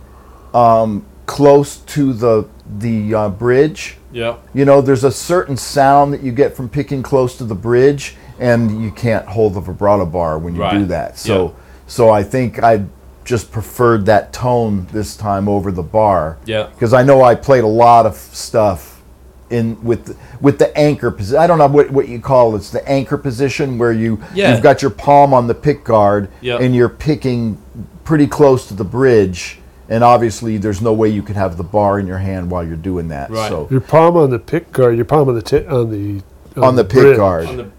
um, 0.53 1.06
close 1.27 1.77
to 1.77 2.13
the 2.13 2.47
the 2.79 3.13
uh, 3.13 3.29
bridge. 3.29 3.97
Yeah. 4.11 4.37
You 4.53 4.65
know, 4.65 4.81
there's 4.81 5.03
a 5.03 5.11
certain 5.11 5.55
sound 5.55 6.11
that 6.13 6.23
you 6.23 6.31
get 6.31 6.55
from 6.55 6.67
picking 6.69 7.03
close 7.03 7.37
to 7.37 7.43
the 7.43 7.55
bridge, 7.55 8.15
and 8.39 8.83
you 8.83 8.89
can't 8.91 9.25
hold 9.27 9.53
the 9.53 9.61
vibrato 9.61 10.05
bar 10.05 10.39
when 10.39 10.55
you 10.55 10.67
do 10.71 10.85
that. 10.85 11.17
So, 11.19 11.45
Yeah. 11.45 11.51
so 11.85 12.09
I 12.09 12.23
think 12.23 12.63
I 12.63 12.85
just 13.23 13.51
preferred 13.51 14.05
that 14.07 14.33
tone 14.33 14.87
this 14.91 15.15
time 15.15 15.47
over 15.47 15.71
the 15.71 15.83
bar. 15.83 16.37
Yeah. 16.45 16.67
Because 16.73 16.93
I 16.93 17.03
know 17.03 17.21
I 17.23 17.35
played 17.35 17.63
a 17.63 17.67
lot 17.67 18.05
of 18.05 18.15
stuff 18.15 19.01
in 19.49 19.81
with 19.83 20.17
with 20.41 20.59
the 20.59 20.75
anchor 20.77 21.11
position. 21.11 21.39
I 21.39 21.47
don't 21.47 21.57
know 21.57 21.67
what, 21.67 21.89
what 21.91 22.07
you 22.09 22.19
call 22.19 22.53
it. 22.53 22.57
It's 22.57 22.69
the 22.69 22.87
anchor 22.89 23.17
position 23.17 23.77
where 23.77 23.93
you 23.93 24.19
Yeah. 24.33 24.53
you've 24.53 24.63
got 24.63 24.81
your 24.81 24.91
palm 24.91 25.33
on 25.33 25.47
the 25.47 25.55
pick 25.55 25.83
guard 25.83 26.29
Yeah. 26.41 26.57
and 26.57 26.75
you're 26.75 26.89
picking 26.89 27.57
pretty 28.03 28.27
close 28.27 28.67
to 28.67 28.73
the 28.73 28.83
bridge. 28.85 29.59
And 29.89 30.03
obviously, 30.03 30.57
there's 30.57 30.81
no 30.81 30.91
way 30.93 31.07
you 31.09 31.21
could 31.23 31.37
have 31.37 31.55
the 31.57 31.63
bar 31.63 31.99
in 31.99 32.07
your 32.07 32.17
hand 32.17 32.51
while 32.51 32.65
you're 32.65 32.75
doing 32.75 33.07
that. 33.09 33.29
Right. 33.29 33.47
So 33.49 33.67
your 33.71 33.79
palm 33.81 34.17
on 34.17 34.29
the 34.29 34.39
pick 34.39 34.71
guard, 34.71 34.95
your 34.97 35.05
palm 35.05 35.29
on 35.29 35.35
the 35.35 35.41
ti 35.41 35.65
on 35.65 35.89
the 35.91 36.61
on 36.61 36.75
the 36.75 36.83
pick 36.83 37.01
bridge. 37.03 37.17
guard 37.17 37.45
On 37.47 37.57
the 37.57 37.71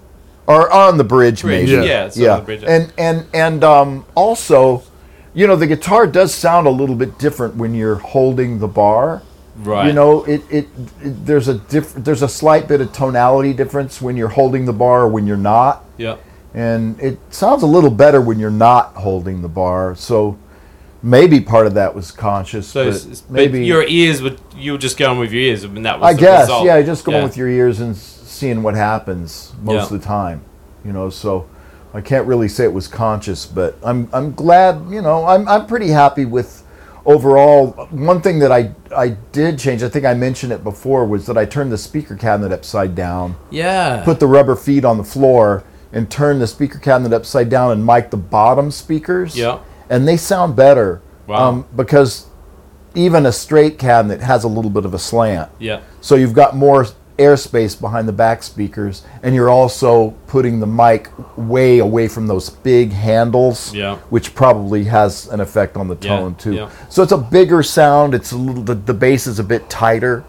or 0.47 0.71
on 0.73 0.97
the 0.97 1.05
bridge, 1.05 1.43
bridge. 1.43 1.69
maybe. 1.69 1.87
Yeah. 1.87 1.93
Yeah. 1.93 2.05
it's 2.07 2.19
on 2.19 2.39
the 2.41 2.45
bridge. 2.45 2.65
And 2.65 2.93
and 2.97 3.27
and 3.35 3.63
um, 3.65 4.07
also, 4.15 4.83
you 5.35 5.47
know, 5.47 5.57
the 5.57 5.67
guitar 5.67 6.07
does 6.07 6.35
sound 6.35 6.67
a 6.67 6.71
little 6.71 6.95
bit 6.97 7.19
different 7.19 7.57
when 7.57 7.75
you're 7.75 7.97
holding 7.97 8.59
the 8.59 8.69
bar. 8.69 9.23
right. 9.59 9.87
You 9.89 9.93
know, 9.93 10.25
it, 10.25 10.41
it, 10.51 10.67
it 11.03 11.27
there's 11.27 11.49
a 11.49 11.55
diff, 11.59 11.93
there's 11.93 12.23
a 12.23 12.29
slight 12.29 12.69
bit 12.69 12.81
of 12.81 12.91
tonality 12.95 13.53
difference 13.53 14.01
when 14.01 14.17
you're 14.17 14.29
holding 14.29 14.65
the 14.65 14.73
bar 14.73 15.03
or 15.03 15.09
when 15.09 15.27
you're 15.27 15.37
not, 15.37 15.85
Yeah. 15.99 16.17
and 16.55 16.99
it 17.01 17.19
sounds 17.29 17.63
a 17.63 17.67
little 17.67 17.91
better 17.91 18.21
when 18.23 18.39
you're 18.39 18.51
not 18.51 18.95
holding 18.95 19.43
the 19.43 19.49
bar. 19.49 19.95
So 19.97 20.39
maybe 21.03 21.41
part 21.41 21.67
of 21.67 21.75
that 21.75 21.95
was 21.95 22.11
conscious, 22.11 22.67
So, 22.69 22.81
but 22.85 22.89
it's- 22.89 23.05
it's- 23.05 23.21
but 23.23 23.33
maybe 23.35 23.65
your 23.65 23.85
ears 23.87 24.21
would 24.23 24.39
you 24.57 24.73
were 24.73 24.79
just 24.79 24.99
going 24.99 25.19
with 25.19 25.33
your 25.33 25.43
ears, 25.43 25.63
and 25.65 25.85
that 25.87 26.01
was 26.01 26.15
I 26.15 26.19
guess, 26.19 26.43
result. 26.43 26.67
yeah, 26.67 26.83
just 26.83 27.05
going 27.05 27.19
Yeah. 27.19 27.25
with 27.25 27.37
your 27.37 27.49
ears 27.49 27.81
and 27.81 27.97
seeing 27.97 28.63
what 28.63 28.75
happens 28.75 29.53
most 29.63 29.75
Yeah. 29.75 29.83
of 29.85 29.91
the 29.91 29.99
time, 30.07 30.41
you 30.85 30.93
know. 30.93 31.09
So 31.11 31.45
I 31.95 32.01
can't 32.01 32.27
really 32.27 32.49
say 32.49 32.65
it 32.65 32.73
was 32.73 32.89
conscious, 32.89 33.47
but 33.47 33.77
I'm 33.83 34.09
I'm 34.13 34.33
glad, 34.35 34.83
you 34.91 35.01
know, 35.03 35.25
I'm 35.27 35.49
I'm 35.49 35.67
pretty 35.67 35.89
happy 35.89 36.25
with 36.25 36.63
overall. 37.07 37.87
One 37.91 38.21
thing 38.21 38.41
that 38.41 38.51
I 38.53 38.71
I 38.97 39.17
did 39.33 39.59
change, 39.59 39.83
I 39.83 39.89
think 39.89 40.05
I 40.05 40.15
mentioned 40.15 40.53
it 40.53 40.65
before, 40.65 41.05
was 41.05 41.27
that 41.27 41.39
I 41.39 41.45
turned 41.45 41.71
the 41.73 41.79
speaker 41.79 42.15
cabinet 42.17 42.53
upside 42.53 42.95
down, 42.95 43.37
Yeah. 43.51 44.03
put 44.05 44.19
the 44.21 44.27
rubber 44.27 44.57
feet 44.57 44.85
on 44.85 44.99
the 44.99 45.05
floor, 45.05 45.63
and 45.93 46.11
turned 46.11 46.41
the 46.41 46.47
speaker 46.47 46.79
cabinet 46.79 47.13
upside 47.15 47.49
down 47.49 47.71
and 47.73 47.87
mic 47.87 48.11
the 48.11 48.17
bottom 48.17 48.71
speakers. 48.71 49.37
Yeah. 49.37 49.59
And 49.91 50.07
they 50.07 50.17
sound 50.17 50.57
better. 50.57 51.01
Wow. 51.27 51.49
Um, 51.49 51.67
because 51.77 52.27
even 52.95 53.27
a 53.27 53.33
straight 53.33 53.79
cabinet 53.79 54.21
has 54.21 54.45
a 54.45 54.49
little 54.49 54.71
bit 54.71 54.85
of 54.85 54.95
a 54.95 54.99
slant. 54.99 55.51
yeah. 55.59 55.81
So 56.01 56.15
you've 56.15 56.33
got 56.33 56.57
more 56.57 56.87
airspace 57.19 57.79
behind 57.79 58.07
the 58.09 58.13
back 58.13 58.43
speakers, 58.45 59.03
and 59.23 59.35
you're 59.35 59.51
also 59.51 60.11
putting 60.29 60.61
the 60.61 60.67
mic 60.67 61.11
way 61.37 61.81
away 61.81 62.07
from 62.09 62.29
those 62.29 62.49
big 62.49 62.93
handles, 62.93 63.75
Yeah. 63.75 63.97
which 64.09 64.35
probably 64.37 64.85
has 64.85 65.27
an 65.29 65.41
effect 65.41 65.77
on 65.77 65.89
the 65.89 65.97
Yeah, 66.01 66.17
tone 66.17 66.35
too. 66.37 66.55
yeah. 66.55 66.69
So 66.89 67.03
it's 67.03 67.13
a 67.13 67.19
bigger 67.19 67.63
sound. 67.63 68.15
It's 68.15 68.31
a 68.33 68.37
little 68.37 68.63
the, 68.63 68.75
the 68.75 68.95
bass 68.95 69.27
is 69.27 69.39
a 69.41 69.45
bit 69.45 69.69
tighter, 69.69 70.23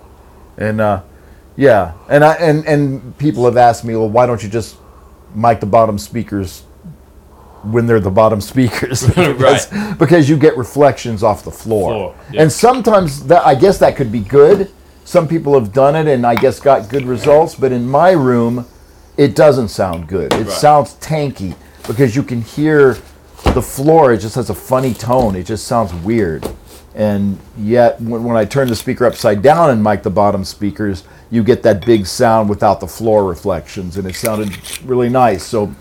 and 0.57 0.81
uh, 0.81 1.01
yeah, 1.55 1.91
and 2.09 2.25
I 2.25 2.33
and 2.33 2.65
and 2.65 3.15
people 3.19 3.45
have 3.45 3.55
asked 3.57 3.85
me, 3.85 3.95
well, 3.95 4.09
why 4.09 4.25
don't 4.25 4.41
you 4.41 4.49
just 4.49 4.75
mic 5.35 5.59
the 5.59 5.65
bottom 5.67 5.97
speakers? 5.99 6.63
When 7.63 7.87
they're 7.87 7.99
the 7.99 8.09
bottom 8.09 8.39
speakers, 8.41 9.05
because, 9.15 9.67
because 9.97 10.29
you 10.29 10.37
get 10.37 10.55
reflections 10.57 11.23
off 11.23 11.43
the 11.43 11.51
floor, 11.51 11.91
Floor, 11.91 12.15
yeah. 12.31 12.43
and 12.43 12.51
sometimes 12.51 13.25
that 13.27 13.45
I 13.45 13.53
guess 13.55 13.77
that 13.79 13.95
could 13.97 14.11
be 14.11 14.21
good. 14.21 14.71
Some 15.03 15.27
people 15.27 15.53
have 15.59 15.73
done 15.73 15.95
it 15.95 16.07
and 16.07 16.25
I 16.25 16.35
guess 16.35 16.59
got 16.59 16.87
good 16.89 17.03
results, 17.05 17.55
but 17.55 17.71
in 17.71 17.87
my 17.87 18.11
room, 18.11 18.65
it 19.17 19.35
doesn't 19.35 19.69
sound 19.69 20.07
good. 20.07 20.33
It 20.33 20.45
Right. 20.45 20.49
sounds 20.49 20.93
tanky 21.01 21.55
because 21.87 22.15
you 22.15 22.23
can 22.23 22.41
hear 22.41 22.95
the 23.53 23.61
floor. 23.61 24.13
It 24.13 24.19
just 24.19 24.35
has 24.35 24.49
a 24.49 24.53
funny 24.53 24.93
tone. 24.93 25.35
It 25.35 25.43
just 25.43 25.65
sounds 25.67 25.93
weird. 25.93 26.47
And 26.95 27.37
yet, 27.57 27.99
when, 28.01 28.23
when 28.23 28.37
I 28.37 28.45
turn 28.45 28.67
the 28.67 28.75
speaker 28.75 29.05
upside 29.05 29.41
down 29.41 29.69
and 29.71 29.83
mic 29.83 30.03
the 30.03 30.09
bottom 30.09 30.45
speakers, 30.45 31.03
you 31.31 31.43
get 31.43 31.63
that 31.63 31.85
big 31.85 32.05
sound 32.05 32.49
without 32.49 32.79
the 32.79 32.87
floor 32.87 33.25
reflections, 33.25 33.97
and 33.97 34.07
it 34.07 34.15
sounded 34.15 34.57
really 34.83 35.09
nice. 35.09 35.43
So 35.43 35.73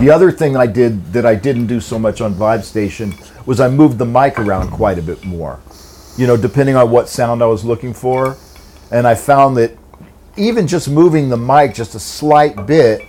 the 0.00 0.10
other 0.10 0.30
thing 0.30 0.56
I 0.56 0.66
did 0.66 1.12
that 1.12 1.26
I 1.26 1.34
didn't 1.34 1.66
do 1.66 1.80
so 1.80 1.98
much 1.98 2.20
on 2.20 2.34
Vibe 2.34 2.62
Station 2.62 3.14
was 3.46 3.60
I 3.60 3.68
moved 3.68 3.98
the 3.98 4.06
mic 4.06 4.38
around 4.38 4.70
quite 4.70 4.98
a 4.98 5.02
bit 5.02 5.24
more. 5.24 5.60
You 6.16 6.26
know, 6.26 6.36
depending 6.36 6.76
on 6.76 6.90
what 6.90 7.08
sound 7.08 7.42
I 7.42 7.46
was 7.46 7.64
looking 7.64 7.94
for. 7.94 8.36
And 8.90 9.06
I 9.06 9.14
found 9.14 9.56
that 9.56 9.76
even 10.36 10.66
just 10.66 10.88
moving 10.88 11.28
the 11.28 11.36
mic 11.36 11.74
just 11.74 11.94
a 11.94 12.00
slight 12.00 12.66
bit 12.66 13.02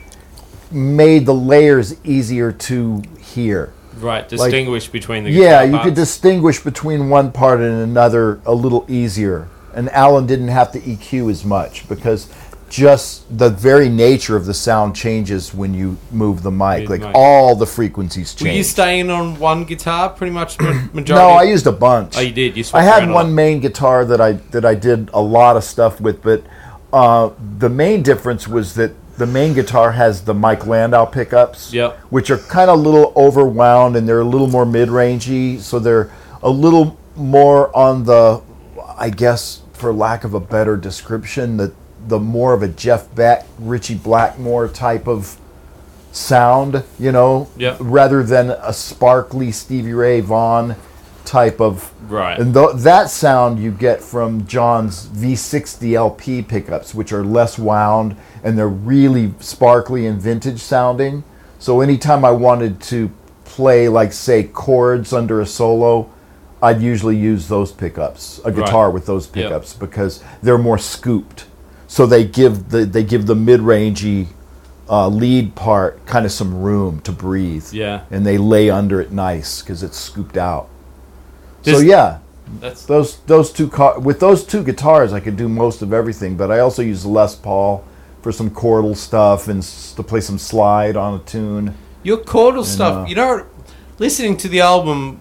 made 0.71 1.25
the 1.25 1.33
layers 1.33 2.03
easier 2.05 2.51
to 2.51 3.01
hear. 3.19 3.73
Right. 3.97 4.27
Distinguish 4.27 4.87
between 4.87 5.23
the 5.23 5.31
Yeah, 5.31 5.63
you 5.63 5.79
could 5.79 5.95
distinguish 5.95 6.59
between 6.59 7.09
one 7.09 7.31
part 7.31 7.59
and 7.59 7.81
another 7.81 8.39
a 8.45 8.53
little 8.53 8.85
easier. 8.87 9.47
And 9.73 9.89
Alan 9.89 10.25
didn't 10.25 10.47
have 10.47 10.71
to 10.71 10.79
EQ 10.79 11.29
as 11.29 11.45
much 11.45 11.87
because 11.87 12.31
just 12.69 13.37
the 13.37 13.49
very 13.49 13.89
nature 13.89 14.35
of 14.35 14.45
the 14.45 14.53
sound 14.53 14.95
changes 14.95 15.53
when 15.53 15.73
you 15.73 15.97
move 16.11 16.43
the 16.43 16.51
mic. 16.51 16.81
Move 16.81 16.89
Like 16.89 17.01
mic. 17.01 17.11
all 17.15 17.55
the 17.55 17.65
frequencies 17.65 18.33
change. 18.33 18.49
Were 18.49 18.55
you 18.57 18.63
staying 18.63 19.09
on 19.09 19.37
one 19.39 19.63
guitar 19.65 20.09
pretty 20.09 20.31
much 20.33 20.59
majority? 20.93 21.13
no, 21.13 21.29
I 21.29 21.43
used 21.43 21.67
a 21.67 21.71
bunch. 21.71 22.17
Oh, 22.17 22.21
you 22.21 22.31
did. 22.31 22.55
You 22.57 22.63
I 22.73 22.81
had 22.83 23.09
one 23.09 23.33
main 23.33 23.59
guitar 23.59 24.05
that 24.05 24.21
I 24.21 24.33
that 24.51 24.65
I 24.65 24.75
did 24.75 25.09
a 25.13 25.21
lot 25.21 25.57
of 25.57 25.63
stuff 25.63 25.99
with, 25.99 26.21
but 26.21 26.43
uh, 26.93 27.29
the 27.57 27.69
main 27.69 28.01
difference 28.03 28.47
was 28.47 28.75
that 28.75 28.91
the 29.17 29.27
main 29.27 29.53
guitar 29.53 29.91
has 29.91 30.21
the 30.21 30.33
Mike 30.33 30.65
Landau 30.65 31.05
pickups, 31.05 31.73
Yep. 31.73 31.97
which 32.09 32.31
are 32.31 32.37
kind 32.37 32.69
of 32.69 32.79
a 32.79 32.81
little 32.81 33.11
overwound 33.13 33.97
and 33.97 34.07
they're 34.07 34.21
a 34.21 34.25
little 34.25 34.47
more 34.47 34.65
mid-rangey, 34.65 35.59
so 35.59 35.77
they're 35.77 36.09
a 36.41 36.49
little 36.49 36.97
more 37.17 37.75
on 37.75 38.05
the, 38.05 38.41
I 38.97 39.09
guess, 39.09 39.61
for 39.73 39.91
lack 39.93 40.23
of 40.23 40.33
a 40.33 40.39
better 40.39 40.77
description, 40.77 41.57
the 41.57 41.73
the 42.07 42.19
more 42.19 42.53
of 42.53 42.63
a 42.63 42.67
Jeff 42.67 43.13
Beck, 43.15 43.45
Ritchie 43.59 43.95
Blackmore 43.95 44.67
type 44.67 45.07
of 45.07 45.37
sound, 46.11 46.83
you 46.97 47.11
know, 47.11 47.47
Yep. 47.57 47.77
rather 47.79 48.23
than 48.23 48.49
a 48.49 48.73
sparkly 48.73 49.51
Stevie 49.51 49.93
Ray 49.93 50.21
Vaughan 50.21 50.75
type 51.25 51.61
of 51.61 51.91
Right. 52.09 52.39
and 52.39 52.53
th- 52.53 52.71
that 52.77 53.11
sound 53.11 53.59
you 53.59 53.69
get 53.69 54.01
from 54.01 54.47
John's 54.47 55.05
V60 55.13 55.95
LP 55.95 56.41
pickups, 56.41 56.95
which 56.95 57.13
are 57.13 57.23
less 57.23 57.59
wound 57.59 58.15
and 58.43 58.57
they're 58.57 58.67
really 58.67 59.33
sparkly 59.39 60.07
and 60.07 60.19
vintage 60.19 60.59
sounding. 60.61 61.23
So 61.59 61.81
anytime 61.81 62.25
I 62.25 62.31
wanted 62.31 62.79
to 62.83 63.11
play 63.45 63.87
like 63.87 64.11
say 64.13 64.43
chords 64.43 65.13
under 65.13 65.39
a 65.39 65.45
solo, 65.45 66.07
I'd 66.63 66.81
usually 66.81 67.15
use 67.15 67.47
those 67.47 67.71
pickups, 67.71 68.41
a 68.43 68.51
guitar 68.51 68.89
with 68.89 69.05
those 69.05 69.27
pickups 69.27 69.73
because 69.73 70.21
they're 70.41 70.57
more 70.57 70.77
scooped. 70.79 71.45
So 71.91 72.05
they 72.05 72.23
give 72.23 72.69
the 72.69 72.85
they 72.85 73.03
give 73.03 73.25
the 73.25 73.35
mid-rangey 73.35 74.27
uh, 74.87 75.07
lead 75.07 75.55
part 75.55 76.05
kind 76.05 76.23
of 76.25 76.31
some 76.31 76.61
room 76.61 76.99
to 77.01 77.11
breathe. 77.11 77.65
Yeah. 77.73 78.03
And 78.11 78.25
they 78.25 78.37
lay 78.37 78.69
under 78.69 79.01
it 79.01 79.11
nice 79.11 79.61
because 79.61 79.81
it's 79.83 79.97
scooped 79.97 80.37
out. 80.37 80.67
so 81.63 81.79
yeah, 81.79 82.19
That's 82.61 82.85
those 82.85 83.17
those 83.25 83.51
two 83.51 83.67
car- 83.67 83.99
with 83.99 84.19
those 84.19 84.43
two 84.45 84.63
guitars, 84.63 85.13
I 85.13 85.19
could 85.19 85.35
do 85.35 85.49
most 85.49 85.81
of 85.81 85.91
everything. 85.91 86.37
But 86.37 86.51
I 86.51 86.59
also 86.59 86.81
use 86.83 87.05
Les 87.05 87.35
Paul 87.35 87.83
for 88.21 88.31
some 88.31 88.49
chordal 88.51 88.95
stuff 88.95 89.47
and 89.47 89.59
s- 89.59 89.93
to 89.95 90.03
play 90.03 90.21
some 90.21 90.37
slide 90.37 90.95
on 90.95 91.15
a 91.19 91.23
tune. 91.23 91.73
your 92.03 92.17
chordal 92.17 92.63
stuff. 92.65 93.05
uh, 93.05 93.09
you 93.09 93.15
know, 93.15 93.45
listening 93.97 94.37
to 94.37 94.47
the 94.47 94.61
album, 94.61 95.19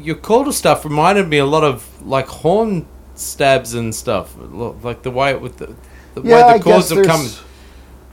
your 0.00 0.16
chordal 0.16 0.52
stuff 0.52 0.84
reminded 0.84 1.26
me 1.28 1.38
a 1.38 1.46
lot 1.46 1.64
of 1.64 1.84
like 2.06 2.28
horn 2.28 2.86
stabs 3.16 3.74
and 3.74 3.92
stuff, 3.94 4.34
like 4.84 5.02
the 5.02 5.10
way 5.10 5.34
with 5.34 5.56
the, 5.58 5.74
the 6.20 6.28
Yeah, 6.28 6.34
way 6.36 6.54
I 6.54 6.58
chords 6.58 6.88
coming. 6.88 7.04
there's- 7.06 7.42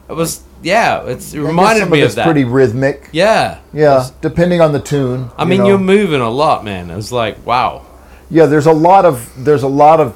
It 0.09 0.13
was 0.13 0.41
yeah, 0.61 1.03
it's, 1.05 1.33
it 1.33 1.41
reminded 1.41 1.89
me 1.89 2.01
of 2.01 2.09
of 2.09 2.15
that. 2.15 2.25
pretty 2.25 2.43
rhythmic. 2.43 3.09
yeah, 3.11 3.59
Yeah, 3.73 4.07
depending 4.21 4.61
on 4.61 4.71
the 4.71 4.79
tune. 4.79 5.29
I 5.37 5.43
you 5.43 5.49
mean, 5.49 5.59
know. 5.59 5.67
you're 5.67 5.77
moving 5.77 6.21
a 6.21 6.29
lot, 6.29 6.63
man. 6.63 6.89
It 6.89 6.95
was 6.95 7.11
like 7.11 7.43
wow. 7.45 7.81
Yeah, 8.29 8.45
there's 8.47 8.65
a 8.65 8.71
lot 8.71 9.05
of 9.05 9.31
there's 9.43 9.63
a 9.63 9.67
lot 9.67 9.99
of 9.99 10.15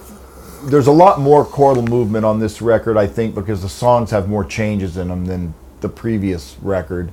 there's 0.70 0.88
a 0.88 0.92
lot 0.92 1.20
more 1.20 1.46
chordal 1.46 1.88
movement 1.88 2.26
on 2.26 2.40
this 2.40 2.62
record, 2.62 2.98
I 2.98 3.08
think, 3.08 3.34
because 3.36 3.62
the 3.62 3.70
songs 3.70 4.12
have 4.12 4.28
more 4.28 4.44
changes 4.44 4.98
in 4.98 5.08
them 5.08 5.26
than 5.26 5.54
the 5.82 5.88
previous 5.90 6.58
record. 6.62 7.12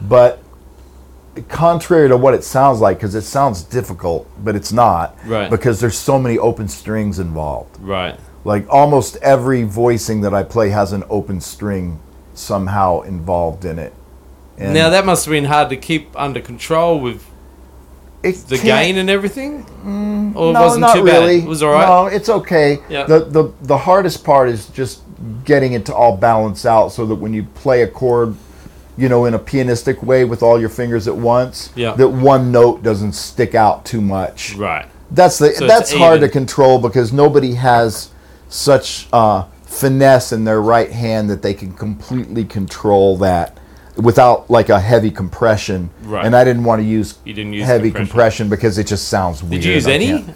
But 0.00 0.42
contrary 1.48 2.08
to 2.08 2.16
what 2.16 2.34
it 2.34 2.42
sounds 2.44 2.80
like, 2.80 2.96
because 2.98 3.14
it 3.14 3.22
sounds 3.22 3.62
difficult, 3.62 4.28
but 4.42 4.56
it's 4.56 4.72
not, 4.72 5.16
Right. 5.26 5.50
Because 5.50 5.80
there's 5.80 5.98
so 5.98 6.18
many 6.18 6.38
open 6.38 6.66
strings 6.68 7.18
involved. 7.18 7.76
Right. 7.80 8.18
Like 8.44 8.66
almost 8.68 9.16
every 9.16 9.64
voicing 9.64 10.20
that 10.22 10.32
I 10.32 10.42
play 10.42 10.70
has 10.70 10.92
an 10.92 11.04
open 11.10 11.40
string 11.40 12.00
somehow 12.34 13.02
involved 13.02 13.64
in 13.64 13.78
it. 13.78 13.92
And 14.56 14.74
now 14.74 14.90
that 14.90 15.04
must 15.04 15.24
have 15.26 15.32
been 15.32 15.44
hard 15.44 15.68
to 15.70 15.76
keep 15.76 16.10
under 16.16 16.40
control 16.40 16.98
with 17.00 17.24
it 18.22 18.36
the 18.48 18.58
gain 18.58 18.98
and 18.98 19.08
everything. 19.08 19.64
Mm, 19.84 20.34
or 20.34 20.50
it 20.50 20.54
no, 20.54 20.62
wasn't 20.62 20.80
not 20.80 20.94
too 20.94 21.04
really. 21.04 21.38
bad. 21.38 21.46
It 21.46 21.48
was 21.48 21.62
all 21.62 21.72
right. 21.72 21.86
No, 21.86 22.06
it's 22.06 22.28
okay. 22.28 22.78
Yeah. 22.88 23.04
The, 23.04 23.20
the 23.20 23.52
the 23.62 23.78
hardest 23.78 24.24
part 24.24 24.48
is 24.48 24.66
just 24.68 25.02
getting 25.44 25.72
it 25.72 25.86
to 25.86 25.94
all 25.94 26.16
balance 26.16 26.66
out 26.66 26.88
so 26.88 27.06
that 27.06 27.14
when 27.14 27.32
you 27.32 27.44
play 27.44 27.82
a 27.82 27.88
chord, 27.88 28.34
you 28.96 29.08
know, 29.08 29.24
in 29.26 29.34
a 29.34 29.38
pianistic 29.38 30.02
way 30.02 30.24
with 30.24 30.42
all 30.42 30.58
your 30.58 30.68
fingers 30.68 31.06
at 31.06 31.16
once, 31.16 31.70
Yeah. 31.76 31.94
that 31.94 32.08
one 32.08 32.50
note 32.50 32.82
doesn't 32.82 33.12
stick 33.12 33.54
out 33.54 33.84
too 33.84 34.00
much. 34.00 34.54
Right. 34.56 34.86
That's 35.10 35.38
the 35.38 35.52
So 35.52 35.66
that's 35.66 35.92
hard 35.92 36.20
to 36.20 36.28
control 36.28 36.78
because 36.80 37.12
nobody 37.12 37.54
has 37.54 38.10
such 38.48 39.06
uh, 39.12 39.44
finesse 39.64 40.32
in 40.32 40.44
their 40.44 40.60
right 40.62 40.90
hand 40.90 41.28
that 41.30 41.42
they 41.42 41.54
can 41.54 41.72
completely 41.72 42.44
control 42.44 43.16
that 43.18 43.58
without 43.96 44.48
like 44.48 44.68
a 44.68 44.78
heavy 44.80 45.10
compression. 45.10 45.90
Right. 46.04 46.24
And 46.24 46.34
I 46.36 46.44
didn't 46.44 46.64
want 46.64 46.80
to 46.80 46.86
use, 46.86 47.18
You 47.24 47.34
didn't 47.34 47.52
use 47.52 47.64
heavy 47.66 47.90
compression. 47.90 48.06
compression. 48.08 48.48
because 48.48 48.78
it 48.78 48.86
just 48.86 49.08
sounds 49.08 49.42
weird. 49.42 49.52
Did 49.62 49.64
you 49.64 49.72
use 49.74 49.86
I 49.86 49.92
any? 49.92 50.06
can't- 50.06 50.34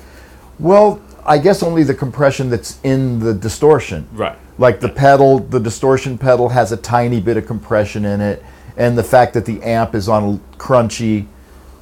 well, 0.59 1.01
I 1.25 1.39
guess 1.39 1.63
only 1.63 1.83
the 1.85 1.95
compression 1.95 2.51
that's 2.51 2.79
in 2.83 3.21
the 3.21 3.33
distortion. 3.33 4.07
Right. 4.13 4.37
Like 4.59 4.81
the 4.81 4.89
pedal, 4.89 5.39
the 5.39 5.61
distortion 5.61 6.19
pedal 6.19 6.49
has 6.51 6.73
a 6.73 6.77
tiny 6.77 7.21
bit 7.21 7.37
of 7.37 7.47
compression 7.47 8.05
in 8.05 8.21
it, 8.21 8.45
and 8.77 8.99
the 8.99 9.03
fact 9.05 9.33
that 9.35 9.45
the 9.47 9.63
amp 9.63 9.95
is 9.95 10.09
on 10.09 10.25
a 10.25 10.57
crunchy, 10.59 11.27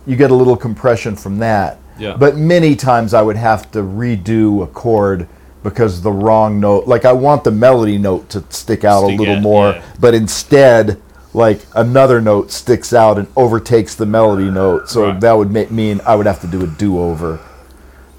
you 0.06 0.16
get 0.16 0.30
a 0.30 0.34
little 0.34 0.56
compression 0.56 1.16
from 1.16 1.38
that. 1.38 1.78
Yeah. 1.98 2.16
But 2.16 2.36
many 2.36 2.76
times 2.76 3.12
I 3.12 3.22
would 3.22 3.36
have 3.36 3.70
to 3.72 3.80
redo 3.80 4.62
a 4.62 4.66
chord 4.66 5.26
because 5.62 6.02
the 6.02 6.12
wrong 6.12 6.60
note, 6.60 6.86
like 6.86 7.04
I 7.04 7.12
want 7.12 7.44
the 7.44 7.50
melody 7.50 7.98
note 7.98 8.28
to 8.30 8.44
stick 8.50 8.84
out 8.84 9.04
Stick 9.04 9.18
a 9.18 9.22
little 9.22 9.40
more, 9.40 9.70
yeah. 9.72 9.82
but 10.00 10.14
instead, 10.14 11.00
like 11.34 11.60
another 11.74 12.20
note 12.20 12.50
sticks 12.50 12.92
out 12.92 13.18
and 13.18 13.28
overtakes 13.36 13.94
the 13.94 14.06
melody 14.06 14.48
uh, 14.48 14.52
note. 14.52 14.88
So 14.88 15.08
Right. 15.08 15.20
that 15.20 15.32
would 15.32 15.50
make, 15.50 15.70
mean 15.70 16.00
I 16.06 16.14
would 16.16 16.26
have 16.26 16.40
to 16.40 16.46
do 16.46 16.64
a 16.64 16.66
do-over 16.66 17.40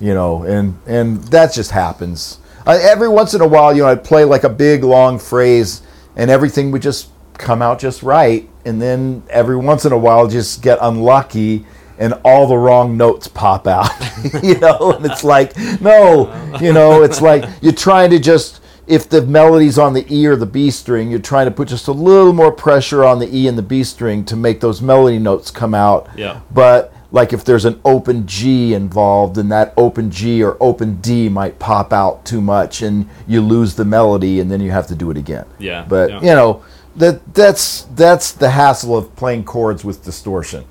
you 0.01 0.13
know, 0.13 0.43
and 0.43 0.77
and 0.87 1.23
that 1.25 1.53
just 1.53 1.71
happens. 1.71 2.39
I, 2.65 2.77
every 2.77 3.07
once 3.07 3.33
in 3.33 3.41
a 3.41 3.47
while, 3.47 3.73
you 3.73 3.83
know, 3.83 3.87
I'd 3.87 4.03
play 4.03 4.25
like 4.25 4.43
a 4.43 4.49
big 4.49 4.83
long 4.83 5.19
phrase, 5.19 5.81
and 6.15 6.29
everything 6.29 6.71
would 6.71 6.81
just 6.81 7.09
come 7.37 7.61
out 7.61 7.79
just 7.79 8.03
right, 8.03 8.49
and 8.65 8.81
then 8.81 9.23
every 9.29 9.55
once 9.55 9.85
in 9.85 9.93
a 9.93 9.97
while, 9.97 10.27
just 10.27 10.61
get 10.61 10.79
unlucky, 10.81 11.65
and 12.01 12.15
all 12.25 12.47
the 12.47 12.57
wrong 12.57 12.97
notes 12.97 13.27
pop 13.27 13.67
out, 13.67 13.91
you 14.43 14.57
know, 14.59 14.93
and 14.93 15.05
it's 15.05 15.23
like, 15.23 15.55
no, 15.79 16.57
you 16.59 16.73
know, 16.73 17.03
it's 17.03 17.21
like 17.21 17.45
you're 17.61 17.71
trying 17.71 18.09
to 18.09 18.19
just. 18.19 18.57
If 18.87 19.07
the 19.07 19.21
melody's 19.21 19.77
on 19.77 19.93
the 19.93 20.05
E 20.13 20.25
or 20.25 20.35
the 20.35 20.47
B 20.47 20.69
string, 20.69 21.11
you're 21.11 21.19
trying 21.19 21.45
to 21.45 21.51
put 21.51 21.69
just 21.69 21.87
a 21.87 21.93
little 21.93 22.33
more 22.33 22.51
pressure 22.51 23.05
on 23.05 23.19
the 23.19 23.33
E 23.33 23.47
and 23.47 23.57
the 23.57 23.61
B 23.61 23.85
string 23.85 24.25
to 24.25 24.35
make 24.35 24.59
those 24.59 24.81
melody 24.81 25.17
notes 25.17 25.49
come 25.49 25.73
out. 25.73 26.09
Yeah. 26.17 26.41
But 26.51 26.91
like 27.11 27.31
if 27.31 27.45
there's 27.45 27.63
an 27.63 27.79
open 27.85 28.25
G 28.25 28.73
involved, 28.73 29.35
then 29.35 29.47
that 29.49 29.73
open 29.77 30.11
G 30.11 30.43
or 30.43 30.57
open 30.59 30.95
D 30.99 31.29
might 31.29 31.59
pop 31.59 31.93
out 31.93 32.25
too 32.25 32.41
much, 32.41 32.81
and 32.81 33.07
you 33.27 33.39
lose 33.39 33.75
the 33.75 33.85
melody, 33.85 34.39
and 34.41 34.51
then 34.51 34.59
you 34.59 34.71
have 34.71 34.87
to 34.87 34.95
do 34.95 35.11
it 35.11 35.17
again. 35.17 35.45
Yeah, 35.59 35.85
But 35.87 36.09
yeah. 36.09 36.19
you 36.19 36.35
know 36.35 36.63
that 36.95 37.33
that's 37.33 37.83
that's 37.95 38.31
the 38.31 38.49
hassle 38.49 38.97
of 38.97 39.15
playing 39.15 39.43
chords 39.45 39.85
with 39.85 40.03
distortion. 40.03 40.65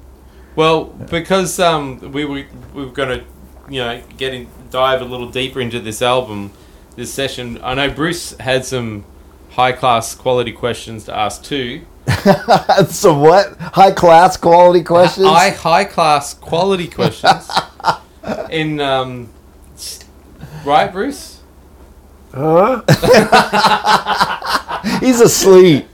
Well, 0.56 0.84
because 0.84 1.58
um, 1.60 2.12
we 2.12 2.24
were 2.24 2.44
we 2.74 2.84
were 2.84 2.90
going 2.90 3.20
to, 3.20 3.24
you 3.68 3.80
know, 3.80 4.02
get 4.16 4.34
in, 4.34 4.48
dive 4.70 5.00
a 5.00 5.04
little 5.04 5.30
deeper 5.30 5.60
into 5.60 5.80
this 5.80 6.02
album, 6.02 6.52
this 6.96 7.12
session. 7.12 7.60
I 7.62 7.74
know 7.74 7.90
Bruce 7.90 8.36
had 8.38 8.64
some 8.64 9.04
high 9.50 9.72
class 9.72 10.14
quality 10.14 10.52
questions 10.52 11.04
to 11.04 11.16
ask 11.16 11.42
too. 11.44 11.82
so 12.88 13.16
what? 13.18 13.56
High 13.58 13.92
class 13.92 14.36
quality 14.36 14.82
questions? 14.82 15.26
High 15.26 15.50
high 15.50 15.84
class 15.84 16.34
quality 16.48 16.88
questions. 16.88 17.50
in 18.50 18.80
um, 18.80 19.28
right, 20.64 20.90
Bruce. 20.92 21.40
Huh? 22.34 22.82
He's 25.00 25.20
asleep. 25.20 25.86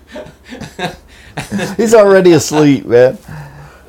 He's 1.77 1.95
already 1.95 2.33
asleep, 2.33 2.87
man. 2.87 3.19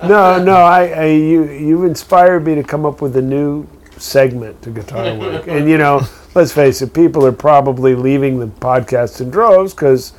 No, 0.04 0.44
no. 0.44 0.56
I, 0.56 0.88
I 0.88 1.06
you 1.06 1.44
you 1.50 1.86
inspired 1.86 2.46
me 2.46 2.56
to 2.56 2.64
come 2.64 2.86
up 2.86 3.02
with 3.02 3.16
a 3.18 3.22
new 3.22 3.68
segment 3.98 4.62
to 4.62 4.70
Guitar 4.70 5.16
work. 5.16 5.48
and 5.48 5.70
you 5.70 5.78
know, 5.78 6.02
let's 6.36 6.52
face 6.52 6.82
it, 6.82 6.94
people 6.94 7.26
are 7.26 7.32
probably 7.32 7.96
leaving 7.96 8.40
the 8.40 8.48
podcast 8.48 9.22
in 9.22 9.30
droves 9.30 9.74
because 9.74 10.14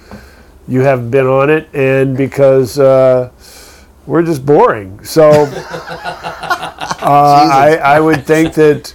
you 0.67 0.81
haven't 0.81 1.11
been 1.11 1.27
on 1.27 1.49
it, 1.51 1.69
and 1.75 2.17
because 2.17 2.79
uh, 2.79 3.31
we're 4.07 4.25
just 4.25 4.45
boring. 4.45 5.03
So. 5.05 5.47
Uh, 6.81 7.49
I, 7.53 7.77
I 7.83 8.01
would 8.01 8.25
think 8.25 8.55
that 8.55 8.95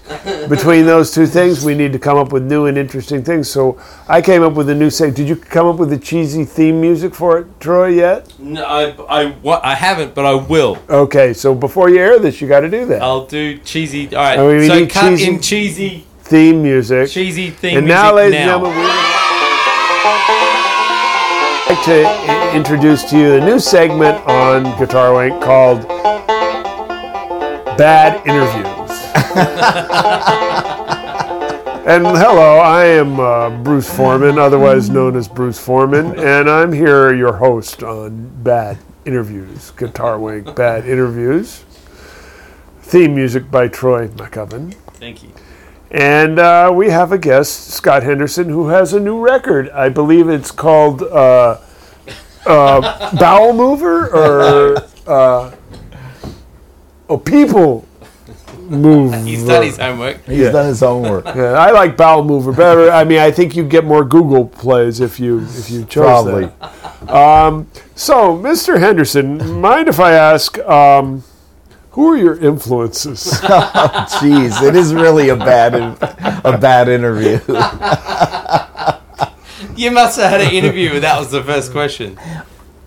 between 0.49 0.85
those 0.85 1.11
two 1.11 1.25
things, 1.27 1.65
we 1.65 1.75
need 1.75 1.91
to 1.91 1.99
come 1.99 2.17
up 2.17 2.31
with 2.31 2.43
new 2.43 2.65
and 2.67 2.77
interesting 2.77 3.23
things. 3.23 3.49
So 3.49 3.77
I 4.07 4.21
came 4.21 4.41
up 4.41 4.53
with 4.53 4.69
a 4.69 4.75
new 4.75 4.89
segment. 4.89 5.17
Did 5.17 5.27
you 5.27 5.35
come 5.35 5.67
up 5.67 5.75
with 5.77 5.89
the 5.89 5.97
cheesy 5.97 6.45
theme 6.45 6.79
music 6.79 7.13
for 7.13 7.39
it, 7.39 7.47
Troy, 7.59 7.87
yet? 7.89 8.31
No, 8.39 8.63
I 8.63 8.91
I, 9.09 9.25
wa- 9.41 9.59
I 9.63 9.75
haven't, 9.75 10.15
but 10.15 10.25
I 10.25 10.33
will. 10.33 10.77
Okay, 10.89 11.33
so 11.33 11.53
before 11.53 11.89
you 11.89 11.97
air 11.99 12.19
this, 12.19 12.39
you 12.39 12.47
got 12.47 12.61
to 12.61 12.69
do 12.69 12.85
that. 12.85 13.01
I'll 13.01 13.25
do 13.25 13.57
cheesy. 13.59 14.07
All 14.15 14.23
right. 14.23 14.39
Oh, 14.39 14.55
we 14.57 14.67
so 14.67 14.79
need 14.79 14.89
cut 14.89 15.09
cheesy- 15.09 15.27
in 15.31 15.41
cheesy 15.41 16.05
theme 16.21 16.61
music. 16.63 17.09
cheesy 17.09 17.49
theme 17.49 17.77
and 17.79 17.85
music 17.85 18.01
now, 18.01 18.15
ladies 18.15 18.33
now. 18.39 18.39
and 18.39 18.63
gentlemen, 18.63 18.77
we'd 18.79 18.87
like 21.69 21.85
to 21.85 22.03
i- 22.05 22.55
introduce 22.55 23.03
to 23.09 23.17
you 23.17 23.33
a 23.35 23.39
new 23.45 23.59
segment 23.59 24.17
on 24.27 24.63
Guitar 24.79 25.13
Wank 25.13 25.41
called 25.43 25.85
Bad 27.77 28.25
Interviews. 28.27 28.91
and 31.87 32.05
hello, 32.05 32.59
I 32.59 32.85
am 32.85 33.19
uh, 33.19 33.49
Bruce 33.63 33.89
Forman, 33.95 34.37
otherwise 34.37 34.89
known 34.91 35.15
as 35.15 35.27
Bruce 35.27 35.57
Forman, 35.59 36.19
and 36.19 36.49
I'm 36.49 36.71
here, 36.71 37.13
your 37.13 37.33
host 37.33 37.81
on 37.81 38.29
Bad 38.43 38.77
Interviews, 39.05 39.71
Guitar 39.71 40.19
Wank 40.19 40.55
Bad 40.55 40.85
Interviews. 40.85 41.63
Theme 42.81 43.15
music 43.15 43.49
by 43.49 43.67
Troy 43.69 44.07
McCoven. 44.07 44.75
Thank 44.93 45.23
you. 45.23 45.31
And 45.89 46.37
uh, 46.37 46.71
we 46.75 46.89
have 46.89 47.11
a 47.11 47.17
guest, 47.17 47.69
Scott 47.71 48.03
Henderson, 48.03 48.49
who 48.49 48.67
has 48.67 48.93
a 48.93 48.99
new 48.99 49.19
record. 49.19 49.69
I 49.71 49.89
believe 49.89 50.29
it's 50.29 50.51
called 50.51 51.01
uh, 51.01 51.59
uh, 52.45 53.15
Bowel 53.17 53.53
Mover 53.53 54.09
or 54.09 54.77
Oh 57.09 57.17
People 57.17 57.87
Move. 58.59 59.13
He's 59.25 59.45
done 59.45 59.63
his 59.63 59.77
homework. 59.77 60.23
He's 60.25 60.37
Yeah. 60.39 60.51
done 60.51 60.67
his 60.67 60.79
homework. 60.79 61.25
Yeah, 61.35 61.53
I 61.53 61.71
like 61.71 61.97
Bowel 61.97 62.23
Mover 62.23 62.53
better. 62.53 62.89
I 62.91 63.03
mean, 63.03 63.19
I 63.19 63.29
think 63.31 63.55
you 63.55 63.63
get 63.63 63.83
more 63.85 64.05
Google 64.05 64.45
plays 64.45 64.99
if 65.01 65.19
you 65.19 65.39
if 65.57 65.69
you 65.69 65.83
chose 65.85 66.05
Probably. 66.05 66.49
that. 66.61 67.09
Um, 67.13 67.67
so, 67.95 68.37
Mr. 68.37 68.79
Henderson, 68.79 69.59
mind 69.59 69.89
if 69.89 69.99
I 69.99 70.13
ask? 70.13 70.57
Um, 70.59 71.23
Who 71.91 72.09
are 72.13 72.17
your 72.17 72.37
influences? 72.39 73.33
Jeez, 73.43 74.61
it 74.67 74.75
is 74.75 74.93
really 74.93 75.29
a 75.29 75.35
bad 75.35 75.75
a 76.45 76.57
bad 76.57 76.87
interview. 76.89 77.39
You 79.75 79.91
must 79.91 80.19
have 80.19 80.29
had 80.29 80.41
an 80.41 80.51
interview 80.51 80.91
where 80.91 80.99
that 81.01 81.19
was 81.19 81.31
the 81.31 81.43
first 81.43 81.71
question. 81.71 82.17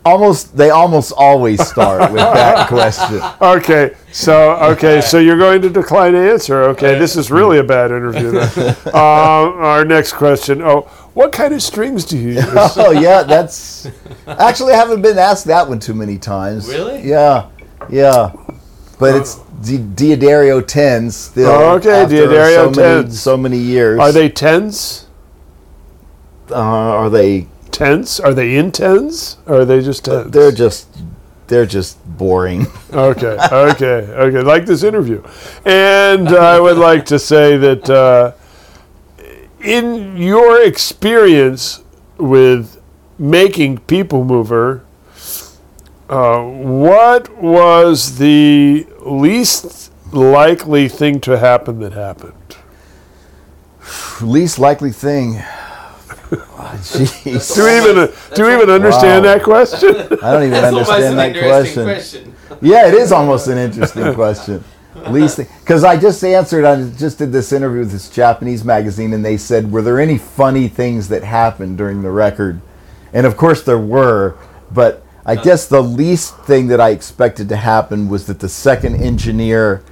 Almost, 0.07 0.57
they 0.57 0.71
almost 0.71 1.13
always 1.17 1.67
start 1.67 2.13
with 2.13 2.21
that 2.35 2.69
question. 2.69 3.21
okay, 3.41 3.97
so 4.13 4.53
okay, 4.73 5.01
so 5.01 5.19
you're 5.19 5.37
going 5.37 5.61
to 5.63 5.69
decline 5.69 6.13
to 6.13 6.31
answer. 6.31 6.63
Okay, 6.71 6.97
this 6.97 7.17
is 7.17 7.29
really 7.31 7.59
a 7.59 7.65
bad 7.65 7.91
interview. 7.91 8.31
Then. 8.31 8.69
um, 8.95 8.95
our 8.95 9.85
next 9.85 10.13
question. 10.13 10.63
Oh, 10.63 10.83
what 11.15 11.33
kind 11.33 11.53
of 11.53 11.61
strings 11.61 12.05
do 12.05 12.17
you 12.17 12.29
use? 12.35 12.45
Oh 12.77 12.93
yeah, 12.93 13.25
that's 13.25 13.89
actually 14.29 14.75
I 14.75 14.77
haven't 14.77 15.03
been 15.03 15.19
asked 15.19 15.47
that 15.47 15.69
one 15.69 15.81
too 15.81 15.95
many 15.95 16.19
times. 16.19 16.69
Really? 16.69 17.03
Yeah, 17.03 17.49
yeah. 17.91 18.33
But 19.01 19.17
it's 19.17 19.35
Di- 19.63 19.79
D'Addario 19.79 20.65
tens 20.67 21.17
still. 21.17 21.51
Oh, 21.51 21.75
okay, 21.77 22.03
after 22.03 22.15
D'Addario 22.27 22.55
so 22.55 22.71
many, 22.81 23.09
10s. 23.09 23.13
so 23.13 23.37
many 23.37 23.59
years. 23.59 23.99
Are 23.99 24.13
they 24.13 24.29
tens? 24.29 25.07
Uh, 26.51 26.55
are 26.55 27.11
they? 27.11 27.49
Tens? 27.71 28.21
Are 28.21 28.35
they 28.35 28.57
in 28.57 28.73
tens? 28.73 29.37
Or 29.47 29.61
are 29.61 29.65
they 29.65 29.83
just 29.83 30.05
tens? 30.05 30.31
They're 30.31 30.53
just. 30.53 30.89
They're 31.49 31.67
just 31.67 31.99
boring. 32.19 32.67
Okay, 32.93 33.37
okay, 33.53 34.09
okay. 34.15 34.41
Like 34.41 34.65
this 34.65 34.83
interview. 34.83 35.23
And 35.65 36.29
I 36.31 36.59
would 36.59 36.79
like 36.79 37.05
to 37.07 37.19
say 37.19 37.57
that 37.59 37.91
uh, 37.91 38.33
in 39.61 40.17
your 40.17 40.63
experience 40.63 41.83
with 42.17 42.81
making 43.19 43.79
People 43.79 44.25
Mover, 44.25 44.83
uh, 46.09 46.41
what 46.43 47.37
was 47.37 48.19
the 48.19 48.87
least 49.01 49.93
likely 50.13 50.89
thing 50.89 51.21
to 51.21 51.39
happen 51.39 51.81
that 51.81 51.93
happened? 51.93 52.57
Least 54.23 54.59
likely 54.59 54.93
thing. 54.93 55.43
Oh, 56.41 56.79
Jeez. 56.83 57.55
Do 57.55 57.63
you 57.63 57.83
even 57.83 57.99
uh, 57.99 58.35
do 58.35 58.43
you 58.47 58.57
even 58.57 58.71
understand 58.71 59.25
Wow. 59.25 59.35
that 59.35 59.43
question? 59.43 59.95
I 60.23 60.33
don't 60.33 60.45
even 60.45 60.65
understand 60.65 61.19
that 61.19 61.37
question. 61.37 62.35
Yeah, 62.61 62.89
it 62.89 62.95
is 62.95 63.13
almost 63.13 63.49
an 63.49 63.59
interesting 63.59 64.15
question. 64.15 64.65
Least 65.11 65.39
because 65.39 65.85
I 65.85 65.97
just 65.99 66.25
answered. 66.25 66.65
I 66.65 66.89
just 66.91 67.19
did 67.19 67.31
this 67.31 67.53
interview 67.53 67.81
with 67.81 67.93
this 67.93 68.09
Japanese 68.09 68.65
magazine, 68.65 69.13
and 69.13 69.25
they 69.25 69.37
said, 69.37 69.71
"Were 69.71 69.83
there 69.83 70.01
any 70.01 70.17
funny 70.19 70.69
things 70.69 71.09
that 71.09 71.23
happened 71.23 71.77
during 71.77 72.03
the 72.03 72.11
record?" 72.11 72.61
And 73.13 73.27
of 73.27 73.37
course 73.37 73.63
there 73.63 73.79
were, 73.79 74.37
but 74.73 75.05
I 75.25 75.37
guess 75.37 75.67
the 75.67 75.83
least 75.83 76.37
thing 76.39 76.69
that 76.69 76.81
I 76.81 76.91
expected 76.91 77.49
to 77.51 77.57
happen 77.57 78.09
was 78.09 78.27
that 78.27 78.41
the 78.41 78.49
second 78.49 78.97
engineer 78.97 79.83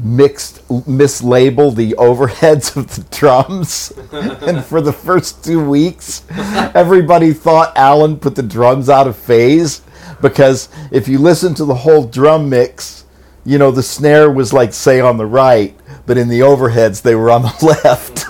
mixed 0.00 0.66
mislabeled 0.68 1.74
the 1.74 1.92
overheads 1.98 2.76
of 2.76 2.94
the 2.94 3.02
drums. 3.16 3.92
And 4.48 4.64
for 4.64 4.80
the 4.80 4.92
first 4.92 5.44
two 5.44 5.64
weeks 5.68 6.22
everybody 6.74 7.32
thought 7.32 7.76
alan 7.76 8.18
put 8.18 8.34
the 8.34 8.42
drums 8.42 8.88
out 8.88 9.06
of 9.06 9.16
phase 9.16 9.82
because 10.22 10.68
if 10.90 11.08
you 11.08 11.18
listen 11.18 11.54
to 11.54 11.64
the 11.64 11.74
whole 11.74 12.04
drum 12.04 12.48
mix 12.48 13.04
you 13.44 13.58
know 13.58 13.70
the 13.70 13.82
snare 13.82 14.30
was 14.30 14.52
like 14.52 14.72
say 14.72 15.00
on 15.00 15.16
the 15.16 15.26
right 15.26 15.76
but 16.06 16.16
in 16.16 16.28
the 16.28 16.40
overheads 16.40 17.02
they 17.02 17.14
were 17.14 17.30
on 17.30 17.42
the 17.42 17.80
left. 17.84 18.24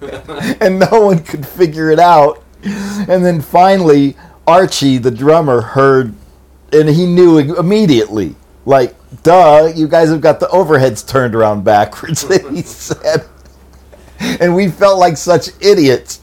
And 0.60 0.78
no 0.78 1.00
one 1.00 1.20
could 1.24 1.46
figure 1.46 1.90
it 1.90 1.98
out. 1.98 2.42
And 2.62 3.24
then 3.24 3.40
finally 3.40 4.16
archie 4.46 4.98
the 4.98 5.10
drummer 5.10 5.60
heard 5.60 6.14
and 6.72 6.88
he 6.88 7.06
knew 7.06 7.38
immediately 7.56 8.34
like 8.66 8.94
duh 9.22 9.72
you 9.74 9.88
guys 9.88 10.10
have 10.10 10.20
got 10.20 10.38
the 10.40 10.46
overheads 10.48 11.06
turned 11.06 11.34
around 11.34 11.64
backwards 11.64 12.24
and 12.30 12.56
he 12.56 12.62
said 12.62 13.24
and 14.40 14.54
we 14.54 14.68
felt 14.68 14.98
like 14.98 15.16
such 15.16 15.48
idiots 15.60 16.20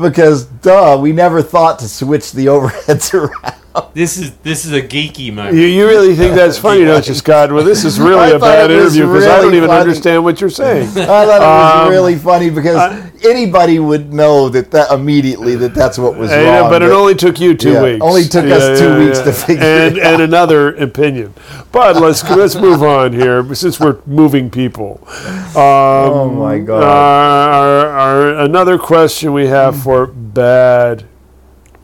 because 0.00 0.44
duh 0.44 0.96
we 1.00 1.10
never 1.12 1.42
thought 1.42 1.78
to 1.80 1.88
switch 1.88 2.30
the 2.32 2.46
overheads 2.46 3.12
around 3.18 3.54
This 3.92 4.16
is 4.16 4.34
this 4.38 4.64
is 4.64 4.72
a 4.72 4.80
geeky 4.80 5.30
moment. 5.32 5.54
You, 5.56 5.66
you 5.66 5.86
really 5.86 6.14
think 6.16 6.34
that's 6.34 6.56
funny, 6.56 6.82
don't 6.84 7.06
you, 7.06 7.12
Scott? 7.22 7.52
Well, 7.52 7.62
this 7.62 7.84
is 7.84 8.00
really 8.00 8.18
I 8.18 8.28
a 8.28 8.38
bad 8.38 8.70
interview 8.70 9.06
because 9.06 9.26
I 9.26 9.36
don't 9.42 9.54
even 9.54 9.68
funny. 9.68 9.80
understand 9.82 10.24
what 10.24 10.40
you're 10.40 10.48
saying. 10.48 10.88
I 10.88 11.04
thought 11.04 11.42
it 11.42 11.44
was 11.44 11.82
Um, 11.84 11.90
really 11.90 12.16
funny 12.16 12.48
because 12.48 13.05
anybody 13.24 13.78
would 13.78 14.12
know 14.12 14.48
that, 14.48 14.70
that 14.70 14.90
immediately 14.92 15.56
that 15.56 15.74
that's 15.74 15.98
what 15.98 16.16
was 16.16 16.30
know, 16.30 16.60
wrong. 16.62 16.70
but 16.70 16.82
it 16.82 16.90
only 16.90 17.14
took 17.14 17.40
you 17.40 17.54
two 17.54 17.72
Yeah, 17.72 17.82
weeks. 17.82 18.04
only 18.04 18.24
took 18.24 18.44
us 18.46 18.78
two 18.78 18.98
weeks 18.98 19.20
to 19.20 19.32
figure 19.32 19.62
and, 19.62 19.96
it 19.96 20.02
And 20.02 20.22
another 20.22 20.74
opinion. 20.76 21.34
But 21.72 21.96
let's 21.96 22.22
let's 22.30 22.54
move 22.54 22.82
on 22.82 23.12
here 23.12 23.54
since 23.54 23.78
we're 23.80 24.00
moving 24.06 24.50
people. 24.50 25.00
Um, 25.08 25.56
oh 25.56 26.30
my 26.30 26.58
god! 26.58 26.82
our, 26.82 27.86
our, 27.88 28.34
another 28.44 28.78
question 28.78 29.32
we 29.32 29.46
have 29.46 29.82
for 29.82 30.06
bad 30.06 31.04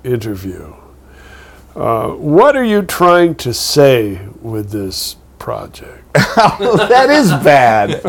interview. 0.04 0.74
Uh, 1.74 2.08
what 2.10 2.54
are 2.56 2.64
you 2.64 2.82
trying 2.82 3.34
to 3.36 3.54
say 3.54 4.20
with 4.42 4.70
this 4.70 5.16
project? 5.42 6.12
that 6.14 7.08
is 7.10 7.30
bad. 7.44 8.00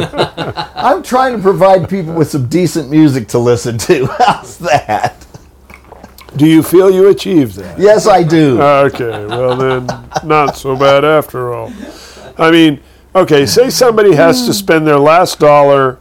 I'm 0.75 1.01
trying 1.01 1.35
to 1.35 1.41
provide 1.41 1.89
people 1.89 2.13
with 2.13 2.29
some 2.29 2.47
decent 2.47 2.91
music 2.91 3.27
to 3.29 3.39
listen 3.39 3.79
to. 3.79 4.05
How's 4.19 4.59
that? 4.59 5.25
Do 6.35 6.47
you 6.47 6.61
feel 6.61 6.91
you 6.91 7.09
achieved 7.09 7.55
that? 7.55 7.79
Yes, 7.79 8.07
I 8.07 8.21
do. 8.21 8.61
Okay, 8.61 9.25
well 9.25 9.55
then, 9.55 9.87
not 10.23 10.55
so 10.55 10.75
bad 10.75 11.03
after 11.03 11.53
all. 11.53 11.73
I 12.37 12.51
mean, 12.51 12.79
okay, 13.15 13.47
say 13.47 13.71
somebody 13.71 14.15
has 14.15 14.45
to 14.45 14.53
spend 14.53 14.85
their 14.85 14.99
last 14.99 15.39
dollar 15.39 15.99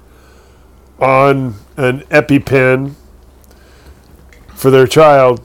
on 0.99 1.55
an 1.79 2.01
EpiPen 2.11 2.93
for 4.55 4.71
their 4.71 4.87
child 4.87 5.45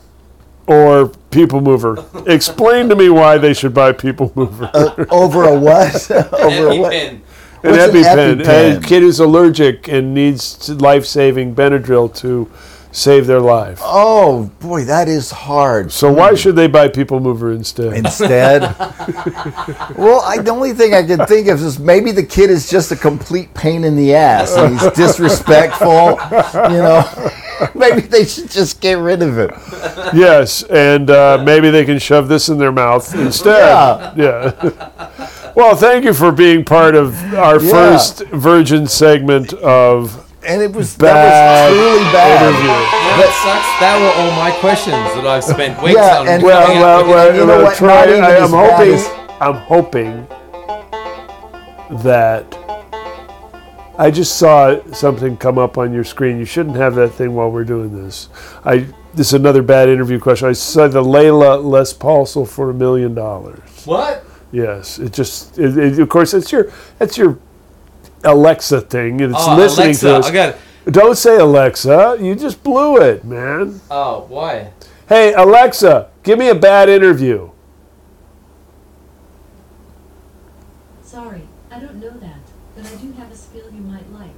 or 0.68 1.14
People 1.32 1.62
Mover. 1.62 2.04
Explain 2.26 2.90
to 2.90 2.96
me 2.96 3.10
why 3.10 3.38
they 3.38 3.54
should 3.54 3.74
buy 3.74 3.92
People 3.92 4.32
Mover. 4.36 4.70
Uh, 4.74 5.06
over 5.10 5.44
a 5.44 5.60
what? 5.60 6.10
Over 6.34 6.68
a 6.68 6.76
what? 6.76 6.94
An 6.94 7.22
what's 7.62 7.78
an 7.78 7.92
EpiPen. 7.92 8.42
EpiPen? 8.42 8.78
A 8.78 8.88
kid 8.88 9.02
who's 9.02 9.20
allergic 9.20 9.88
and 9.88 10.14
needs 10.14 10.70
life-saving 10.70 11.56
Benadryl 11.56 12.14
to 12.18 12.50
save 12.92 13.28
their 13.28 13.40
life. 13.40 13.80
Oh 13.84 14.52
boy, 14.60 14.86
that 14.86 15.08
is 15.08 15.30
hard. 15.30 15.92
So 15.92 16.12
why 16.12 16.34
should 16.36 16.56
they 16.56 16.68
buy 16.68 16.88
People 16.88 17.20
Mover 17.20 17.52
instead? 17.52 17.94
Instead, 17.94 18.62
well, 19.98 20.22
I, 20.22 20.40
the 20.42 20.52
only 20.52 20.74
thing 20.74 20.94
I 20.94 21.04
can 21.06 21.26
think 21.28 21.48
of 21.48 21.62
is 21.62 21.80
maybe 21.80 22.12
the 22.12 22.24
kid 22.24 22.50
is 22.50 22.70
just 22.70 22.92
a 22.92 22.96
complete 22.96 23.54
pain 23.54 23.84
in 23.84 23.96
the 23.96 24.16
ass 24.16 24.56
and 24.56 24.80
he's 24.80 24.92
disrespectful. 24.96 26.20
You 26.72 26.80
know, 26.80 27.32
maybe 27.76 28.02
they 28.02 28.26
should 28.26 28.50
just 28.50 28.82
get 28.82 28.96
rid 29.00 29.22
of 29.22 29.38
it. 29.38 29.52
Yes, 30.14 30.64
and 30.64 31.10
uh, 31.10 31.42
maybe 31.46 31.70
they 31.70 31.84
can 31.84 32.00
shove 32.00 32.28
this 32.30 32.48
in 32.50 32.58
their 32.58 32.72
mouth 32.72 33.14
instead. 33.16 34.14
Yeah. 34.18 34.52
well, 35.56 35.76
thank 35.76 36.06
you 36.06 36.14
for 36.14 36.32
being 36.32 36.64
part 36.64 36.96
of 36.96 37.14
our 37.34 37.60
Yeah. 37.62 37.70
first 37.72 38.24
Virgin 38.28 38.88
segment 38.88 39.52
of 39.54 40.24
And 40.44 40.62
it 40.62 40.72
was 40.72 40.96
Bad 40.96 41.14
that 41.14 41.70
was 41.70 41.78
truly 41.78 42.04
bad. 42.14 42.42
interview. 42.42 42.68
That 43.20 43.32
sucks. 43.44 43.70
That 43.82 43.96
were 44.00 44.14
all 44.22 44.32
my 44.40 44.52
questions 44.62 44.96
that 45.16 45.28
I've 45.28 45.44
spent 45.44 45.82
weeks 45.84 45.96
Yeah, 45.98 46.20
on. 46.20 46.28
and- 46.28 46.44
Well, 46.44 46.66
coming 46.68 46.82
well, 46.82 47.06
well, 47.08 47.34
you 47.36 47.40
know 47.42 47.48
well, 47.48 47.64
what? 47.64 47.76
Troy, 47.78 47.88
Not 47.88 48.10
even 48.10 48.24
I'm 48.24 48.50
hoping. 48.52 48.94
as- 48.94 49.10
I'm 49.42 49.56
hoping 49.56 50.28
that 52.04 52.46
I 53.98 54.12
just 54.12 54.38
saw 54.38 54.80
something 54.94 55.38
come 55.38 55.58
up 55.58 55.78
on 55.78 55.92
your 55.92 56.04
screen. 56.04 56.38
You 56.38 56.46
shouldn't 56.46 56.76
have 56.76 56.94
that 56.96 57.10
thing 57.14 57.34
while 57.34 57.50
we're 57.52 57.64
doing 57.64 58.04
this. 58.04 58.30
I 58.64 58.88
this 59.14 59.28
is 59.28 59.34
another 59.34 59.64
bad 59.64 59.90
interview 59.90 60.20
question. 60.20 60.48
I 60.48 60.52
saw 60.54 60.88
the 60.88 61.02
Layla 61.02 61.64
Les 61.64 61.94
Paul 61.94 62.26
sold 62.28 62.50
for 62.52 62.70
a 62.70 62.74
million 62.74 63.16
dollars. 63.16 63.60
what? 63.86 64.24
Yes, 64.52 65.00
it 65.00 65.14
just 65.14 65.58
it, 65.58 65.78
it- 65.78 66.00
of 66.00 66.10
course 66.10 66.34
it's 66.34 66.52
your 66.52 66.72
that's 67.00 67.18
your 67.18 67.40
Alexa 68.24 68.82
thing. 68.82 69.20
It's 69.20 69.34
Oh, 69.36 69.56
listening 69.58 69.88
Alexa. 69.88 70.08
to 70.08 70.16
us. 70.18 70.28
I 70.30 70.32
got. 70.34 70.50
it. 70.86 70.92
Don't 70.92 71.18
say 71.18 71.38
Alexa. 71.38 72.18
You 72.22 72.36
just 72.36 72.64
blew 72.64 72.98
it, 72.98 73.26
man. 73.26 73.82
Oh, 73.92 74.26
why? 74.30 74.72
Hey 75.10 75.34
Alexa, 75.34 76.10
give 76.24 76.38
me 76.38 76.50
a 76.50 76.56
bad 76.56 76.88
interview. 76.90 77.50
Sorry, 81.04 81.44
I 81.72 81.80
don't 81.80 81.96
know 81.96 82.12
that, 82.12 82.40
but 82.76 82.86
I 82.86 82.96
do 82.96 83.12
have 83.14 83.32
a 83.32 83.36
skill 83.36 83.66
you 83.74 83.82
might 83.82 84.10
like. 84.12 84.36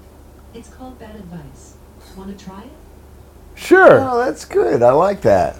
It's 0.54 0.70
called 0.70 1.00
bad 1.00 1.16
advice. 1.16 1.76
Want 2.20 2.38
to 2.38 2.46
try 2.46 2.64
it? 2.64 2.70
Sure. 3.56 4.02
Oh, 4.02 4.18
that's 4.18 4.44
good. 4.44 4.84
I 4.84 4.92
like 4.92 5.22
that. 5.22 5.56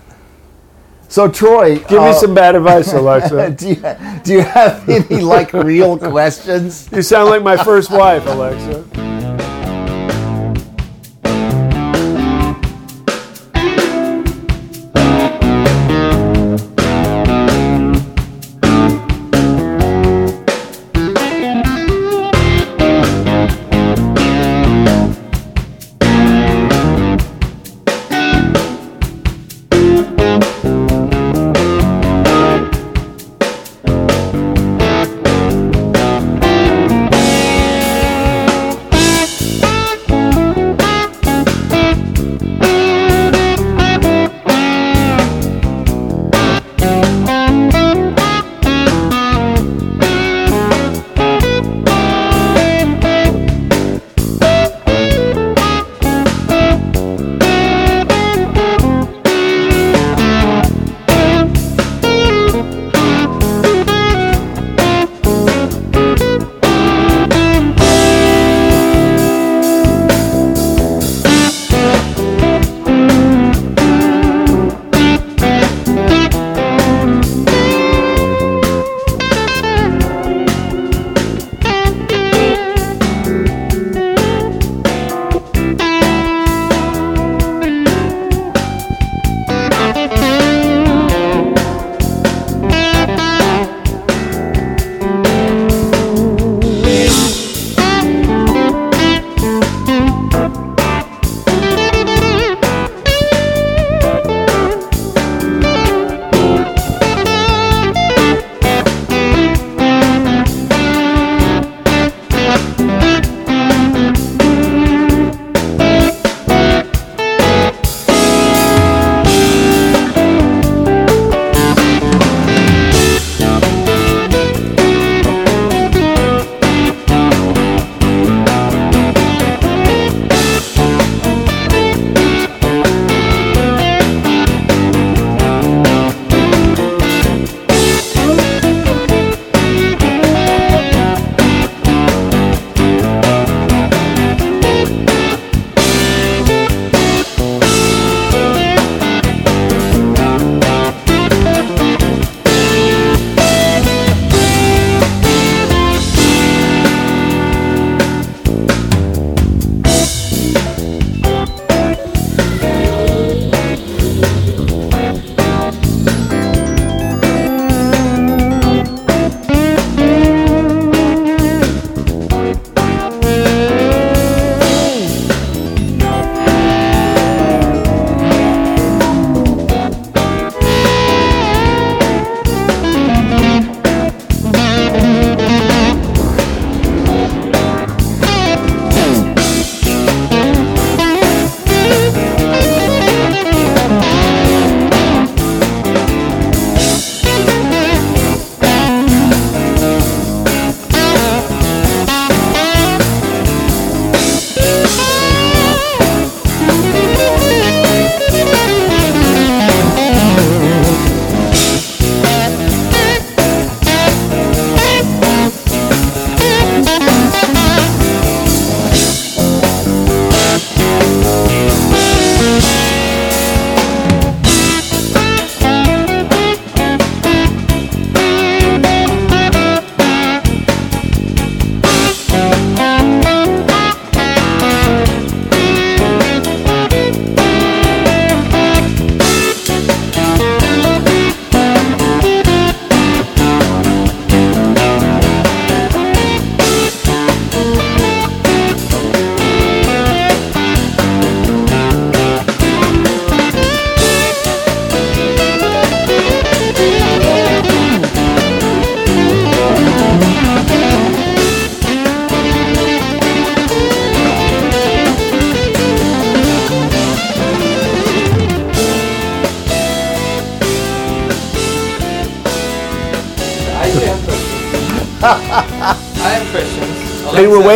So 1.08 1.30
Troy, 1.30 1.78
Give 1.80 2.02
me 2.02 2.10
uh, 2.10 2.14
some 2.14 2.34
bad 2.36 2.54
advice, 2.54 2.92
Alexa. 2.92 3.52
do 3.58 3.70
you, 3.70 3.76
do 4.24 4.34
you 4.34 4.42
have 4.42 4.90
any 4.90 5.22
like 5.22 5.54
real 5.54 5.98
questions? 6.12 6.90
You 6.92 7.02
sound 7.02 7.30
like 7.30 7.44
my 7.44 7.56
first 7.64 7.90
wife, 7.90 8.26
Alexa. 8.26 8.84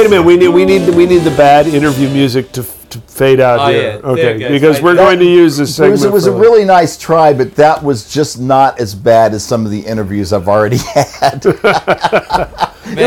Wait 0.04 0.18
a 0.18 0.22
minute. 0.22 0.26
We 0.26 0.38
need 0.38 0.48
we 0.50 0.66
need 0.66 0.96
we 0.96 1.06
need 1.06 1.20
the 1.24 1.36
bad 1.36 1.68
interview 1.68 2.10
music 2.10 2.52
to, 2.54 2.64
to 2.90 3.00
fade 3.02 3.40
out 3.40 3.60
Oh, 3.60 3.68
here. 3.72 3.82
yeah. 4.04 4.10
Okay, 4.10 4.44
it 4.46 4.50
because 4.52 4.82
we're 4.82 4.92
out. 4.92 4.98
going 4.98 5.20
to 5.20 5.26
use 5.26 5.58
this 5.58 5.76
segment. 5.76 6.00
Bruce, 6.02 6.06
it 6.06 6.14
was 6.14 6.28
a 6.28 6.32
for- 6.32 6.40
really 6.40 6.66
nice 6.66 6.98
try, 6.98 7.34
but 7.34 7.56
that 7.56 7.82
was 7.84 8.12
just 8.12 8.40
not 8.40 8.80
as 8.80 8.94
bad 8.96 9.34
as 9.34 9.44
some 9.44 9.66
of 9.66 9.72
the 9.72 9.80
interviews 9.82 10.34
I've 10.34 10.48
already 10.48 10.78
had. 10.94 11.46
it 11.46 11.64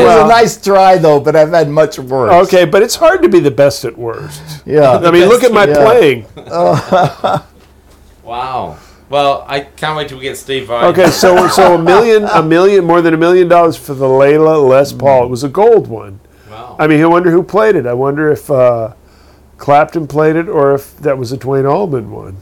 was 0.03 0.23
a 0.23 0.27
nice 0.27 0.61
try, 0.61 0.97
though, 0.97 1.19
but 1.19 1.35
I've 1.35 1.49
had 1.51 1.69
much 1.69 1.99
worse. 1.99 2.47
okay, 2.47 2.65
but 2.65 2.81
it's 2.81 2.95
hard 2.95 3.21
to 3.21 3.29
be 3.29 3.39
the 3.39 3.51
best 3.51 3.85
at 3.85 3.97
worst. 3.97 4.41
Yeah. 4.65 4.91
I 4.97 5.11
mean, 5.11 5.27
look 5.29 5.43
at 5.43 5.51
my 5.51 5.65
Yeah. 5.65 5.75
playing. 5.75 6.25
Wow. 8.23 8.77
Well, 9.09 9.45
I 9.47 9.61
can't 9.61 9.95
wait 9.95 10.09
till 10.09 10.17
we 10.17 10.23
get 10.23 10.35
Steve 10.37 10.67
Vai. 10.67 10.87
Okay, 10.87 11.09
so 11.11 11.47
so 11.47 11.75
a 11.75 11.77
million, 11.81 12.25
a 12.25 12.43
million, 12.43 12.83
more 12.83 13.01
than 13.01 13.13
a 13.13 13.17
million 13.17 13.47
dollars 13.47 13.77
for 13.77 13.93
the 13.93 14.05
Layla 14.05 14.67
Les 14.67 14.91
Paul. 14.91 15.23
It 15.23 15.29
was 15.29 15.45
a 15.45 15.49
gold 15.49 15.87
one. 15.87 16.19
Wow. 16.57 16.75
I 16.79 16.87
mean, 16.87 17.01
I 17.01 17.05
wonder 17.05 17.29
who 17.29 17.43
played 17.43 17.75
it. 17.75 17.85
I 17.85 17.93
wonder 17.93 18.31
if 18.31 18.49
uh, 18.49 18.93
Clapton 19.57 20.07
played 20.07 20.35
it 20.35 20.49
or 20.49 20.73
if 20.73 20.97
that 20.97 21.17
was 21.17 21.31
a 21.31 21.37
Duane 21.37 21.67
Allman 21.67 22.09
one. 22.09 22.37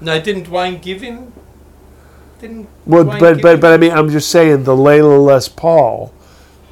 no, 0.00 0.20
didn't 0.20 0.44
Duane 0.44 0.78
give 0.78 1.00
him? 1.00 1.32
Didn't. 2.40 2.68
Well, 2.86 3.04
Duane 3.04 3.18
but 3.18 3.42
but 3.42 3.60
but 3.60 3.72
I 3.72 3.76
mean, 3.78 3.90
I'm 3.90 4.10
just 4.10 4.30
saying 4.30 4.64
the 4.64 4.76
Layla 4.76 5.24
Les 5.24 5.48
Paul 5.48 6.12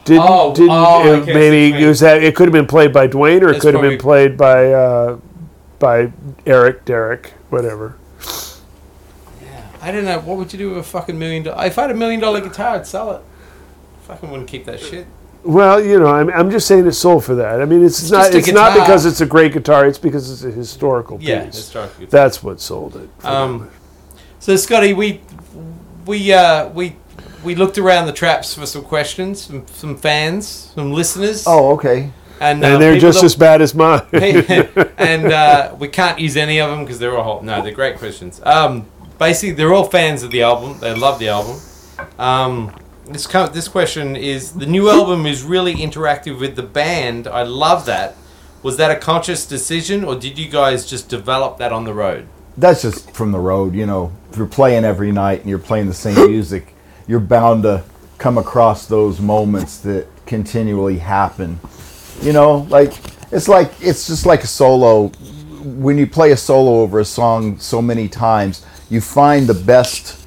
didn't 0.05 0.25
Oh, 0.29 0.55
didn't 0.55 0.71
oh, 0.71 1.13
it 1.13 1.29
you 1.29 1.35
maybe 1.35 1.83
it 1.83 1.87
was 1.89 2.01
that 2.01 2.23
it 2.23 2.37
could 2.37 2.47
have 2.47 2.53
been 2.53 2.67
played 2.67 2.93
by 2.93 3.09
Duane 3.09 3.43
or 3.43 3.51
it 3.51 3.61
could 3.61 3.75
have 3.75 3.83
been 3.83 3.99
played 3.99 4.37
by 4.37 4.73
uh, 4.73 5.19
by 5.81 6.13
Eric, 6.47 6.85
Derek, 6.85 7.33
whatever. 7.51 7.97
Yeah, 9.43 9.67
I 9.81 9.91
don't 9.91 10.05
know. 10.05 10.21
What 10.21 10.39
would 10.39 10.53
you 10.53 10.59
do 10.59 10.69
with 10.71 10.79
a 10.79 10.83
fucking 10.85 11.19
million 11.19 11.43
dollar? 11.43 11.67
If 11.67 11.79
I 11.79 11.83
had 11.83 11.91
a 11.91 11.95
million 11.95 12.21
dollar 12.21 12.41
guitar, 12.41 12.77
I'd 12.77 12.87
sell 12.87 13.11
it. 13.11 13.23
Fucking 14.03 14.31
wouldn't 14.31 14.49
keep 14.49 14.65
that 14.67 14.79
shit. 14.79 15.09
Well, 15.45 15.85
you 15.85 15.99
know, 15.99 16.07
I'm, 16.07 16.31
I'm 16.31 16.51
just 16.51 16.69
saying 16.69 16.87
it's 16.87 16.99
sold 16.99 17.25
for 17.25 17.35
that. 17.35 17.61
I 17.61 17.65
mean, 17.65 17.85
it's, 17.85 18.11
not 18.11 18.33
just 18.33 18.35
a 18.35 18.39
it's 18.39 18.53
not 18.53 18.75
because 18.79 19.07
it's 19.07 19.21
a 19.21 19.27
great 19.27 19.53
guitar. 19.53 19.87
It's 19.87 19.99
because 19.99 20.31
it's 20.31 20.45
a 20.45 20.51
historical 20.51 21.19
piece. 21.19 21.29
Yeah, 21.29 21.45
historical. 21.47 22.07
That's 22.07 22.43
what 22.43 22.61
sold 22.61 22.97
it. 22.97 23.11
Um. 23.25 23.71
So 24.39 24.57
Scotty, 24.57 24.93
we 24.93 25.21
we 26.07 26.33
uh, 26.33 26.69
we 26.71 26.97
we 27.45 27.55
looked 27.55 27.79
around 27.79 28.07
the 28.07 28.13
traps 28.13 28.55
for 28.55 28.67
some 28.67 28.83
questions 28.83 29.47
from 29.47 29.67
some 29.69 29.97
fans, 29.97 30.73
some 30.75 30.93
listeners. 30.93 31.45
Oh, 31.47 31.73
okay. 31.73 32.13
and, 32.41 32.63
uh, 32.63 32.69
and 32.69 32.83
they're 32.83 32.99
just 32.99 33.23
as 33.23 33.35
bad 33.35 33.63
as 33.63 33.75
mine. 33.75 34.03
and 34.13 35.27
uh, 35.27 35.75
we 35.79 35.89
can't 35.89 36.19
use 36.19 36.37
any 36.37 36.61
of 36.61 36.71
them 36.71 36.85
because 36.85 36.99
they're 36.99 37.17
all 37.17 37.43
no, 37.43 37.63
they're 37.63 37.73
great 37.73 37.99
questions. 37.99 38.41
Um, 38.45 38.87
basically, 39.19 39.53
they're 39.53 39.73
all 39.73 39.85
fans 39.85 40.23
of 40.23 40.31
the 40.31 40.43
album. 40.43 40.79
They 40.81 40.95
love 40.95 41.19
the 41.19 41.29
album. 41.29 41.61
Um, 42.19 42.75
this 43.07 43.27
co- 43.27 43.49
this 43.49 43.69
question 43.69 44.17
is 44.17 44.53
the 44.53 44.67
new 44.67 44.89
album 44.89 45.27
is 45.27 45.43
really 45.43 45.75
interactive 45.75 46.39
with 46.39 46.57
the 46.57 46.63
band. 46.63 47.27
I 47.27 47.43
love 47.43 47.87
that. 47.87 48.17
Was 48.63 48.77
that 48.77 48.91
a 48.91 48.97
conscious 48.97 49.45
decision, 49.45 50.05
or 50.05 50.15
did 50.15 50.39
you 50.39 50.49
guys 50.49 50.87
just 50.89 51.09
develop 51.09 51.59
that 51.59 51.73
on 51.73 51.85
the 51.85 51.93
road? 51.93 52.29
That's 52.57 52.83
just 52.83 53.11
from 53.11 53.33
the 53.33 53.41
road, 53.41 53.75
you 53.75 53.87
know. 53.87 54.13
If 54.31 54.37
you're 54.37 54.47
playing 54.47 54.85
every 54.85 55.11
night 55.11 55.41
and 55.41 55.49
you're 55.49 55.59
playing 55.59 55.89
the 55.89 55.95
same 55.95 56.15
music, 56.31 56.75
you're 57.09 57.21
bound 57.21 57.65
to 57.65 57.83
come 58.19 58.39
across 58.39 58.87
those 58.87 59.21
moments 59.21 59.79
that 59.79 60.07
continually 60.27 60.99
happen. 60.99 61.59
You 62.21 62.33
know, 62.33 62.59
like 62.71 62.93
it's 63.33 63.49
like 63.49 63.73
it's 63.81 64.07
just 64.07 64.27
like 64.27 64.45
a 64.45 64.47
solo. 64.47 65.09
When 65.65 65.99
you 65.99 66.07
play 66.07 66.33
a 66.33 66.37
solo 66.37 66.83
over 66.83 67.01
a 67.01 67.05
song 67.05 67.59
so 67.59 67.83
many 67.83 68.09
times, 68.09 68.65
you 68.89 69.01
find 69.01 69.47
the 69.47 69.55
best 69.55 70.19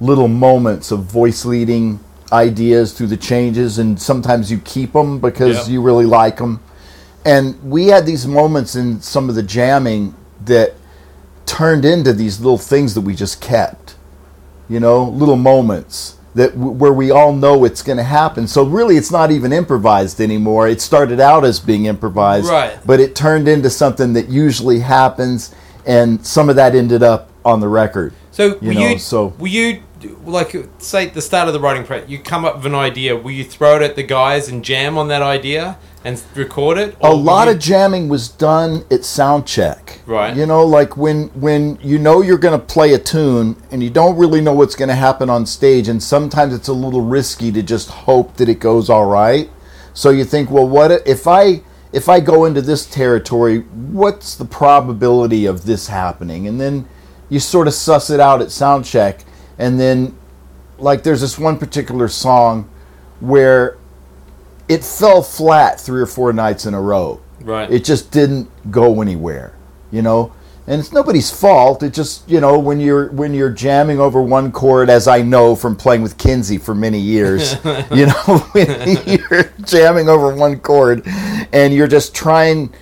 little 0.00 0.28
moments 0.28 0.90
of 0.90 1.04
voice 1.04 1.44
leading 1.44 2.00
ideas 2.32 2.92
through 2.92 3.08
the 3.08 3.16
changes, 3.16 3.78
and 3.78 4.00
sometimes 4.00 4.50
you 4.50 4.58
keep 4.58 4.92
them 4.92 5.18
because 5.20 5.68
you 5.68 5.80
really 5.82 6.06
like 6.06 6.36
them. 6.38 6.60
And 7.24 7.62
we 7.62 7.86
had 7.86 8.04
these 8.06 8.26
moments 8.26 8.74
in 8.76 9.00
some 9.00 9.28
of 9.28 9.34
the 9.34 9.42
jamming 9.42 10.14
that 10.44 10.74
turned 11.46 11.84
into 11.84 12.12
these 12.12 12.40
little 12.40 12.58
things 12.58 12.94
that 12.94 13.02
we 13.02 13.14
just 13.14 13.40
kept 13.40 13.96
you 14.68 14.80
know 14.80 15.04
little 15.10 15.36
moments 15.36 16.16
that 16.34 16.52
w- 16.52 16.70
where 16.72 16.92
we 16.92 17.10
all 17.10 17.34
know 17.34 17.64
it's 17.66 17.82
going 17.82 17.98
to 17.98 18.02
happen 18.02 18.48
so 18.48 18.64
really 18.64 18.96
it's 18.96 19.10
not 19.10 19.30
even 19.30 19.52
improvised 19.52 20.22
anymore 20.22 20.66
it 20.66 20.80
started 20.80 21.20
out 21.20 21.44
as 21.44 21.60
being 21.60 21.84
improvised 21.84 22.48
Right. 22.48 22.78
but 22.86 22.98
it 22.98 23.14
turned 23.14 23.46
into 23.46 23.68
something 23.68 24.14
that 24.14 24.30
usually 24.30 24.80
happens 24.80 25.54
and 25.84 26.24
some 26.24 26.48
of 26.48 26.56
that 26.56 26.74
ended 26.74 27.02
up 27.02 27.28
on 27.44 27.60
the 27.60 27.68
record 27.68 28.14
So 28.30 28.56
You 28.62 28.72
know, 28.72 28.88
you 28.88 28.98
so- 28.98 29.34
were 29.38 29.46
you 29.48 29.82
like 30.24 30.56
say 30.78 31.06
at 31.06 31.14
the 31.14 31.22
start 31.22 31.48
of 31.48 31.54
the 31.54 31.60
writing 31.60 31.84
process, 31.84 32.08
you 32.08 32.18
come 32.18 32.44
up 32.44 32.56
with 32.56 32.66
an 32.66 32.74
idea. 32.74 33.16
Will 33.16 33.30
you 33.32 33.44
throw 33.44 33.76
it 33.76 33.82
at 33.82 33.96
the 33.96 34.02
guys 34.02 34.48
and 34.48 34.64
jam 34.64 34.96
on 34.98 35.08
that 35.08 35.22
idea 35.22 35.78
and 36.04 36.22
record 36.34 36.76
it? 36.78 36.96
a 37.00 37.12
lot 37.14 37.48
you- 37.48 37.54
of 37.54 37.58
jamming 37.58 38.08
was 38.08 38.28
done 38.28 38.84
at 38.90 39.04
sound 39.04 39.46
check 39.46 40.00
Right. 40.06 40.36
you 40.36 40.44
know 40.44 40.62
like 40.64 40.98
when 40.98 41.28
when 41.28 41.78
you 41.82 41.98
know 41.98 42.20
you're 42.20 42.36
going 42.36 42.58
to 42.60 42.66
play 42.66 42.92
a 42.92 42.98
tune 42.98 43.56
and 43.70 43.82
you 43.82 43.88
don't 43.88 44.16
really 44.18 44.42
know 44.42 44.52
what's 44.52 44.74
going 44.74 44.90
to 44.90 44.94
happen 44.94 45.30
on 45.30 45.46
stage 45.46 45.88
and 45.88 46.02
sometimes 46.02 46.52
it's 46.52 46.68
a 46.68 46.74
little 46.74 47.00
risky 47.00 47.50
to 47.52 47.62
just 47.62 47.88
hope 47.88 48.36
that 48.36 48.50
it 48.50 48.60
goes 48.60 48.90
all 48.90 49.06
right 49.06 49.48
so 49.94 50.10
you 50.10 50.24
think 50.24 50.50
well 50.50 50.68
what 50.68 50.90
if 51.06 51.26
i 51.26 51.62
if 51.90 52.06
i 52.06 52.20
go 52.20 52.44
into 52.44 52.60
this 52.60 52.84
territory 52.84 53.60
what's 53.60 54.34
the 54.34 54.44
probability 54.44 55.46
of 55.46 55.64
this 55.64 55.88
happening 55.88 56.46
and 56.46 56.60
then 56.60 56.86
you 57.30 57.40
sort 57.40 57.66
of 57.66 57.72
suss 57.72 58.10
it 58.10 58.20
out 58.20 58.42
at 58.42 58.50
sound 58.50 58.84
check 58.84 59.24
and 59.58 59.78
then 59.78 60.16
like 60.78 61.02
there's 61.02 61.20
this 61.20 61.38
one 61.38 61.58
particular 61.58 62.08
song 62.08 62.68
where 63.20 63.78
it 64.68 64.84
fell 64.84 65.22
flat 65.22 65.80
three 65.80 66.00
or 66.00 66.06
four 66.06 66.32
nights 66.32 66.66
in 66.66 66.74
a 66.74 66.80
row. 66.80 67.20
Right. 67.40 67.70
it 67.70 67.84
just 67.84 68.10
didn't 68.10 68.48
go 68.70 69.02
anywhere 69.02 69.54
you 69.94 70.02
know? 70.02 70.32
And 70.66 70.80
it's 70.80 70.92
nobody's 70.92 71.30
fault. 71.30 71.82
It 71.82 71.92
just 71.92 72.28
you 72.28 72.40
know 72.40 72.58
when 72.58 72.80
you're 72.80 73.10
when 73.10 73.32
you're 73.32 73.50
jamming 73.50 74.00
over 74.00 74.22
one 74.22 74.50
chord 74.50 74.88
as 74.88 75.06
i 75.06 75.20
know 75.20 75.54
from 75.54 75.76
playing 75.76 76.00
with 76.00 76.16
kinsey 76.16 76.56
for 76.56 76.74
many 76.74 76.98
years 76.98 77.52
you 77.92 78.06
know 78.06 78.38
when 78.52 78.96
you're 79.06 79.52
jamming 79.62 80.08
over 80.08 80.34
one 80.34 80.58
chord 80.60 81.02
and 81.52 81.74
you're 81.74 81.86
just 81.86 82.14
trying 82.14 82.72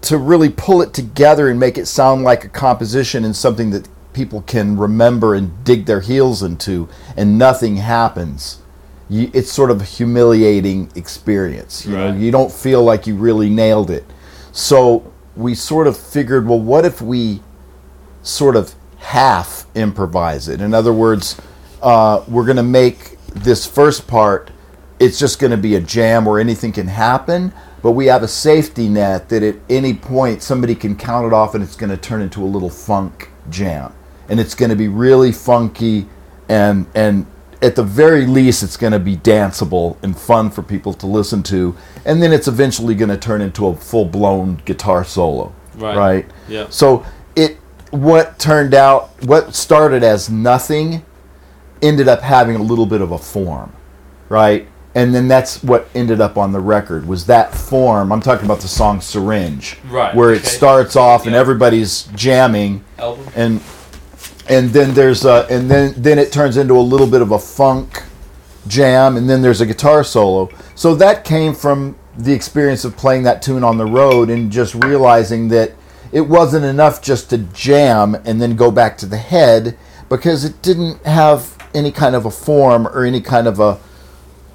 to 0.00 0.16
really 0.16 0.48
pull 0.48 0.80
it 0.80 0.94
together 0.94 1.50
and 1.50 1.60
make 1.60 1.76
it 1.76 1.84
sound 1.84 2.24
like 2.24 2.44
a 2.44 2.48
composition 2.48 3.26
and 3.26 3.36
something 3.36 3.68
that 3.70 3.86
people 4.18 4.42
can 4.42 4.76
remember 4.76 5.36
and 5.36 5.62
dig 5.62 5.86
their 5.86 6.00
heels 6.00 6.42
into 6.42 6.88
and 7.16 7.38
nothing 7.38 7.76
happens. 7.76 8.60
You, 9.08 9.30
it's 9.32 9.52
sort 9.52 9.70
of 9.70 9.80
a 9.80 9.84
humiliating 9.84 10.90
experience 10.96 11.86
you 11.86 11.96
know? 11.96 12.12
You 12.12 12.32
don't 12.32 12.50
feel 12.50 12.82
like 12.82 13.06
you 13.06 13.14
really 13.14 13.48
nailed 13.48 13.90
it. 13.90 14.04
So 14.50 15.12
we 15.36 15.54
sort 15.54 15.86
of 15.86 15.96
figured 15.96 16.48
well 16.48 16.58
what 16.58 16.84
if 16.84 17.00
we 17.00 17.40
sort 18.24 18.56
of 18.56 18.74
half 18.98 19.66
improvise 19.76 20.48
it? 20.48 20.60
In 20.60 20.74
other 20.74 20.92
words 20.92 21.40
uh, 21.80 22.24
we're 22.26 22.44
going 22.44 22.56
to 22.56 22.62
make 22.64 23.16
this 23.28 23.64
first 23.64 24.08
part 24.08 24.50
it's 24.98 25.16
just 25.16 25.38
going 25.38 25.52
to 25.52 25.56
be 25.56 25.76
a 25.76 25.80
jam 25.80 26.24
where 26.24 26.40
anything 26.40 26.72
can 26.72 26.88
happen 26.88 27.52
but 27.82 27.92
we 27.92 28.06
have 28.06 28.24
a 28.24 28.28
safety 28.28 28.88
net 28.88 29.28
that 29.28 29.44
at 29.44 29.54
any 29.70 29.94
point 29.94 30.42
somebody 30.42 30.74
can 30.74 30.96
count 30.96 31.24
it 31.24 31.32
off 31.32 31.54
and 31.54 31.62
it's 31.62 31.76
going 31.76 31.90
to 31.90 31.96
turn 31.96 32.20
into 32.20 32.42
a 32.42 32.50
little 32.56 32.70
funk 32.70 33.30
jam 33.48 33.92
and 34.28 34.38
it's 34.40 34.54
going 34.54 34.70
to 34.70 34.76
be 34.76 34.88
really 34.88 35.32
funky 35.32 36.06
and 36.48 36.86
and 36.94 37.26
at 37.60 37.74
the 37.74 37.82
very 37.82 38.24
least 38.26 38.62
it's 38.62 38.76
going 38.76 38.92
to 38.92 38.98
be 39.00 39.16
danceable 39.16 39.96
and 40.02 40.16
fun 40.18 40.48
for 40.50 40.62
people 40.62 40.92
to 40.94 41.06
listen 41.06 41.42
to 41.42 41.74
and 42.04 42.22
then 42.22 42.32
it's 42.32 42.46
eventually 42.48 42.94
going 42.94 43.08
to 43.08 43.16
turn 43.16 43.40
into 43.40 43.66
a 43.66 43.74
full-blown 43.74 44.60
guitar 44.64 45.04
solo 45.04 45.52
Right. 45.76 45.96
right 45.96 46.26
Yeah. 46.48 46.66
so 46.70 47.04
it 47.36 47.56
what 47.90 48.38
turned 48.38 48.74
out 48.74 49.10
what 49.24 49.54
started 49.54 50.02
as 50.02 50.28
nothing 50.30 51.04
ended 51.82 52.08
up 52.08 52.20
having 52.20 52.56
a 52.56 52.62
little 52.62 52.86
bit 52.86 53.00
of 53.00 53.12
a 53.12 53.18
form 53.18 53.72
right 54.28 54.66
and 54.94 55.14
then 55.14 55.28
that's 55.28 55.62
what 55.62 55.88
ended 55.94 56.20
up 56.20 56.36
on 56.36 56.50
the 56.52 56.58
record 56.60 57.06
was 57.06 57.26
that 57.26 57.54
form 57.54 58.12
i'm 58.12 58.20
talking 58.20 58.44
about 58.44 58.60
the 58.60 58.68
song 58.68 59.00
syringe 59.00 59.78
Right, 59.88 60.14
where 60.14 60.32
it 60.32 60.44
starts 60.44 60.96
off 60.96 61.26
and 61.26 61.34
everybody's 61.34 62.04
jamming 62.14 62.84
Album. 62.98 63.26
and 63.36 63.60
and 64.48 64.70
then 64.70 64.94
there's 64.94 65.24
a 65.24 65.46
and 65.50 65.70
then 65.70 65.94
then 65.96 66.18
it 66.18 66.32
turns 66.32 66.56
into 66.56 66.74
a 66.76 66.80
little 66.80 67.06
bit 67.06 67.22
of 67.22 67.32
a 67.32 67.38
funk 67.38 68.02
jam 68.66 69.16
and 69.16 69.28
then 69.28 69.40
there's 69.42 69.60
a 69.60 69.66
guitar 69.66 70.04
solo 70.04 70.48
so 70.74 70.94
that 70.94 71.24
came 71.24 71.54
from 71.54 71.96
the 72.16 72.32
experience 72.32 72.84
of 72.84 72.96
playing 72.96 73.22
that 73.22 73.40
tune 73.40 73.62
on 73.64 73.78
the 73.78 73.86
road 73.86 74.28
and 74.28 74.50
just 74.50 74.74
realizing 74.74 75.48
that 75.48 75.72
it 76.12 76.22
wasn't 76.22 76.64
enough 76.64 77.00
just 77.02 77.30
to 77.30 77.38
jam 77.38 78.14
and 78.24 78.40
then 78.40 78.56
go 78.56 78.70
back 78.70 78.98
to 78.98 79.06
the 79.06 79.16
head 79.16 79.76
because 80.08 80.44
it 80.44 80.60
didn't 80.62 81.02
have 81.04 81.56
any 81.74 81.92
kind 81.92 82.16
of 82.16 82.24
a 82.26 82.30
form 82.30 82.86
or 82.88 83.04
any 83.04 83.20
kind 83.20 83.46
of 83.46 83.60
a 83.60 83.78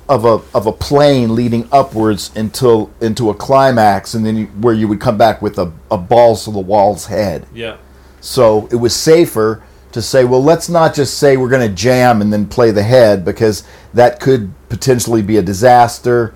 of 0.10 0.26
a 0.26 0.42
of 0.56 0.66
a 0.68 0.72
plane 0.72 1.34
leading 1.34 1.68
upwards 1.72 2.32
until 2.36 2.92
into 3.00 3.30
a 3.30 3.34
climax 3.34 4.14
and 4.14 4.26
then 4.26 4.36
you, 4.36 4.46
where 4.48 4.74
you 4.74 4.88
would 4.88 5.00
come 5.00 5.18
back 5.18 5.42
with 5.42 5.58
a, 5.58 5.72
a 5.90 5.98
balls 5.98 6.44
to 6.44 6.52
the 6.52 6.60
walls 6.60 7.06
head 7.06 7.48
Yeah. 7.54 7.78
so 8.20 8.68
it 8.72 8.76
was 8.76 8.94
safer 8.96 9.64
to 9.94 10.02
say, 10.02 10.26
well, 10.26 10.44
let's 10.44 10.70
not 10.70 10.94
just 10.94 11.18
say 11.18 11.38
we're 11.38 11.50
going 11.50 11.68
to 11.68 11.74
jam 11.74 12.22
and 12.22 12.32
then 12.34 12.46
play 12.48 12.72
the 12.72 12.84
head 12.84 13.24
because 13.24 13.64
that 13.94 14.20
could 14.20 14.52
potentially 14.70 15.22
be 15.22 15.38
a 15.38 15.42
disaster. 15.42 16.34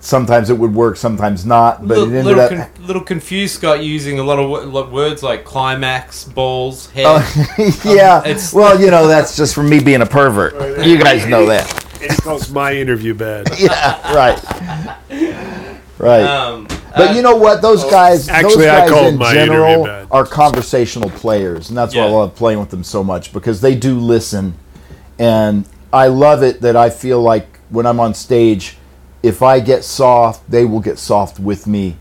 Sometimes 0.00 0.50
it 0.50 0.58
would 0.58 0.74
work, 0.74 0.96
sometimes 0.96 1.46
not. 1.46 1.80
But 1.86 1.98
Little, 1.98 2.04
it 2.14 2.18
ended 2.18 2.24
little, 2.36 2.40
up. 2.60 2.74
con- 2.74 2.86
little 2.86 3.02
confused 3.02 3.54
Scott 3.54 3.84
using 3.84 4.18
a 4.18 4.22
lot 4.24 4.38
of 4.40 4.50
wo- 4.50 4.64
lo- 4.64 4.90
words 4.90 5.22
like 5.22 5.44
climax, 5.44 6.24
balls, 6.24 6.90
head. 6.90 7.04
Oh, 7.06 7.44
yeah. 7.84 8.20
it's- 8.22 8.52
well, 8.52 8.80
you 8.80 8.90
know, 8.90 9.06
that's 9.06 9.36
just 9.36 9.54
from 9.54 9.68
me 9.70 9.78
being 9.80 10.02
a 10.02 10.06
pervert. 10.06 10.54
You 10.84 10.98
guys 10.98 11.24
know 11.26 11.46
that. 11.46 11.70
He 12.00 12.08
calls 12.08 12.50
my 12.50 12.72
interview 12.74 13.14
bad. 13.14 13.48
Yeah, 13.58 14.12
right. 14.12 14.98
Right. 15.98 16.24
um, 16.24 16.66
But 16.96 17.10
uh, 17.10 17.12
you 17.12 17.22
know 17.22 17.36
what? 17.36 17.62
Those 17.62 17.84
guys, 17.84 18.28
Actually, 18.28 18.64
those 18.64 18.66
I 18.66 18.80
guys 18.80 18.90
called 18.90 19.06
in 19.12 19.18
my 19.18 19.32
general 19.32 19.66
interview 19.84 19.86
bad. 19.86 20.01
Are 20.12 20.26
conversational 20.26 21.08
players, 21.10 21.70
and 21.70 21.76
that's 21.76 21.94
why 21.94 22.02
I 22.02 22.08
love 22.10 22.36
playing 22.36 22.60
with 22.60 22.68
them 22.70 22.84
so 22.84 23.02
much 23.02 23.32
because 23.32 23.62
they 23.62 23.74
do 23.74 23.98
listen, 23.98 24.54
and 25.18 25.64
I 25.92 26.08
love 26.08 26.42
it 26.42 26.60
that 26.60 26.76
I 26.76 26.90
feel 26.90 27.20
like 27.22 27.58
when 27.70 27.86
I'm 27.86 27.98
on 27.98 28.12
stage, 28.12 28.76
if 29.22 29.42
I 29.42 29.58
get 29.58 29.84
soft, 29.84 30.48
they 30.50 30.66
will 30.66 30.80
get 30.80 30.98
soft 30.98 31.40
with 31.40 31.66
me. 31.66 31.96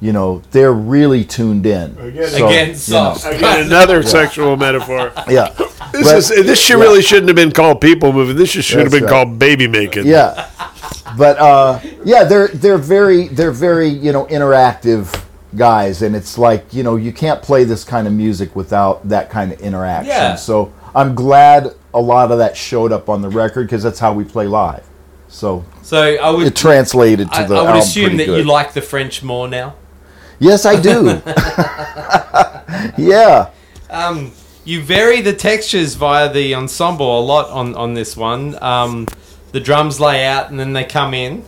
You 0.00 0.12
know, 0.12 0.42
they're 0.50 0.72
really 0.72 1.24
tuned 1.24 1.64
in. 1.64 1.96
Again- 1.96 2.28
So, 2.28 2.46
Again, 2.48 2.66
you 2.66 2.72
know, 2.72 2.78
soft. 2.78 3.26
Again, 3.26 3.66
another 3.66 4.02
sexual 4.02 4.56
metaphor. 4.56 5.12
yeah, 5.28 5.50
This 5.92 6.08
But- 6.08 6.16
is 6.16 6.28
this 6.30 6.58
should 6.60 6.80
really 6.80 7.02
shouldn't 7.02 7.28
have 7.28 7.36
been 7.36 7.52
called 7.52 7.80
people 7.80 8.12
moving. 8.12 8.34
This 8.34 8.52
just 8.52 8.68
should 8.68 8.80
have 8.80 8.90
been 8.90 9.04
right. 9.04 9.10
called 9.10 9.38
baby 9.38 9.68
making. 9.68 10.06
yeah. 10.06 10.48
But 11.16 11.38
uh, 11.38 11.78
yeah, 12.04 12.24
they're 12.24 12.48
they're 12.48 12.78
very 12.78 13.28
they're 13.28 13.52
very 13.52 13.88
you 13.88 14.12
know 14.12 14.24
interactive 14.26 15.22
guys, 15.56 16.02
and 16.02 16.14
it's 16.16 16.38
like 16.38 16.72
you 16.72 16.82
know 16.82 16.96
you 16.96 17.12
can't 17.12 17.42
play 17.42 17.64
this 17.64 17.84
kind 17.84 18.06
of 18.06 18.12
music 18.12 18.54
without 18.56 19.08
that 19.08 19.30
kind 19.30 19.52
of 19.52 19.60
interaction. 19.60 20.08
Yeah. 20.10 20.34
So 20.36 20.72
I'm 20.94 21.14
glad 21.14 21.74
a 21.94 22.00
lot 22.00 22.30
of 22.32 22.38
that 22.38 22.56
showed 22.56 22.92
up 22.92 23.08
on 23.08 23.22
the 23.22 23.28
record 23.28 23.66
because 23.66 23.82
that's 23.82 23.98
how 23.98 24.12
we 24.12 24.24
play 24.24 24.46
live. 24.46 24.84
So 25.28 25.64
So 25.82 25.98
I 26.16 26.30
would, 26.30 26.46
it 26.46 26.56
translated 26.56 27.30
to 27.32 27.38
I, 27.38 27.44
the 27.44 27.54
I 27.54 27.72
would 27.72 27.82
assume 27.82 28.16
that 28.18 28.26
good. 28.26 28.38
you 28.38 28.50
like 28.50 28.72
the 28.74 28.82
French 28.82 29.22
more 29.22 29.48
now. 29.48 29.74
Yes, 30.38 30.66
I 30.66 30.80
do. 30.80 31.22
yeah. 33.02 33.50
Um, 33.88 34.32
you 34.64 34.82
vary 34.82 35.20
the 35.20 35.32
textures 35.32 35.94
via 35.94 36.32
the 36.32 36.54
ensemble 36.54 37.20
a 37.20 37.22
lot 37.22 37.48
on, 37.50 37.74
on 37.74 37.94
this 37.94 38.16
one. 38.16 38.60
Um, 38.62 39.06
the 39.52 39.60
drums 39.60 40.00
lay 40.00 40.26
out 40.26 40.50
and 40.50 40.58
then 40.58 40.72
they 40.72 40.84
come 40.84 41.14
in. 41.14 41.44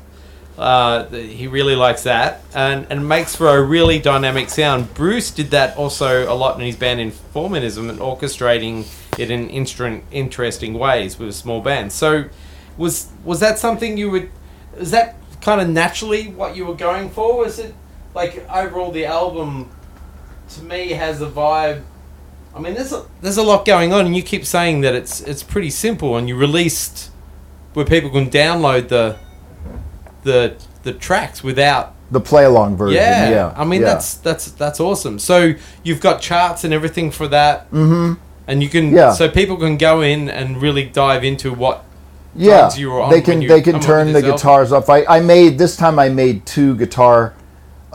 Uh, 0.57 1.07
he 1.09 1.49
really 1.49 1.75
likes 1.75 2.05
that 2.05 2.41
and, 2.55 2.87
and 2.89 3.09
makes 3.09 3.35
for 3.35 3.49
a 3.49 3.63
really 3.63 3.99
dynamic 3.99 4.49
sound. 4.49 4.95
Bruce 4.95 5.33
did 5.33 5.51
that 5.51 5.77
also 5.77 6.33
a 6.33 6.35
lot 6.35 6.59
in 6.59 6.65
his 6.65 6.77
band 6.77 7.01
Informatism 7.01 7.91
and 7.91 7.99
orchestrating 7.99 8.87
it 9.19 9.31
in 9.31 9.49
instru- 9.49 10.03
interesting 10.13 10.75
ways 10.75 11.19
with 11.19 11.29
a 11.29 11.33
small 11.33 11.61
band. 11.61 11.93
So, 11.93 12.27
was 12.77 13.11
was 13.25 13.41
that 13.41 13.59
something 13.59 13.97
you 13.97 14.11
would? 14.11 14.31
Is 14.77 14.93
that 14.93 15.17
kind 15.41 15.61
of 15.61 15.69
naturally 15.69 16.29
what 16.29 16.57
you 16.57 16.67
were 16.67 16.75
going 16.75 17.11
for? 17.11 17.39
Was 17.39 17.59
it 17.59 17.75
like 18.15 18.49
overall 18.49 18.93
the 18.93 19.07
album 19.07 19.71
to 20.51 20.63
me 20.63 20.91
has 20.91 21.21
a 21.21 21.29
vibe 21.29 21.83
I 22.55 22.61
mean, 22.61 22.75
there's 22.75 22.93
a, 22.93 23.05
there's 23.21 23.37
a 23.37 23.43
lot 23.43 23.65
going 23.65 23.93
on, 23.93 24.07
and 24.07 24.15
you 24.15 24.23
keep 24.23 24.47
saying 24.47 24.83
that 24.83 24.95
it's 24.95 25.21
it's 25.21 25.43
pretty 25.43 25.71
simple, 25.71 26.17
and 26.17 26.29
you 26.29 26.37
released 26.37 27.11
where 27.73 27.85
people 27.85 28.11
can 28.11 28.31
download 28.31 28.89
the 28.89 29.17
the 30.25 30.57
the 30.83 30.93
tracks 30.93 31.43
without. 31.43 31.95
The 32.11 32.21
play 32.21 32.45
along 32.45 32.77
version. 32.77 32.97
Yeah, 32.97 33.31
Yeah. 33.31 33.55
I 33.57 33.65
mean 33.65 33.81
yeah. 33.81 33.95
that's 33.95 34.15
that's 34.15 34.51
that's 34.53 34.81
awesome. 34.81 35.19
So 35.19 35.55
you've 35.83 36.01
got 36.01 36.21
charts 36.21 36.65
and 36.65 36.75
everything 36.75 37.11
for 37.11 37.27
that, 37.29 37.71
mm-hmm. 37.71 38.21
and 38.47 38.63
you 38.63 38.69
can 38.69 38.93
Yeah. 38.93 39.13
so 39.13 39.29
people 39.29 39.57
can 39.57 39.77
go 39.77 40.03
in 40.03 40.29
and 40.29 40.61
really 40.61 40.85
dive 40.85 41.25
into 41.25 41.53
what 41.53 41.85
yeah, 42.37 42.75
you 42.75 42.91
were 42.91 43.01
on 43.01 43.11
they 43.11 43.21
can 43.21 43.41
you 43.41 43.49
they 43.49 43.63
can 43.63 43.81
turn 43.81 44.13
the 44.13 44.19
album. 44.19 44.33
guitars 44.33 44.73
up. 44.73 44.89
I, 44.91 45.05
I 45.07 45.21
made 45.21 45.59
this 45.59 45.77
time. 45.77 45.99
I 45.99 46.09
made 46.09 46.45
two 46.47 46.77
guitar 46.77 47.35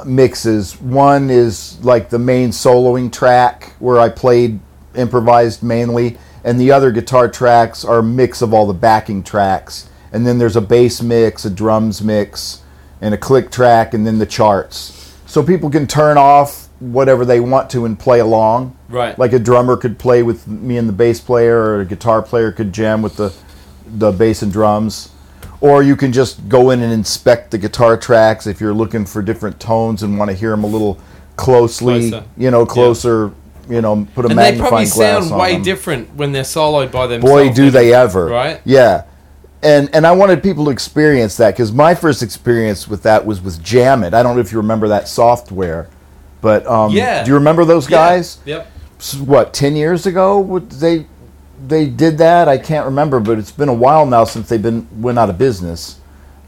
mixes. 0.06 0.80
One 0.82 1.30
is 1.30 1.84
like 1.84 2.10
the 2.10 2.20
main 2.20 2.50
soloing 2.50 3.12
track 3.12 3.74
where 3.80 4.00
I 4.00 4.10
played 4.10 4.60
improvised 4.96 5.62
mainly, 5.62 6.18
and 6.44 6.60
the 6.60 6.72
other 6.72 6.92
guitar 6.92 7.28
tracks 7.30 7.84
are 7.84 8.00
a 8.00 8.04
mix 8.04 8.42
of 8.42 8.54
all 8.54 8.66
the 8.66 8.74
backing 8.74 9.24
tracks. 9.24 9.89
And 10.12 10.26
then 10.26 10.38
there's 10.38 10.56
a 10.56 10.62
bass 10.62 11.02
mix, 11.02 11.46
a 11.46 11.50
drums 11.50 12.02
mix, 12.02 12.62
and 13.02 13.14
a 13.14 13.18
click 13.18 13.52
track, 13.52 13.94
and 13.94 14.06
then 14.06 14.20
the 14.20 14.26
charts. 14.26 15.16
So 15.26 15.44
people 15.44 15.70
can 15.70 15.86
turn 15.88 16.18
off 16.18 16.68
whatever 16.80 17.26
they 17.26 17.40
want 17.40 17.70
to 17.72 17.86
and 17.86 18.00
play 18.00 18.20
along. 18.20 18.78
Right. 18.88 19.18
Like 19.20 19.34
a 19.34 19.40
drummer 19.40 19.78
could 19.78 20.00
play 20.00 20.24
with 20.24 20.48
me 20.48 20.78
and 20.78 20.88
the 20.90 20.94
bass 20.94 21.20
player, 21.20 21.58
or 21.60 21.82
a 21.82 21.86
guitar 21.86 22.22
player 22.22 22.52
could 22.52 22.74
jam 22.74 23.02
with 23.02 23.18
the 23.18 23.34
the 23.86 24.12
bass 24.12 24.42
and 24.42 24.52
drums. 24.52 25.10
Or 25.62 25.84
you 25.84 25.96
can 25.96 26.14
just 26.14 26.48
go 26.48 26.70
in 26.70 26.82
and 26.82 26.94
inspect 26.94 27.52
the 27.52 27.58
guitar 27.58 27.98
tracks 27.98 28.48
if 28.48 28.62
you're 28.62 28.74
looking 28.74 29.06
for 29.06 29.22
different 29.22 29.60
tones 29.60 30.04
and 30.04 30.18
want 30.18 30.32
to 30.32 30.38
hear 30.38 30.52
them 30.52 30.64
a 30.64 30.68
little 30.68 30.98
closely, 31.36 32.10
Closer. 32.12 32.26
you 32.38 32.52
know, 32.52 32.66
closer, 32.66 33.34
you 33.70 33.82
know, 33.82 34.08
put 34.16 34.26
a 34.26 34.30
and 34.30 34.40
they 34.40 34.58
probably 34.58 34.86
sound 34.86 35.32
way 35.32 35.54
them. 35.54 35.64
different 35.64 36.16
when 36.16 36.32
they're 36.32 36.44
soloed 36.44 36.92
by 36.92 37.08
themselves. 37.08 37.50
Boy, 37.50 37.54
do 37.54 37.72
they 37.72 37.94
ever! 37.94 38.28
Right? 38.28 38.62
Yeah, 38.64 39.04
and 39.62 39.90
and 39.94 40.06
I 40.08 40.12
wanted 40.14 40.42
people 40.44 40.66
to 40.66 40.72
experience 40.72 41.38
that 41.38 41.52
because 41.52 41.72
my 41.72 41.94
first 41.96 42.24
experience 42.24 42.88
with 42.88 43.04
that 43.04 43.26
was 43.26 43.42
with 43.42 43.62
Jammit. 43.64 44.14
I 44.14 44.24
don't 44.24 44.36
know 44.36 44.42
if 44.42 44.52
you 44.52 44.58
remember 44.60 44.88
that 44.90 45.08
software, 45.08 45.90
but 46.42 46.66
um, 46.68 46.92
Yeah. 46.92 47.24
do 47.24 47.30
you 47.30 47.36
remember 47.36 47.66
those 47.66 47.90
Yeah. 47.90 47.98
guys? 47.98 48.38
Yep. 48.46 48.68
what 49.26 49.54
ten 49.54 49.76
years 49.78 50.06
ago 50.06 50.40
would 50.40 50.70
they 50.72 51.06
they 51.68 51.86
did 51.86 52.18
that 52.18 52.48
i 52.50 52.58
can't 52.58 52.86
remember 52.86 53.20
but 53.22 53.38
it's 53.38 53.52
been 53.52 53.70
a 53.70 53.74
while 53.74 54.06
now 54.06 54.26
since 54.26 54.50
they've 54.50 54.62
been 54.62 54.86
went 55.02 55.18
out 55.18 55.30
of 55.30 55.38
business 55.38 56.00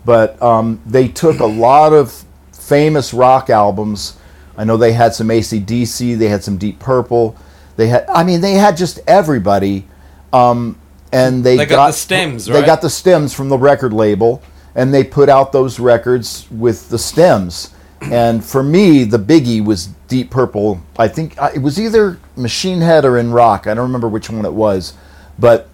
but 0.04 0.42
um, 0.42 0.82
they 0.86 1.08
took 1.08 1.40
a 1.40 1.46
lot 1.46 1.94
of 1.94 2.26
famous 2.52 3.14
rock 3.14 3.50
albums 3.50 4.18
i 4.58 4.64
know 4.66 4.76
they 4.76 4.92
had 4.92 5.14
some 5.14 5.28
acdc 5.30 6.18
they 6.18 6.28
had 6.28 6.44
some 6.44 6.58
deep 6.58 6.78
purple 6.80 7.36
they 7.78 7.88
had 7.88 8.06
i 8.10 8.22
mean 8.24 8.42
they 8.42 8.54
had 8.56 8.76
just 8.76 9.00
everybody 9.08 9.86
um, 10.34 10.78
and 11.12 11.44
they, 11.44 11.58
They 11.58 11.66
got 11.66 11.88
the 11.88 11.94
stems, 11.94 12.46
they 12.46 12.66
got 12.66 12.82
the 12.82 12.90
stems 12.90 13.34
from 13.34 13.50
the 13.50 13.58
record 13.58 13.94
label 13.94 14.42
and 14.76 14.94
they 14.94 15.04
put 15.04 15.30
out 15.30 15.52
those 15.52 15.80
records 15.80 16.48
with 16.50 16.90
the 16.90 16.98
stems. 16.98 17.74
And 18.02 18.44
for 18.44 18.64
me 18.64 19.04
the 19.04 19.20
biggie 19.20 19.64
was 19.64 19.88
deep 20.08 20.32
purple. 20.32 20.82
I 20.98 21.08
think 21.08 21.40
uh, 21.42 21.52
it 21.54 21.60
was 21.60 21.80
either 21.80 22.20
machine 22.36 22.82
head 22.82 23.06
or 23.06 23.18
in 23.18 23.32
rock. 23.32 23.68
I 23.68 23.74
don't 23.74 23.86
remember 23.86 24.08
which 24.08 24.30
one 24.30 24.46
it 24.46 24.54
was. 24.54 24.94
But 25.38 25.68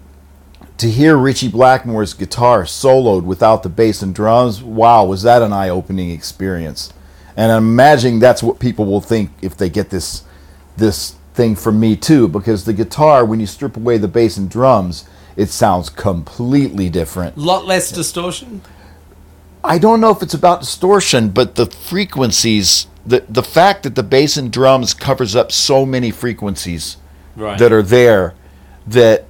to 0.78 0.90
hear 0.90 1.16
ritchie 1.16 1.48
blackmore's 1.50 2.14
guitar 2.14 2.64
soloed 2.64 3.24
without 3.24 3.62
the 3.62 3.68
bass 3.68 4.02
and 4.02 4.14
drums 4.14 4.62
wow 4.62 5.04
was 5.04 5.22
that 5.22 5.42
an 5.42 5.52
eye-opening 5.52 6.10
experience. 6.10 6.92
And 7.36 7.52
i'm 7.52 7.68
imagining 7.68 8.18
that's 8.18 8.42
what 8.42 8.58
people 8.58 8.84
will 8.84 9.00
think 9.00 9.30
if 9.42 9.56
they 9.56 9.70
get 9.70 9.90
this 9.90 10.24
this 10.76 11.14
thing 11.34 11.54
from 11.54 11.78
me 11.78 11.94
too 11.94 12.26
because 12.26 12.64
the 12.64 12.72
guitar 12.72 13.24
when 13.24 13.38
you 13.38 13.46
strip 13.46 13.76
away 13.76 13.96
the 13.96 14.08
bass 14.08 14.36
and 14.36 14.50
drums 14.50 15.08
it 15.38 15.48
sounds 15.48 15.88
completely 15.88 16.90
different 16.90 17.36
A 17.36 17.40
lot 17.40 17.64
less 17.64 17.90
distortion. 17.90 18.60
I 19.64 19.78
don't 19.78 20.00
know 20.00 20.10
if 20.10 20.22
it's 20.22 20.34
about 20.34 20.60
distortion, 20.60 21.30
but 21.30 21.54
the 21.54 21.66
frequencies, 21.66 22.86
the 23.06 23.24
the 23.28 23.42
fact 23.42 23.84
that 23.84 23.94
the 23.94 24.02
bass 24.02 24.36
and 24.36 24.52
drums 24.52 24.92
covers 24.94 25.34
up 25.34 25.50
so 25.52 25.86
many 25.86 26.10
frequencies 26.10 26.96
Right. 27.36 27.56
that 27.58 27.72
are 27.72 27.82
there, 27.84 28.34
that 28.88 29.26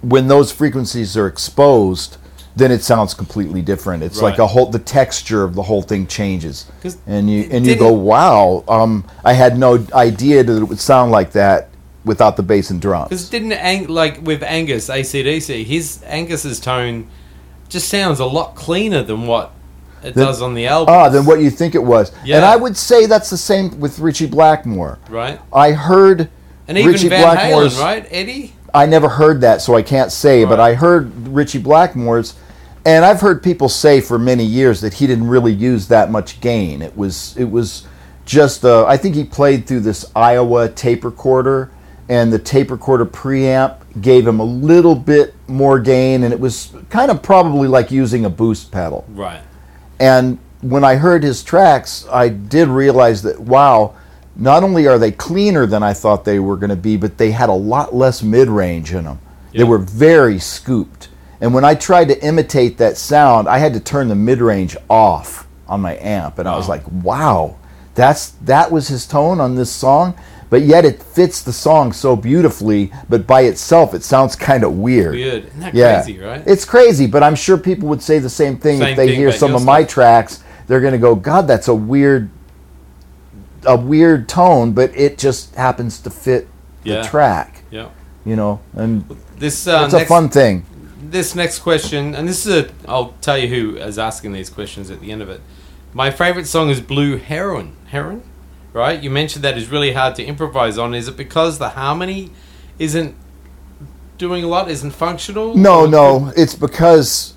when 0.00 0.28
those 0.28 0.50
frequencies 0.50 1.14
are 1.14 1.26
exposed, 1.26 2.16
then 2.56 2.72
it 2.72 2.82
sounds 2.82 3.12
completely 3.12 3.60
different. 3.60 4.02
It's 4.02 4.22
like 4.22 4.38
a 4.38 4.46
whole 4.46 4.66
the 4.66 4.78
texture 4.78 5.44
of 5.44 5.54
the 5.54 5.62
whole 5.64 5.82
thing 5.82 6.06
changes, 6.06 6.66
and 7.06 7.28
you 7.30 7.48
and 7.50 7.66
you 7.66 7.76
go, 7.76 7.92
wow, 7.92 8.64
um, 8.66 9.04
I 9.24 9.34
had 9.34 9.58
no 9.58 9.86
idea 9.92 10.42
that 10.42 10.56
it 10.56 10.64
would 10.64 10.80
sound 10.80 11.10
like 11.12 11.32
that 11.32 11.69
without 12.04 12.36
the 12.36 12.42
bass 12.42 12.70
and 12.70 12.80
drums. 12.80 13.08
Because 13.10 13.28
didn't 13.28 13.52
Ang- 13.52 13.88
like 13.88 14.20
with 14.22 14.42
Angus 14.42 14.88
ACDC, 14.88 15.64
his 15.64 16.02
Angus's 16.04 16.60
tone 16.60 17.08
just 17.68 17.88
sounds 17.88 18.20
a 18.20 18.24
lot 18.26 18.54
cleaner 18.54 19.02
than 19.02 19.26
what 19.26 19.52
it 20.02 20.14
does 20.14 20.40
on 20.40 20.54
the 20.54 20.66
album. 20.66 20.94
Ah, 20.94 21.08
than 21.10 21.26
what 21.26 21.40
you 21.40 21.50
think 21.50 21.74
it 21.74 21.82
was. 21.82 22.10
And 22.26 22.44
I 22.44 22.56
would 22.56 22.76
say 22.76 23.06
that's 23.06 23.28
the 23.30 23.36
same 23.36 23.78
with 23.80 23.98
Ritchie 23.98 24.26
Blackmore. 24.26 24.98
right? 25.08 25.38
I 25.52 25.72
heard 25.72 26.30
And 26.66 26.78
even 26.78 26.92
Ritchie 26.92 27.08
Van 27.10 27.22
Blackmore's. 27.22 27.76
Halen, 27.76 27.82
right? 27.82 28.06
Eddie. 28.10 28.54
I 28.72 28.86
never 28.86 29.08
heard 29.08 29.40
that, 29.42 29.60
so 29.60 29.74
I 29.74 29.82
can't 29.82 30.10
say. 30.12 30.44
But 30.44 30.58
I 30.60 30.74
heard 30.74 31.28
Ritchie 31.28 31.58
Blackmore's, 31.60 32.34
and 32.86 33.04
I've 33.04 33.20
heard 33.20 33.42
people 33.42 33.68
say 33.68 34.00
for 34.00 34.18
many 34.18 34.44
years 34.44 34.80
that 34.80 34.94
he 34.94 35.06
didn't 35.06 35.26
really 35.28 35.52
use 35.52 35.88
that 35.88 36.10
much 36.10 36.40
gain. 36.40 36.80
It 36.80 36.96
was 36.96 37.36
it 37.36 37.50
was 37.50 37.86
just 38.24 38.64
uh, 38.64 38.86
I 38.86 38.96
think 38.96 39.16
he 39.16 39.24
played 39.24 39.66
through 39.66 39.80
this 39.80 40.04
Aiwa 40.16 40.74
tape 40.74 41.04
recorder, 41.04 41.70
and 42.10 42.32
the 42.32 42.38
tape 42.40 42.72
recorder 42.72 43.06
preamp 43.06 43.76
gave 44.00 44.26
him 44.26 44.40
a 44.40 44.44
little 44.44 44.96
bit 44.96 45.32
more 45.46 45.78
gain, 45.78 46.24
and 46.24 46.34
it 46.34 46.40
was 46.40 46.74
kind 46.90 47.08
of 47.08 47.22
probably 47.22 47.68
like 47.68 47.92
using 47.92 48.24
a 48.24 48.28
boost 48.28 48.72
pedal. 48.72 49.04
Right. 49.10 49.40
And 50.00 50.40
when 50.60 50.82
I 50.82 50.96
heard 50.96 51.22
his 51.22 51.44
tracks, 51.44 52.06
I 52.10 52.28
did 52.28 52.66
realize 52.66 53.22
that 53.22 53.38
wow, 53.38 53.94
not 54.34 54.64
only 54.64 54.88
are 54.88 54.98
they 54.98 55.12
cleaner 55.12 55.66
than 55.66 55.84
I 55.84 55.92
thought 55.92 56.24
they 56.24 56.40
were 56.40 56.56
going 56.56 56.70
to 56.70 56.76
be, 56.76 56.96
but 56.96 57.16
they 57.16 57.30
had 57.30 57.48
a 57.48 57.54
lot 57.54 57.94
less 57.94 58.24
mid 58.24 58.48
range 58.48 58.92
in 58.92 59.04
them. 59.04 59.20
Yeah. 59.52 59.58
They 59.58 59.68
were 59.70 59.78
very 59.78 60.40
scooped. 60.40 61.10
And 61.40 61.54
when 61.54 61.64
I 61.64 61.76
tried 61.76 62.08
to 62.08 62.24
imitate 62.24 62.76
that 62.78 62.96
sound, 62.96 63.48
I 63.48 63.58
had 63.58 63.72
to 63.74 63.80
turn 63.80 64.08
the 64.08 64.16
mid 64.16 64.40
range 64.40 64.76
off 64.88 65.46
on 65.68 65.80
my 65.80 65.96
amp, 65.98 66.40
and 66.40 66.48
I 66.48 66.56
was 66.56 66.68
like, 66.68 66.82
"Wow, 66.90 67.54
that's 67.94 68.30
that 68.42 68.72
was 68.72 68.88
his 68.88 69.06
tone 69.06 69.38
on 69.38 69.54
this 69.54 69.70
song." 69.70 70.14
But 70.50 70.62
yet 70.62 70.84
it 70.84 71.02
fits 71.02 71.42
the 71.42 71.52
song 71.52 71.92
so 71.92 72.16
beautifully. 72.16 72.92
But 73.08 73.26
by 73.26 73.42
itself, 73.42 73.94
it 73.94 74.02
sounds 74.02 74.34
kind 74.36 74.64
of 74.64 74.74
weird. 74.74 75.14
Weird. 75.14 75.44
Isn't 75.46 75.60
that 75.60 75.74
Yeah, 75.74 76.02
crazy, 76.02 76.18
right? 76.20 76.42
It's 76.44 76.64
crazy, 76.64 77.06
but 77.06 77.22
I'm 77.22 77.36
sure 77.36 77.56
people 77.56 77.88
would 77.88 78.02
say 78.02 78.18
the 78.18 78.28
same 78.28 78.58
thing 78.58 78.78
Same 78.80 78.88
if 78.88 78.96
they 78.96 79.06
thing 79.08 79.16
hear 79.16 79.30
some 79.32 79.54
of 79.54 79.64
my 79.64 79.82
stuff. 79.82 79.90
tracks. 79.94 80.40
They're 80.66 80.80
going 80.80 80.92
to 80.92 80.98
go, 80.98 81.14
"God, 81.14 81.46
that's 81.48 81.68
a 81.68 81.74
weird, 81.74 82.30
a 83.64 83.76
weird 83.76 84.28
tone," 84.28 84.72
but 84.72 84.90
it 84.96 85.18
just 85.18 85.54
happens 85.54 85.98
to 86.00 86.10
fit 86.10 86.48
Yeah. 86.84 87.02
the 87.02 87.08
track, 87.08 87.62
yeah. 87.70 87.86
you 88.24 88.36
know. 88.36 88.60
And 88.74 89.04
This 89.38 89.66
uh, 89.66 89.82
it's 89.84 89.92
next, 89.94 90.04
a 90.04 90.08
fun 90.08 90.28
thing. 90.28 90.64
this 91.02 91.34
next 91.34 91.60
question, 91.60 92.14
and 92.14 92.28
this 92.28 92.46
is 92.46 92.64
a, 92.64 92.70
I'll 92.88 93.14
tell 93.20 93.36
you 93.38 93.48
who 93.48 93.76
is 93.76 93.98
asking 93.98 94.32
these 94.32 94.50
questions 94.50 94.90
at 94.90 95.00
the 95.00 95.10
end 95.12 95.22
of 95.22 95.28
it. 95.28 95.40
My 95.92 96.10
favorite 96.10 96.46
song 96.46 96.70
is 96.70 96.80
Blue 96.80 97.16
Heron. 97.16 97.74
Heron, 97.86 98.22
right? 98.72 99.02
You 99.02 99.10
mentioned 99.10 99.44
that 99.44 99.56
is 99.56 99.68
really 99.68 99.92
hard 99.92 100.14
to 100.16 100.24
improvise 100.24 100.78
on. 100.78 100.94
Is 100.94 101.08
it 101.08 101.16
because 101.16 101.58
the 101.58 101.70
harmony 101.70 102.30
isn't 102.78 103.16
doing 104.18 104.44
a 104.44 104.48
lot, 104.48 104.70
isn't 104.70 104.90
functional? 104.92 105.56
No, 105.56 105.86
no, 105.86 106.32
it's 106.36 106.54
because 106.54 107.34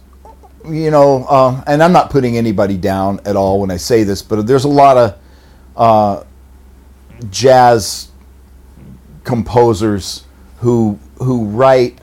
you 0.65 0.91
know, 0.91 1.25
uh, 1.25 1.63
and 1.67 1.84
I'm 1.84 1.91
not 1.91 2.09
putting 2.09 2.38
anybody 2.38 2.77
down 2.77 3.19
at 3.25 3.36
all 3.36 3.59
when 3.59 3.71
I 3.71 3.77
say 3.77 4.03
this, 4.03 4.21
but 4.21 4.47
there's 4.47 4.63
a 4.63 4.69
lot 4.69 4.97
of 4.97 5.19
uh, 5.75 6.23
jazz 7.29 8.09
composers 9.23 10.25
who 10.57 10.99
who 11.17 11.45
write 11.45 11.99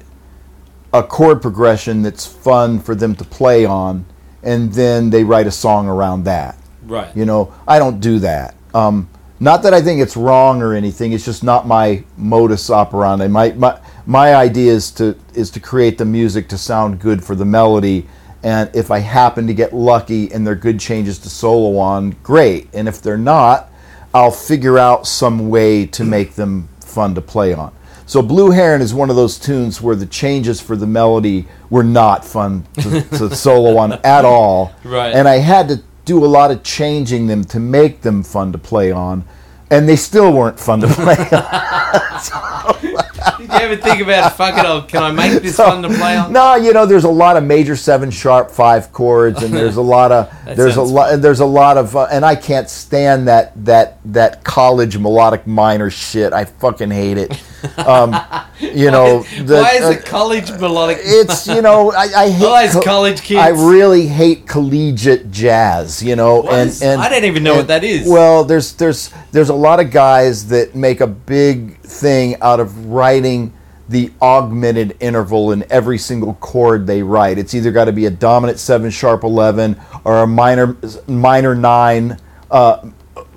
a 0.93 1.03
chord 1.03 1.41
progression 1.41 2.03
that's 2.03 2.27
fun 2.27 2.81
for 2.81 2.95
them 2.95 3.15
to 3.17 3.25
play 3.25 3.65
on, 3.65 4.05
and 4.43 4.73
then 4.73 5.11
they 5.11 5.25
write 5.25 5.47
a 5.47 5.51
song 5.51 5.89
around 5.89 6.25
that. 6.25 6.57
Right. 6.85 7.15
You 7.17 7.25
know, 7.25 7.55
I 7.69 7.79
don't 7.79 8.01
do 8.01 8.19
that. 8.21 8.55
Um, 8.75 9.09
not 9.41 9.63
that 9.63 9.73
I 9.73 9.81
think 9.81 10.03
it's 10.03 10.17
wrong 10.17 10.61
or 10.61 10.75
anything. 10.75 11.13
It's 11.13 11.25
just 11.25 11.43
not 11.43 11.67
my 11.67 12.05
modus 12.19 12.71
operandi. 12.71 13.27
My 13.27 13.53
my 13.53 13.81
my 14.07 14.35
idea 14.35 14.73
is 14.73 14.91
to 14.93 15.17
is 15.35 15.51
to 15.53 15.61
create 15.61 15.97
the 15.97 16.05
music 16.05 16.49
to 16.51 16.59
sound 16.59 17.01
good 17.01 17.25
for 17.25 17.35
the 17.35 17.47
melody. 17.47 18.07
And 18.43 18.71
if 18.75 18.91
I 18.91 18.99
happen 18.99 19.47
to 19.47 19.55
get 19.55 19.75
lucky 19.75 20.33
and 20.33 20.47
they're 20.47 20.55
good 20.55 20.79
changes 20.79 21.19
to 21.21 21.31
solo 21.31 21.79
on, 21.79 22.11
great. 22.23 22.69
And 22.73 22.89
if 22.89 23.03
they're 23.03 23.19
not, 23.19 23.71
I'll 24.15 24.31
figure 24.31 24.79
out 24.79 25.07
some 25.07 25.51
way 25.51 25.87
to 25.87 26.05
make 26.05 26.35
them 26.35 26.69
fun 26.81 27.15
to 27.15 27.21
play 27.21 27.53
on. 27.53 27.75
So 28.07 28.23
Blue 28.23 28.51
Heron 28.51 28.81
is 28.81 28.93
one 28.93 29.09
of 29.09 29.15
those 29.15 29.39
tunes 29.39 29.81
where 29.81 29.95
the 29.95 30.07
changes 30.07 30.61
for 30.61 30.75
the 30.75 30.87
melody 30.87 31.47
were 31.69 31.85
not 31.85 32.25
fun 32.25 32.67
to, 32.81 33.03
to 33.03 33.37
solo 33.37 33.77
on 33.77 33.93
at 34.05 34.25
all. 34.25 34.75
Right. 34.83 35.15
And 35.15 35.29
I 35.29 35.37
had 35.37 35.69
to 35.69 35.83
do 36.11 36.25
a 36.25 36.27
lot 36.27 36.51
of 36.51 36.65
changing 36.65 37.29
them 37.29 37.45
to 37.45 37.61
make 37.61 38.01
them 38.01 38.25
fun 38.25 38.51
to 38.51 38.59
play 38.59 38.91
on, 38.91 39.25
and 39.71 39.89
they 39.89 39.97
still 39.97 40.33
weren't 40.33 40.59
fun 40.59 40.81
to 40.81 40.89
play 40.89 41.17
on. 41.33 42.77
Did 43.39 43.49
you 43.51 43.57
ever 43.59 43.77
think 43.77 44.01
about 44.03 44.37
fucking? 44.37 44.65
Oh, 44.65 44.83
can 44.83 45.03
I 45.03 45.11
make 45.13 45.43
this 45.43 45.57
fun 45.57 45.83
to 45.83 45.89
play 45.89 46.17
on? 46.17 46.33
No, 46.33 46.55
you 46.55 46.73
know, 46.73 46.87
there's 46.87 47.05
a 47.05 47.11
lot 47.11 47.37
of 47.37 47.45
major 47.45 47.77
seven 47.77 48.11
sharp 48.11 48.51
five 48.51 48.93
chords, 48.93 49.43
and 49.43 49.53
there's 49.53 49.77
a 49.77 49.83
lot 49.97 50.13
of 50.13 50.31
there's 50.57 50.77
a 50.77 50.83
lot 50.83 51.21
there's 51.21 51.41
a 51.41 51.47
lot 51.47 51.77
of, 51.77 51.97
uh, 51.97 52.07
and 52.11 52.25
I 52.25 52.37
can't 52.37 52.69
stand 52.69 53.29
that 53.29 53.53
that 53.65 53.99
that 54.07 54.45
college 54.45 54.97
melodic 54.99 55.47
minor 55.47 55.91
shit. 55.91 56.33
I 56.33 56.45
fucking 56.45 56.91
hate 56.91 57.19
it. 57.19 57.43
Um, 57.79 58.17
you 58.61 58.91
know, 58.91 59.23
the, 59.45 59.57
Why 59.57 59.73
is 59.75 59.85
uh, 59.85 59.91
it 59.99 60.05
college 60.07 60.51
melodic? 60.53 60.99
it's 61.03 61.47
you 61.47 61.61
know 61.63 61.93
I, 61.93 62.09
I 62.17 62.31
hate 62.31 62.47
Why 62.47 62.63
is 62.65 62.73
co- 62.75 62.83
college 62.83 63.23
kids? 63.23 63.41
I 63.41 63.49
really 63.49 64.07
hate 64.07 64.47
collegiate 64.47 65.31
jazz. 65.31 66.03
You 66.03 66.17
know, 66.17 66.41
What 66.43 66.55
and, 66.55 66.71
is- 66.71 66.83
and 66.83 67.01
I 67.01 67.09
don't 67.09 67.25
even 67.25 67.43
know 67.43 67.57
what 67.57 67.69
that 67.69 67.85
is. 67.85 68.09
Well, 68.09 68.45
there's 68.45 68.73
there's 68.75 69.11
there's 69.33 69.49
a 69.51 69.55
lot 69.61 69.81
of 69.81 69.91
guys 69.91 70.49
that 70.49 70.75
make 70.75 71.01
a 71.01 71.07
big 71.07 71.79
thing 71.81 72.41
out 72.41 72.61
of 72.61 72.87
writing 72.87 73.53
the 73.89 74.13
augmented 74.23 74.97
interval 75.01 75.51
in 75.51 75.65
every 75.71 75.99
single 75.99 76.35
chord 76.35 76.87
they 76.87 77.03
write. 77.03 77.39
It's 77.39 77.55
either 77.55 77.73
got 77.73 77.87
to 77.87 77.93
be 77.93 78.07
a 78.07 78.11
dominant 78.11 78.59
seven 78.59 78.91
sharp 78.91 79.25
eleven 79.25 79.81
or 80.05 80.23
a 80.23 80.27
minor 80.27 80.77
minor 81.09 81.55
nine. 81.55 82.17
Uh, 82.51 82.91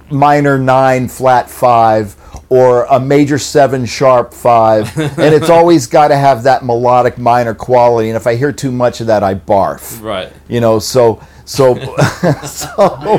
minor 0.09 0.59
nine 0.59 1.07
flat 1.07 1.49
five 1.49 2.15
or 2.49 2.83
a 2.85 2.99
major 2.99 3.39
seven 3.39 3.85
sharp 3.85 4.33
five 4.33 4.95
and 4.97 5.33
it's 5.33 5.49
always 5.49 5.87
got 5.87 6.09
to 6.09 6.15
have 6.15 6.43
that 6.43 6.63
melodic 6.63 7.17
minor 7.17 7.55
quality 7.55 8.09
and 8.09 8.15
if 8.15 8.27
i 8.27 8.35
hear 8.35 8.51
too 8.51 8.71
much 8.71 9.01
of 9.01 9.07
that 9.07 9.23
i 9.23 9.33
barf 9.33 10.01
right. 10.03 10.31
you 10.47 10.61
know 10.61 10.77
so 10.77 11.19
so 11.45 11.73
so 12.45 13.17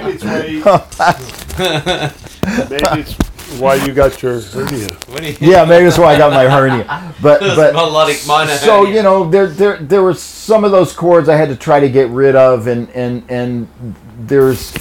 Maybe 2.44 2.74
it's 2.74 2.82
why, 2.82 2.94
maybe 2.96 3.00
it's 3.02 3.60
why 3.60 3.74
you 3.74 3.92
got 3.94 4.22
your 4.22 4.40
hernia. 4.40 4.96
You, 5.22 5.36
yeah 5.40 5.64
maybe 5.64 5.84
that's 5.84 5.98
why 5.98 6.14
i 6.14 6.18
got 6.18 6.32
my 6.32 6.48
hernia 6.48 7.14
but 7.22 7.40
but 7.40 7.74
melodic 7.74 8.26
minor. 8.26 8.52
so 8.56 8.78
hernia. 8.84 8.96
you 8.96 9.02
know 9.02 9.28
there 9.30 9.46
there 9.46 9.76
there 9.78 10.02
were 10.02 10.14
some 10.14 10.64
of 10.64 10.70
those 10.72 10.92
chords 10.92 11.28
I 11.28 11.36
had 11.36 11.48
to 11.50 11.56
try 11.56 11.80
to 11.80 11.88
get 11.88 12.08
rid 12.08 12.34
of 12.36 12.66
and 12.66 12.88
and 12.90 13.22
and 13.30 13.68
there's 14.20 14.72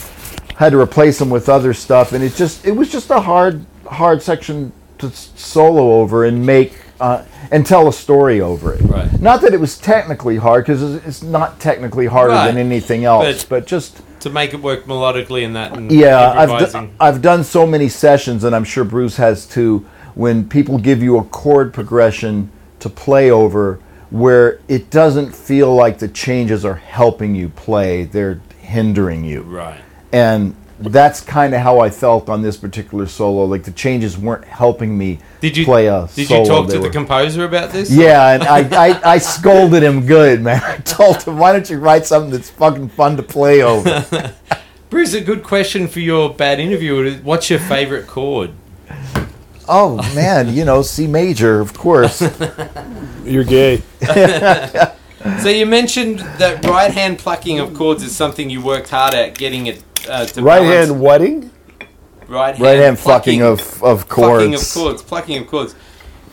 had 0.56 0.72
to 0.72 0.80
replace 0.80 1.20
them 1.20 1.30
with 1.30 1.50
other 1.50 1.74
stuff 1.74 2.14
and 2.14 2.24
it 2.24 2.36
just 2.36 2.66
it 2.66 2.72
was 2.72 2.92
just 2.92 3.10
a 3.10 3.20
hard 3.20 3.66
hard 3.88 4.22
section 4.22 4.72
to 5.00 5.10
solo 5.12 5.94
over 6.02 6.26
and 6.26 6.46
make 6.46 6.80
uh, 7.02 7.26
and 7.52 7.66
tell 7.66 7.90
a 7.90 7.94
story 7.94 8.40
over 8.40 8.74
it. 8.74 8.82
Right. 8.82 9.20
Not 9.20 9.42
that 9.42 9.54
it 9.54 9.60
was 9.60 9.78
technically 9.78 10.38
hard 10.38 10.64
because 10.64 10.82
it's 10.82 11.06
it's 11.06 11.24
not 11.24 11.60
technically 11.60 12.06
harder 12.06 12.34
Right. 12.34 12.48
than 12.48 12.58
anything 12.58 13.04
else, 13.04 13.44
But- 13.44 13.50
but, 13.50 13.68
just 13.68 14.02
to 14.24 14.30
make 14.30 14.54
it 14.54 14.62
work 14.62 14.86
melodically 14.86 15.46
and 15.46 15.56
that. 15.56 15.78
And 15.78 15.92
yeah, 15.92 16.32
I've, 16.32 16.92
I've 17.00 17.22
done 17.22 17.44
so 17.44 17.68
many 17.68 17.90
sessions, 17.90 18.44
and 18.44 18.56
I'm 18.56 18.64
sure 18.64 18.84
Bruce 18.84 19.18
has 19.18 19.46
too, 19.46 19.86
when 20.16 20.48
people 20.48 20.78
give 20.78 21.04
you 21.04 21.18
a 21.18 21.24
chord 21.24 21.74
progression 21.74 22.52
to 22.80 22.90
play 22.90 23.32
over 23.32 23.80
where 24.10 24.60
it 24.68 24.90
doesn't 24.90 25.34
feel 25.34 25.74
like 25.74 26.00
the 26.00 26.08
changes 26.08 26.64
are 26.64 26.76
helping 26.76 27.34
you 27.34 27.50
play, 27.50 28.04
they're 28.04 28.42
hindering 28.60 29.24
you. 29.24 29.42
right. 29.42 29.82
And 30.12 30.56
that's 30.92 31.22
kind 31.22 31.54
of 31.54 31.62
how 31.62 31.80
I 31.80 31.90
felt 31.90 32.30
on 32.30 32.42
this 32.42 32.58
particular 32.58 33.06
solo. 33.08 33.46
Like 33.46 33.64
the 33.64 33.72
changes 33.72 34.18
weren't 34.18 34.46
helping 34.46 34.98
me 34.98 35.20
Did 35.42 35.56
you 35.56 35.66
play 35.66 35.88
a 35.88 36.08
Did 36.14 36.28
solo. 36.28 36.42
you 36.42 36.48
talk 36.48 36.68
They 36.68 36.74
to 36.76 36.80
the 36.80 36.90
composer 36.90 37.46
about 37.46 37.72
this? 37.72 37.90
yeah, 37.92 38.34
and 38.34 38.44
I, 38.44 38.90
I, 38.90 39.12
I 39.14 39.18
scolded 39.18 39.84
him 39.84 40.06
good, 40.06 40.42
man. 40.42 40.62
I 40.64 40.78
told 40.78 41.24
him, 41.24 41.38
why 41.38 41.54
don't 41.54 41.70
you 41.70 41.78
write 41.80 42.06
something 42.06 42.32
that's 42.32 42.50
fucking 42.50 42.90
fun 42.90 43.18
to 43.18 43.24
play 43.24 43.62
over? 43.62 44.06
Bruce, 44.90 45.14
a 45.14 45.22
good 45.22 45.44
question 45.44 45.88
for 45.88 46.00
your 46.00 46.34
bad 46.34 46.60
interview. 46.60 47.18
What's 47.22 47.50
your 47.50 47.60
favorite 47.60 48.06
chord? 48.08 48.52
Oh 49.68 49.96
man, 50.14 50.54
you 50.54 50.66
know 50.66 50.82
C 50.82 51.08
major, 51.08 51.60
of 51.62 51.74
course. 51.74 52.22
You're 53.24 53.44
gay. 53.46 53.82
So 55.42 55.48
you 55.48 55.66
mentioned 55.66 56.20
that 56.20 56.66
right 56.66 56.92
hand 56.92 57.18
plucking 57.18 57.58
of 57.58 57.74
chords 57.74 58.04
is 58.04 58.14
something 58.14 58.50
you 58.50 58.62
worked 58.62 58.90
hard 58.90 59.14
at 59.14 59.38
getting 59.38 59.68
it 59.68 59.82
uh, 60.10 60.26
to 60.26 60.42
Right 60.42 60.62
balance. 60.62 60.90
hand 60.90 61.02
wedding? 61.02 61.50
right 62.28 62.56
hand, 62.56 62.62
right 62.64 62.78
hand 62.80 62.98
plucking 62.98 63.42
of 63.42 63.84
of 63.84 64.08
chords. 64.08 64.44
plucking 64.44 64.54
of 64.56 64.74
chords, 64.74 65.02
plucking 65.04 65.38
of 65.42 65.48
chords. 65.48 65.76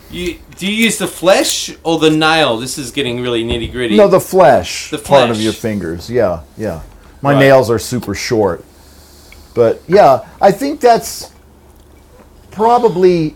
You 0.09 0.39
do 0.57 0.67
you 0.67 0.73
use 0.85 0.97
the 0.97 1.07
flesh 1.07 1.75
or 1.83 1.99
the 1.99 2.09
nail? 2.09 2.57
This 2.57 2.77
is 2.77 2.91
getting 2.91 3.21
really 3.21 3.43
nitty 3.43 3.71
gritty. 3.71 3.95
No, 3.97 4.07
the 4.07 4.19
flesh, 4.19 4.89
The 4.89 4.97
part 4.97 5.29
of 5.29 5.39
your 5.41 5.53
fingers. 5.53 6.09
Yeah, 6.09 6.41
yeah. 6.57 6.81
My 7.21 7.33
Right. 7.33 7.39
nails 7.39 7.69
are 7.69 7.79
super 7.79 8.15
short, 8.15 8.63
but 9.53 9.81
yeah, 9.87 10.25
I 10.41 10.51
think 10.51 10.79
that's 10.81 11.31
probably. 12.51 13.35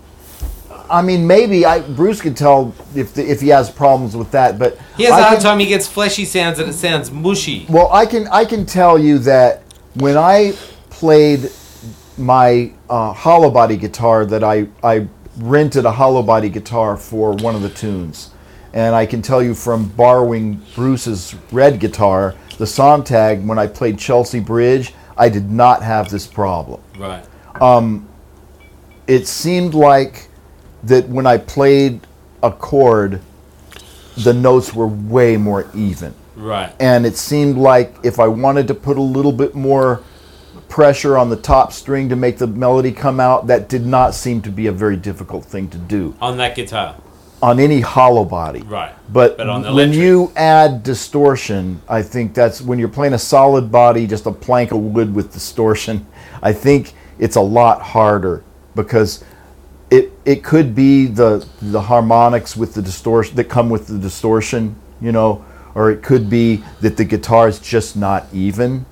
I 0.89 1.01
mean, 1.01 1.25
maybe 1.25 1.65
I 1.65 1.79
Bruce 1.79 2.21
could 2.21 2.37
tell 2.37 2.73
if 2.93 3.13
the, 3.15 3.29
if 3.29 3.41
he 3.41 3.47
has 3.49 3.71
problems 3.71 4.15
with 4.15 4.29
that, 4.31 4.59
but 4.59 4.77
he 4.97 5.03
has 5.05 5.13
I 5.13 5.19
a 5.19 5.23
hard 5.23 5.33
can- 5.37 5.43
time. 5.43 5.59
He 5.59 5.65
gets 5.65 5.87
fleshy 5.87 6.25
sounds 6.25 6.59
and 6.59 6.69
it 6.69 6.73
sounds 6.73 7.09
mushy. 7.11 7.65
Well, 7.69 7.89
I 7.91 8.05
can 8.05 8.27
I 8.27 8.45
can 8.45 8.65
tell 8.67 8.97
you 8.99 9.17
that 9.19 9.63
when 9.95 10.17
I 10.17 10.53
played 10.89 11.49
my 12.17 12.71
uh, 12.89 13.13
hollow 13.13 13.49
body 13.49 13.77
guitar, 13.77 14.25
that 14.25 14.43
I 14.43 14.67
I 14.83 15.07
rented 15.37 15.85
a 15.85 15.91
hollow 15.91 16.23
body 16.23 16.49
guitar 16.49 16.95
for 16.95 17.33
one 17.33 17.55
of 17.55 17.61
the 17.61 17.69
tunes, 17.69 18.31
and 18.73 18.95
I 18.95 19.05
can 19.05 19.21
tell 19.21 19.41
you 19.43 19.53
from 19.53 19.89
borrowing 19.89 20.61
Bruce's 20.75 21.35
red 21.51 21.79
guitar, 21.79 22.35
the 22.57 22.65
Sontag, 22.65 23.45
when 23.45 23.59
I 23.59 23.67
played 23.67 23.99
Chelsea 23.99 24.39
Bridge, 24.39 24.93
I 25.17 25.29
did 25.29 25.51
not 25.51 25.83
have 25.83 26.09
this 26.09 26.25
problem 26.27 26.81
Right. 26.97 27.25
it 29.07 29.27
seemed 29.27 29.73
like 29.73 30.27
that 30.83 31.07
when 31.09 31.25
I 31.25 31.37
played 31.37 32.01
a 32.43 32.51
chord, 32.51 33.21
the 34.17 34.33
notes 34.33 34.73
were 34.73 34.87
way 34.87 35.35
more 35.37 35.69
even. 35.73 36.13
Right. 36.35 36.73
And 36.79 37.05
it 37.05 37.17
seemed 37.17 37.57
like 37.57 37.95
if 38.03 38.19
I 38.19 38.27
wanted 38.27 38.67
to 38.67 38.73
put 38.73 38.97
a 38.97 39.01
little 39.01 39.31
bit 39.31 39.55
more 39.55 40.03
pressure 40.69 41.17
on 41.17 41.29
the 41.29 41.35
top 41.35 41.71
string 41.71 42.09
to 42.09 42.15
make 42.15 42.37
the 42.37 42.47
melody 42.47 42.91
come 42.91 43.19
out. 43.19 43.47
That 43.47 43.69
did 43.69 43.85
not 43.85 44.13
seem 44.13 44.41
to 44.41 44.51
be 44.51 44.67
a 44.67 44.71
very 44.71 44.97
difficult 44.97 45.45
thing 45.45 45.69
to 45.69 45.77
do 45.77 46.15
on 46.19 46.37
that 46.37 46.55
guitar. 46.55 46.95
on 47.41 47.59
any 47.59 47.79
hollow 47.79 48.25
body. 48.25 48.61
Right. 48.61 48.93
But, 49.11 49.37
But 49.37 49.73
when 49.73 49.93
you 49.93 50.31
add 50.35 50.83
distortion, 50.83 51.81
I 51.87 52.01
think 52.01 52.33
that's 52.33 52.61
when 52.61 52.79
you're 52.79 52.89
playing 52.89 53.13
a 53.13 53.19
solid 53.19 53.71
body, 53.71 54.07
just 54.07 54.25
a 54.25 54.31
plank 54.31 54.71
of 54.71 54.79
wood 54.79 55.13
with 55.13 55.31
distortion. 55.31 56.05
I 56.41 56.51
think 56.51 56.93
it's 57.19 57.35
a 57.35 57.41
lot 57.41 57.81
harder 57.81 58.43
because 58.75 59.23
it 59.91 60.11
it 60.25 60.43
could 60.43 60.75
be 60.75 61.05
the 61.05 61.47
the 61.61 61.79
harmonics 61.81 62.57
with 62.57 62.73
the 62.73 62.81
distortion 62.81 63.35
that 63.35 63.45
come 63.45 63.69
with 63.69 63.87
the 63.87 63.97
distortion, 63.97 64.75
you 64.99 65.11
know, 65.11 65.45
or 65.75 65.91
it 65.91 66.01
could 66.01 66.29
be 66.29 66.63
that 66.81 66.97
the 66.97 67.05
guitar 67.05 67.47
is 67.47 67.59
just 67.59 67.95
not 67.95 68.25
even. 68.33 68.85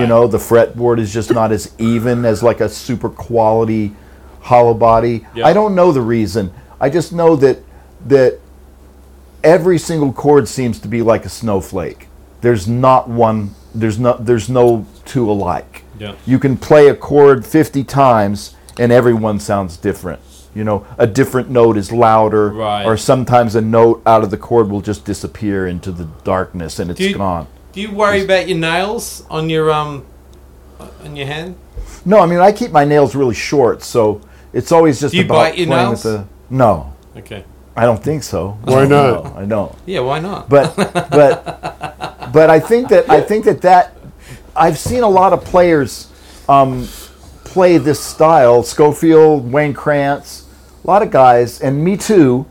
You 0.00 0.06
know, 0.06 0.26
the 0.26 0.38
fretboard 0.38 0.98
is 0.98 1.12
just 1.12 1.32
not 1.32 1.52
as 1.52 1.74
even 1.78 2.24
as 2.24 2.42
like 2.42 2.60
a 2.60 2.68
super 2.68 3.08
quality 3.08 3.94
hollow 4.40 4.74
body. 4.74 5.26
I 5.42 5.52
don't 5.52 5.74
know 5.74 5.92
the 5.92 6.00
reason. 6.00 6.52
I 6.80 6.90
just 6.90 7.12
know 7.12 7.36
that 7.36 7.58
that 8.06 8.38
every 9.42 9.78
single 9.78 10.12
chord 10.12 10.48
seems 10.48 10.78
to 10.80 10.88
be 10.88 11.02
like 11.02 11.24
a 11.24 11.28
snowflake. 11.28 12.08
There's 12.40 12.68
not 12.68 13.08
one. 13.08 13.54
There's 13.74 13.98
no. 13.98 14.16
There's 14.18 14.48
no 14.48 14.86
two 15.04 15.30
alike. 15.30 15.84
Yeah. 15.98 16.14
You 16.26 16.38
can 16.38 16.56
play 16.56 16.88
a 16.88 16.94
chord 16.94 17.44
50 17.44 17.84
times 17.84 18.54
and 18.78 18.90
everyone 18.90 19.38
sounds 19.40 19.76
different. 19.76 20.20
You 20.54 20.64
know, 20.64 20.84
a 20.98 21.06
different 21.06 21.48
note 21.48 21.76
is 21.76 21.92
louder, 21.92 22.48
Right. 22.50 22.84
or 22.84 22.96
sometimes 22.96 23.54
a 23.54 23.60
note 23.60 24.02
out 24.04 24.24
of 24.24 24.30
the 24.30 24.36
chord 24.36 24.68
will 24.68 24.80
just 24.80 25.04
disappear 25.04 25.66
into 25.66 25.92
the 25.92 26.08
darkness 26.24 26.78
and 26.80 26.90
it's 26.90 26.98
Do 26.98 27.08
you- 27.08 27.16
gone. 27.16 27.46
Do 27.72 27.80
you 27.80 27.92
worry 27.92 28.24
about 28.24 28.48
your 28.48 28.58
nails 28.58 29.22
on 29.30 29.48
your 29.48 29.70
um 29.70 30.04
on 31.04 31.14
your 31.14 31.26
hand? 31.28 31.54
No, 32.04 32.18
I 32.18 32.26
mean 32.26 32.40
I 32.40 32.50
keep 32.50 32.72
my 32.72 32.84
nails 32.84 33.14
really 33.14 33.34
short, 33.34 33.84
so 33.84 34.20
it's 34.52 34.72
always 34.72 34.98
just 35.00 35.12
Do 35.12 35.18
you 35.18 35.24
about 35.24 35.34
bite 35.36 35.58
your 35.58 35.68
playing 35.68 35.86
nails? 35.86 36.04
with 36.04 36.12
the. 36.14 36.24
No, 36.54 36.92
Okay. 37.16 37.44
I 37.76 37.84
don't 37.84 38.02
think 38.02 38.24
so. 38.24 38.58
Why 38.64 38.86
not? 38.86 38.88
No, 39.24 39.34
I 39.36 39.44
don't. 39.44 39.72
Yeah, 39.86 40.00
why 40.00 40.18
not? 40.18 40.48
but 40.48 40.74
but 41.10 42.32
but 42.32 42.50
I 42.50 42.58
think 42.58 42.88
that 42.88 43.08
I 43.08 43.20
think 43.20 43.44
that 43.44 43.60
that 43.62 43.94
I've 44.56 44.78
seen 44.78 45.04
a 45.04 45.08
lot 45.08 45.32
of 45.32 45.44
players 45.44 46.08
um, 46.48 46.88
play 47.50 47.78
this 47.78 48.00
style. 48.00 48.62
Scofield, 48.62 49.50
Wayne 49.52 49.74
Krantz, 49.74 50.44
a 50.84 50.86
lot 50.86 51.02
of 51.02 51.10
guys, 51.10 51.60
and 51.60 51.82
me 51.84 51.96
too. 51.96 52.46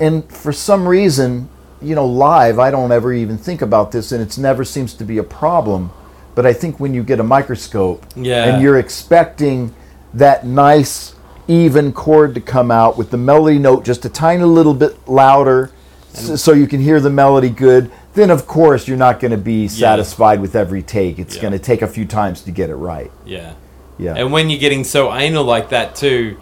And 0.00 0.24
for 0.30 0.52
some 0.52 0.86
reason, 0.88 1.48
you 1.80 1.94
know, 1.94 2.06
live, 2.06 2.58
I 2.58 2.70
don't 2.70 2.90
ever 2.92 3.12
even 3.12 3.38
think 3.38 3.62
about 3.62 3.92
this, 3.92 4.10
and 4.12 4.20
it 4.20 4.36
never 4.38 4.64
seems 4.64 4.92
to 4.94 5.04
be 5.04 5.18
a 5.18 5.22
problem. 5.22 5.90
But 6.34 6.46
I 6.46 6.52
think 6.52 6.80
when 6.80 6.94
you 6.94 7.02
get 7.04 7.20
a 7.20 7.22
microscope 7.22 8.04
Yeah. 8.16 8.44
and 8.46 8.62
you're 8.62 8.78
expecting 8.78 9.72
that 10.14 10.44
nice, 10.44 11.14
even 11.46 11.92
chord 11.92 12.34
to 12.34 12.40
come 12.40 12.70
out 12.70 12.96
with 12.98 13.10
the 13.10 13.16
melody 13.16 13.58
note 13.58 13.84
just 13.84 14.04
a 14.04 14.08
tiny 14.08 14.42
little 14.44 14.74
bit 14.74 14.96
louder 15.06 15.70
s- 16.14 16.40
so 16.42 16.52
you 16.52 16.66
can 16.66 16.80
hear 16.80 17.00
the 17.00 17.10
melody 17.10 17.50
good, 17.50 17.90
then 18.14 18.30
of 18.30 18.46
course 18.46 18.88
you're 18.88 18.96
not 18.96 19.20
going 19.20 19.30
to 19.30 19.36
be 19.36 19.68
satisfied 19.68 20.40
with 20.40 20.56
every 20.56 20.82
take. 20.82 21.18
It's 21.18 21.36
Yeah. 21.36 21.42
going 21.42 21.52
to 21.52 21.58
take 21.58 21.82
a 21.82 21.86
few 21.86 22.04
times 22.06 22.40
to 22.42 22.50
get 22.50 22.68
it 22.70 22.76
right. 22.76 23.10
yeah. 23.24 23.52
Yeah. 23.98 24.14
And 24.14 24.32
when 24.32 24.50
you're 24.50 24.60
getting 24.60 24.84
so 24.84 25.14
anal 25.14 25.44
like 25.44 25.70
that 25.70 25.94
too, 25.94 26.38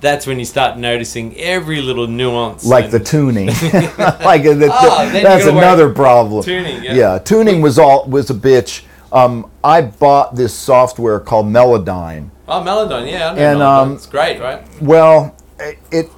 that's 0.00 0.26
when 0.26 0.38
you 0.38 0.44
start 0.44 0.78
noticing 0.78 1.36
every 1.36 1.80
little 1.82 2.06
nuance. 2.06 2.64
like 2.64 2.90
the 2.90 3.00
tuning, 3.00 3.46
like 3.86 4.42
uh, 4.46 4.54
the, 4.54 4.70
Oh, 4.72 5.10
that's 5.10 5.46
another 5.46 5.92
problem. 5.92 6.42
Tuning, 6.42 6.82
yeah. 6.82 7.18
tuning 7.18 7.60
was 7.60 7.78
all 7.78 8.06
was 8.06 8.30
a 8.30 8.34
bitch. 8.34 8.84
Um, 9.10 9.50
I 9.64 9.80
bought 9.82 10.36
this 10.36 10.54
software 10.54 11.18
called 11.18 11.46
Melodyne. 11.46 12.30
Oh, 12.46 12.60
Melodyne, 12.60 13.10
yeah, 13.10 13.30
I 13.30 13.34
know 13.34 13.52
And, 13.52 13.62
um, 13.62 13.92
it's 13.94 14.06
great, 14.06 14.40
right? 14.40 14.64
Well, 14.82 15.34
it 15.90 16.10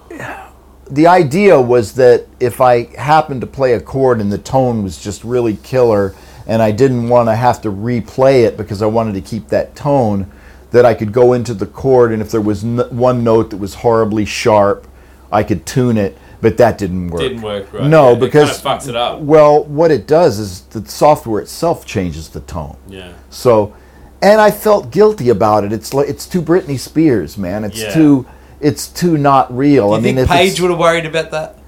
the 0.90 1.06
idea 1.06 1.60
was 1.60 1.94
that 1.94 2.26
if 2.40 2.60
I 2.60 2.84
happened 2.96 3.40
to 3.42 3.46
play 3.46 3.74
a 3.74 3.80
chord 3.80 4.20
and 4.20 4.30
the 4.30 4.38
tone 4.38 4.82
was 4.82 5.02
just 5.02 5.22
really 5.24 5.56
killer, 5.56 6.14
and 6.46 6.60
I 6.60 6.72
didn't 6.72 7.08
want 7.08 7.28
to 7.28 7.36
have 7.36 7.62
to 7.62 7.70
replay 7.70 8.44
it 8.44 8.56
because 8.56 8.82
I 8.82 8.86
wanted 8.86 9.14
to 9.14 9.20
keep 9.20 9.48
that 9.48 9.76
tone, 9.76 10.30
that 10.70 10.84
I 10.84 10.94
could 10.94 11.12
go 11.12 11.32
into 11.32 11.54
the 11.54 11.66
chord 11.66 12.12
and 12.12 12.22
if 12.22 12.30
there 12.30 12.40
was 12.40 12.62
n- 12.64 12.78
one 12.90 13.24
note 13.24 13.50
that 13.50 13.56
was 13.56 13.74
horribly 13.76 14.24
sharp, 14.24 14.86
I 15.32 15.42
could 15.42 15.66
tune 15.66 15.96
it. 15.96 16.16
But 16.42 16.56
that 16.56 16.78
didn't 16.78 17.08
work. 17.08 17.20
Didn't 17.20 17.42
work, 17.42 17.70
right? 17.72 17.84
No, 17.86 18.10
Yeah, 18.10 18.16
it 18.16 18.20
because 18.20 18.86
it 18.88 18.96
up. 18.96 19.20
Well, 19.20 19.64
what 19.64 19.90
it 19.90 20.06
does 20.06 20.38
is 20.38 20.62
the 20.62 20.82
software 20.88 21.42
itself 21.42 21.84
changes 21.84 22.30
the 22.30 22.40
tone. 22.40 22.78
Yeah. 22.88 23.12
So, 23.28 23.74
and 24.22 24.40
I 24.40 24.50
felt 24.50 24.90
guilty 24.90 25.28
about 25.28 25.64
it. 25.64 25.72
It's 25.72 25.92
like 25.92 26.08
it's 26.08 26.24
too 26.26 26.40
Britney 26.40 26.78
Spears, 26.78 27.36
man. 27.36 27.64
It's 27.64 27.80
Yeah. 27.82 27.92
too 27.92 28.26
it's 28.60 28.88
too 28.88 29.16
not 29.18 29.54
real. 29.56 29.88
You 29.88 29.94
I 29.94 30.00
mean, 30.00 30.16
think 30.16 30.18
if 30.18 30.28
Page 30.28 30.60
would 30.60 30.70
have 30.70 30.78
worried 30.80 31.06
about 31.06 31.30
that? 31.30 31.58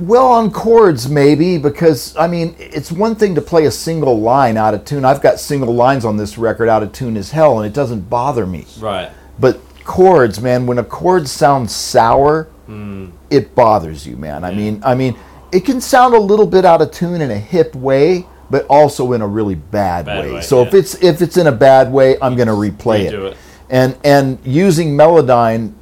Well 0.00 0.26
on 0.26 0.50
chords 0.50 1.08
maybe 1.08 1.58
because 1.58 2.16
I 2.16 2.26
mean 2.26 2.54
it's 2.58 2.90
one 2.92 3.14
thing 3.14 3.34
to 3.34 3.40
play 3.40 3.66
a 3.66 3.70
single 3.70 4.20
line 4.20 4.56
out 4.56 4.74
of 4.74 4.84
tune. 4.84 5.04
I've 5.04 5.22
got 5.22 5.38
single 5.40 5.74
lines 5.74 6.04
on 6.04 6.16
this 6.16 6.36
record 6.38 6.68
out 6.68 6.82
of 6.82 6.92
tune 6.92 7.16
as 7.16 7.30
hell, 7.30 7.58
and 7.58 7.66
it 7.66 7.72
doesn't 7.74 8.08
bother 8.10 8.46
me. 8.46 8.66
Right. 8.78 9.10
But 9.38 9.60
chords, 9.84 10.40
man, 10.40 10.66
when 10.66 10.78
a 10.78 10.84
chord 10.84 11.28
sounds 11.28 11.74
sour, 11.74 12.48
Hmm. 12.66 13.06
it 13.30 13.54
bothers 13.54 14.04
you, 14.06 14.16
man. 14.16 14.44
I 14.44 14.52
mean, 14.52 14.82
I 14.84 14.96
mean, 14.96 15.16
it 15.52 15.64
can 15.64 15.80
sound 15.80 16.14
a 16.14 16.18
little 16.18 16.46
bit 16.46 16.64
out 16.64 16.82
of 16.82 16.90
tune 16.90 17.20
in 17.20 17.30
a 17.30 17.38
hip 17.38 17.76
way, 17.76 18.26
but 18.50 18.66
also 18.68 19.12
in 19.12 19.22
a 19.22 19.26
really 19.26 19.54
bad, 19.54 20.06
Bad 20.06 20.24
way. 20.24 20.32
way, 20.34 20.40
So 20.40 20.62
if 20.62 20.74
it's 20.74 20.94
if 20.96 21.22
it's 21.22 21.36
in 21.36 21.46
a 21.46 21.52
bad 21.52 21.92
way, 21.92 22.16
I'm 22.20 22.34
going 22.34 22.48
to 22.48 22.54
replay 22.54 23.08
Redo 23.08 23.30
it. 23.30 23.36
And 23.70 23.96
and 24.02 24.38
using 24.44 24.96
Melodyne, 24.96 25.74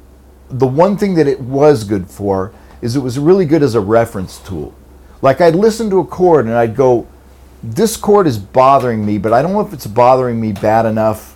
the 0.49 0.67
one 0.67 0.95
thing 0.95 1.15
that 1.15 1.27
it 1.27 1.41
was 1.41 1.83
good 1.83 2.07
for 2.07 2.51
is 2.81 2.95
it 2.95 2.99
was 2.99 3.17
really 3.19 3.45
good 3.45 3.63
as 3.63 3.75
a 3.75 3.79
reference 3.79 4.39
tool. 4.39 4.73
Like 5.21 5.41
I'd 5.41 5.55
listen 5.55 5.89
to 5.89 5.99
a 5.99 6.05
chord 6.05 6.45
and 6.45 6.55
I'd 6.55 6.75
go, 6.75 7.07
this 7.63 7.97
chord 7.97 8.27
is 8.27 8.37
bothering 8.37 9.05
me, 9.05 9.17
but 9.17 9.33
I 9.33 9.41
don't 9.41 9.53
know 9.53 9.61
if 9.61 9.73
it's 9.73 9.87
bothering 9.87 10.39
me 10.39 10.51
bad 10.51 10.85
enough 10.85 11.35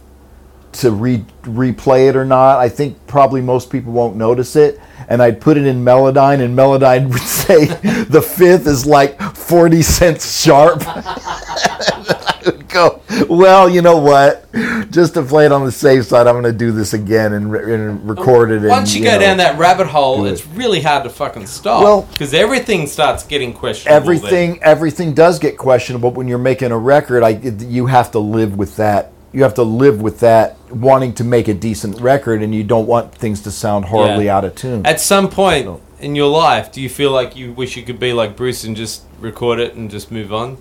to 0.71 0.91
re- 0.91 1.25
replay 1.43 2.09
it 2.09 2.15
or 2.15 2.25
not. 2.25 2.59
I 2.59 2.69
think 2.69 2.95
probably 3.07 3.41
most 3.41 3.71
people 3.71 3.91
won't 3.91 4.15
notice 4.15 4.55
it. 4.55 4.79
And 5.07 5.21
I'd 5.21 5.41
put 5.41 5.57
it 5.57 5.65
in 5.65 5.83
Melodyne, 5.83 6.41
and 6.41 6.55
Melodyne 6.55 7.09
would 7.11 7.21
say 7.21 7.65
the 8.05 8.21
fifth 8.21 8.67
is 8.67 8.85
like 8.85 9.19
40 9.35 9.81
cents 9.81 10.39
sharp. 10.39 10.83
Would 12.45 12.69
go, 12.69 13.01
well, 13.29 13.69
you 13.69 13.81
know 13.81 13.97
what? 13.97 14.45
Just 14.91 15.13
to 15.15 15.23
play 15.23 15.45
it 15.45 15.51
on 15.51 15.65
the 15.65 15.71
safe 15.71 16.05
side, 16.05 16.27
I'm 16.27 16.33
going 16.33 16.51
to 16.51 16.57
do 16.57 16.71
this 16.71 16.93
again 16.93 17.33
and, 17.33 17.51
re- 17.51 17.73
and 17.75 18.09
record 18.09 18.51
it. 18.51 18.57
And, 18.59 18.67
Once 18.67 18.95
you, 18.95 19.03
go 19.03 19.11
know, 19.11 19.19
down 19.19 19.37
that 19.37 19.57
rabbit 19.59 19.87
hole, 19.87 20.25
it's 20.25 20.45
really 20.47 20.81
hard 20.81 21.03
to 21.03 21.09
fucking 21.09 21.47
stop. 21.47 21.83
Well- 21.83 22.01
because 22.11 22.33
everything 22.33 22.87
starts 22.87 23.23
getting 23.23 23.53
questionable. 23.53 23.99
then. 23.99 24.15
everything 24.15 24.63
everything 24.63 25.13
does 25.13 25.39
get 25.39 25.57
questionable 25.57 26.11
when 26.11 26.27
you're 26.27 26.37
making 26.37 26.71
a 26.71 26.77
record 26.77 27.23
I 27.23 27.29
you 27.29 27.85
have 27.87 28.11
to 28.11 28.19
live 28.19 28.57
with 28.57 28.75
that 28.77 29.11
you 29.31 29.43
have 29.43 29.53
to 29.55 29.63
live 29.63 30.01
with 30.01 30.19
that 30.21 30.57
wanting 30.71 31.13
to 31.13 31.23
make 31.23 31.47
a 31.47 31.53
decent 31.53 31.99
record 32.01 32.41
and 32.41 32.53
you 32.53 32.63
don't 32.63 32.87
want 32.87 33.13
things 33.13 33.41
to 33.43 33.51
sound 33.51 33.85
horribly 33.85 34.25
Yeah. 34.25 34.37
out 34.37 34.45
of 34.45 34.55
tune 34.55 34.85
At 34.85 34.99
some 34.99 35.29
point 35.29 35.79
in 35.99 36.15
your 36.15 36.29
life, 36.29 36.71
do 36.71 36.81
you 36.81 36.89
feel 36.89 37.11
like 37.11 37.35
you 37.35 37.51
wish 37.53 37.75
you 37.77 37.83
could 37.83 37.99
be 37.99 38.13
like 38.13 38.35
Bruce 38.35 38.63
and 38.63 38.75
just 38.75 39.03
record 39.19 39.59
it 39.59 39.75
and 39.75 39.89
just 39.91 40.11
move 40.11 40.33
on, 40.33 40.57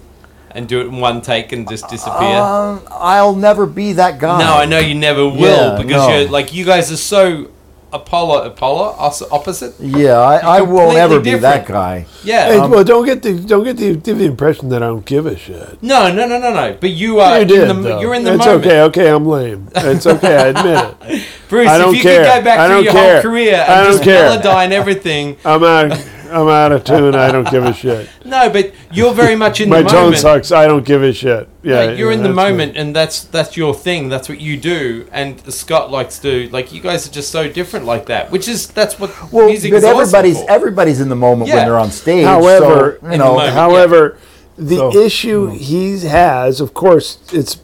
and 0.52 0.68
do 0.68 0.80
it 0.80 0.86
in 0.86 0.96
one 0.98 1.20
take 1.20 1.52
and 1.52 1.68
just 1.68 1.88
disappear? 1.88 2.36
um, 2.38 2.82
I'll 2.90 3.34
never 3.36 3.66
be 3.66 3.92
that 3.94 4.18
guy 4.18 4.38
no, 4.38 4.54
I 4.56 4.64
know 4.66 4.78
you 4.78 4.94
never 4.94 5.24
will 5.28 5.72
Yeah, 5.74 5.76
because 5.82 6.08
no. 6.08 6.18
you're 6.18 6.28
like 6.28 6.52
you 6.52 6.64
guys 6.64 6.90
are 6.92 6.96
so 6.96 7.50
Apollo, 7.90 8.42
Apollo, 8.44 8.96
os- 8.98 9.22
opposite. 9.32 9.74
yeah 9.80 10.12
I, 10.18 10.58
I 10.58 10.60
will 10.60 10.92
completely 10.92 10.94
never 10.96 11.20
be 11.20 11.30
that 11.36 11.60
different. 11.60 11.68
guy 11.68 12.06
Yeah. 12.22 12.44
Hey, 12.48 12.58
Um, 12.58 12.70
well, 12.70 12.84
don't 12.84 13.06
get 13.06 13.22
the 13.22 13.32
don't 13.40 13.64
get 13.64 13.78
the 13.78 13.96
give 13.96 14.18
the 14.18 14.26
impression 14.26 14.68
that 14.68 14.82
I 14.82 14.88
don't 14.88 15.06
give 15.06 15.24
a 15.24 15.38
shit. 15.38 15.82
no, 15.82 16.12
no, 16.12 16.26
no, 16.28 16.38
no, 16.38 16.52
no. 16.52 16.76
But 16.78 16.90
you 16.90 17.18
are 17.20 17.36
you 17.36 17.42
in 17.42 17.48
did. 17.48 17.68
the, 17.70 17.74
though. 17.74 18.00
you're 18.02 18.12
in 18.14 18.24
the 18.24 18.36
moment. 18.36 18.42
it's 18.42 18.46
moment. 18.46 18.66
okay. 18.66 18.80
Okay, 18.82 19.10
I'm 19.10 19.24
lame. 19.26 19.68
It's 19.74 20.06
okay. 20.06 20.36
I 20.36 20.46
admit 20.48 20.96
it. 21.16 21.26
Bruce, 21.48 21.66
I 21.70 21.78
don't 21.78 21.94
if 21.94 21.96
you 21.96 22.02
care. 22.02 22.24
could 22.24 22.38
go 22.40 22.44
back 22.44 22.58
I 22.58 22.66
through 22.66 22.74
don't 22.76 22.84
your 22.84 22.92
care. 22.92 23.12
whole 23.14 23.22
career 23.22 23.54
I 23.54 23.58
and 23.58 23.84
don't 23.84 23.92
just 23.92 24.04
care. 24.04 24.38
melodyne 24.38 24.70
everything. 24.72 25.36
I'm 25.46 25.64
out. 25.64 25.98
I'm 26.30 26.48
out 26.48 26.72
of 26.72 26.84
tune. 26.84 27.14
I 27.14 27.32
don't 27.32 27.48
give 27.50 27.64
a 27.64 27.72
shit. 27.82 28.08
No, 28.24 28.50
but 28.50 28.72
you're 28.92 29.14
very 29.14 29.34
much 29.36 29.60
in 29.60 29.68
My 29.70 29.82
the 29.82 29.88
tone 29.88 30.14
sucks. 30.16 30.52
I 30.52 30.66
don't 30.66 30.84
give 30.84 31.02
a 31.02 31.12
shit. 31.12 31.48
Yeah, 31.62 31.80
Like, 31.80 31.98
you're 31.98 32.10
yeah, 32.10 32.16
in 32.18 32.22
the 32.22 32.28
that's 32.28 32.36
me. 32.36 32.50
moment, 32.50 32.76
and 32.76 32.94
that's 32.94 33.24
that's 33.24 33.56
your 33.56 33.74
thing. 33.74 34.08
That's 34.08 34.28
what 34.28 34.40
you 34.40 34.56
do. 34.56 35.08
And 35.12 35.40
Scott 35.52 35.90
likes 35.90 36.18
to 36.20 36.48
like 36.50 36.72
you 36.72 36.80
guys 36.80 37.08
are 37.08 37.12
just 37.12 37.30
so 37.30 37.48
different 37.48 37.86
like 37.86 38.06
that, 38.06 38.30
which 38.30 38.48
is 38.48 38.68
that's 38.68 38.98
what 38.98 39.10
well 39.32 39.48
music 39.48 39.70
but 39.72 39.78
is 39.78 39.84
awesome 39.84 40.00
everybody's 40.00 40.40
for. 40.42 40.50
everybody's 40.50 41.00
in 41.00 41.08
the 41.08 41.16
moment 41.16 41.48
Yeah. 41.48 41.56
when 41.56 41.64
they're 41.66 41.78
on 41.78 41.90
stage 41.90 42.24
However, 42.24 42.98
so, 43.00 43.06
in 43.06 43.12
you 43.12 43.18
the 43.18 43.24
know 43.24 43.34
moment. 43.34 43.52
However, 43.54 44.18
the 44.56 44.76
So- 44.76 44.96
issue 44.96 45.46
hmm. 45.50 45.54
he 45.56 45.98
has, 46.00 46.60
of 46.60 46.74
course, 46.74 47.18
it's 47.32 47.58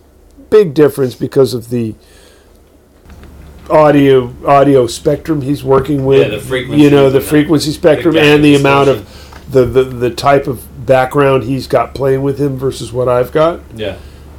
big 0.50 0.74
difference 0.74 1.14
because 1.14 1.52
of 1.54 1.70
the 1.70 1.94
audio 3.70 4.32
audio 4.46 4.86
spectrum 4.86 5.40
he's 5.42 5.64
working 5.64 6.04
with. 6.04 6.20
Yeah, 6.20 6.38
the 6.38 6.40
frequencies 6.40 6.84
You 6.84 6.90
know, 6.90 7.10
the 7.10 7.20
frequency 7.20 7.72
spectrum 7.72 8.14
the 8.14 8.20
and 8.20 8.44
the 8.44 8.52
distortion. 8.52 8.66
amount 8.66 8.88
of 8.90 9.52
the, 9.52 9.64
the 9.64 9.84
the 9.84 10.10
type 10.10 10.46
of 10.46 10.86
background 10.86 11.44
he's 11.44 11.66
got 11.66 11.94
playing 11.94 12.22
with 12.22 12.38
him 12.38 12.56
versus 12.56 12.92
what 12.92 13.08
I've 13.08 13.32
got. 13.32 13.60
yeah, 13.74 13.96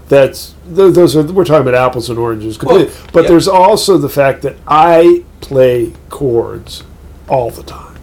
That's 0.10 0.54
th- 0.66 0.94
those 0.94 1.16
are 1.16 1.24
we're 1.24 1.46
talking 1.46 1.68
about 1.68 1.74
apples 1.90 2.10
and 2.10 2.20
oranges 2.20 2.58
completely. 2.58 2.88
Well, 2.94 3.08
but 3.14 3.24
yeah. 3.24 3.30
there's 3.30 3.48
also 3.48 3.98
the 3.98 4.10
fact 4.10 4.42
that 4.44 4.56
I 4.68 5.24
play 5.42 5.94
chords 6.10 6.84
all 7.28 7.50
the 7.50 7.64
time 7.64 7.98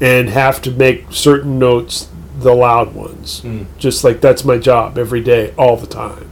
and 0.00 0.28
have 0.28 0.60
to 0.62 0.70
make 0.70 1.06
certain 1.10 1.58
notes 1.58 2.08
the 2.38 2.54
loud 2.54 2.94
ones. 2.94 3.40
Hmm. 3.40 3.64
Just 3.78 4.04
like 4.04 4.20
that's 4.20 4.44
my 4.44 4.58
job 4.58 4.98
every 4.98 5.20
day, 5.22 5.54
all 5.56 5.76
the 5.76 5.86
time. 5.86 6.30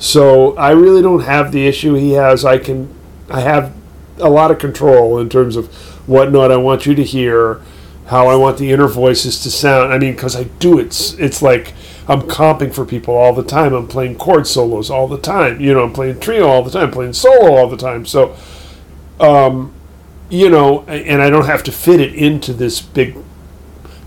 So 0.00 0.56
I 0.56 0.70
really 0.70 1.02
don't 1.02 1.24
have 1.24 1.52
the 1.52 1.66
issue 1.68 1.94
he 1.94 2.12
has. 2.12 2.42
I 2.42 2.56
can, 2.56 2.92
I 3.28 3.40
have 3.40 3.74
a 4.18 4.30
lot 4.30 4.50
of 4.50 4.58
control 4.58 5.18
in 5.18 5.28
terms 5.28 5.56
of 5.56 5.72
what 6.08 6.32
note 6.32 6.50
I 6.50 6.56
want 6.56 6.86
you 6.86 6.94
to 6.94 7.04
hear, 7.04 7.60
how 8.06 8.26
I 8.26 8.34
want 8.34 8.56
the 8.56 8.72
inner 8.72 8.88
voices 8.88 9.40
to 9.42 9.50
sound. 9.50 9.92
I 9.92 9.98
mean, 9.98 10.14
because 10.14 10.34
I 10.34 10.44
do 10.44 10.78
it. 10.78 10.86
It's, 10.86 11.12
it's 11.14 11.42
like 11.42 11.74
I'm 12.08 12.22
comping 12.22 12.74
for 12.74 12.86
people 12.86 13.14
all 13.14 13.34
the 13.34 13.44
time. 13.44 13.74
I'm 13.74 13.86
playing 13.86 14.16
chord 14.16 14.46
solos 14.46 14.90
all 14.90 15.06
the 15.06 15.18
time. 15.18 15.60
You 15.60 15.74
know, 15.74 15.84
I'm 15.84 15.92
playing 15.92 16.18
trio 16.18 16.48
all 16.48 16.62
the 16.62 16.70
time, 16.70 16.90
playing 16.90 17.12
solo 17.12 17.54
all 17.54 17.68
the 17.68 17.76
time. 17.76 18.06
So, 18.06 18.34
um, 19.20 19.70
you 20.30 20.48
know, 20.48 20.80
and 20.84 21.20
I 21.20 21.28
don't 21.28 21.44
have 21.44 21.62
to 21.64 21.72
fit 21.72 22.00
it 22.00 22.14
into 22.14 22.54
this 22.54 22.80
big, 22.80 23.18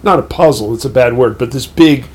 not 0.02 0.18
a 0.18 0.24
puzzle. 0.24 0.74
It's 0.74 0.86
a 0.86 0.90
bad 0.90 1.14
word, 1.14 1.38
but 1.38 1.52
this 1.52 1.68
big, 1.68 2.06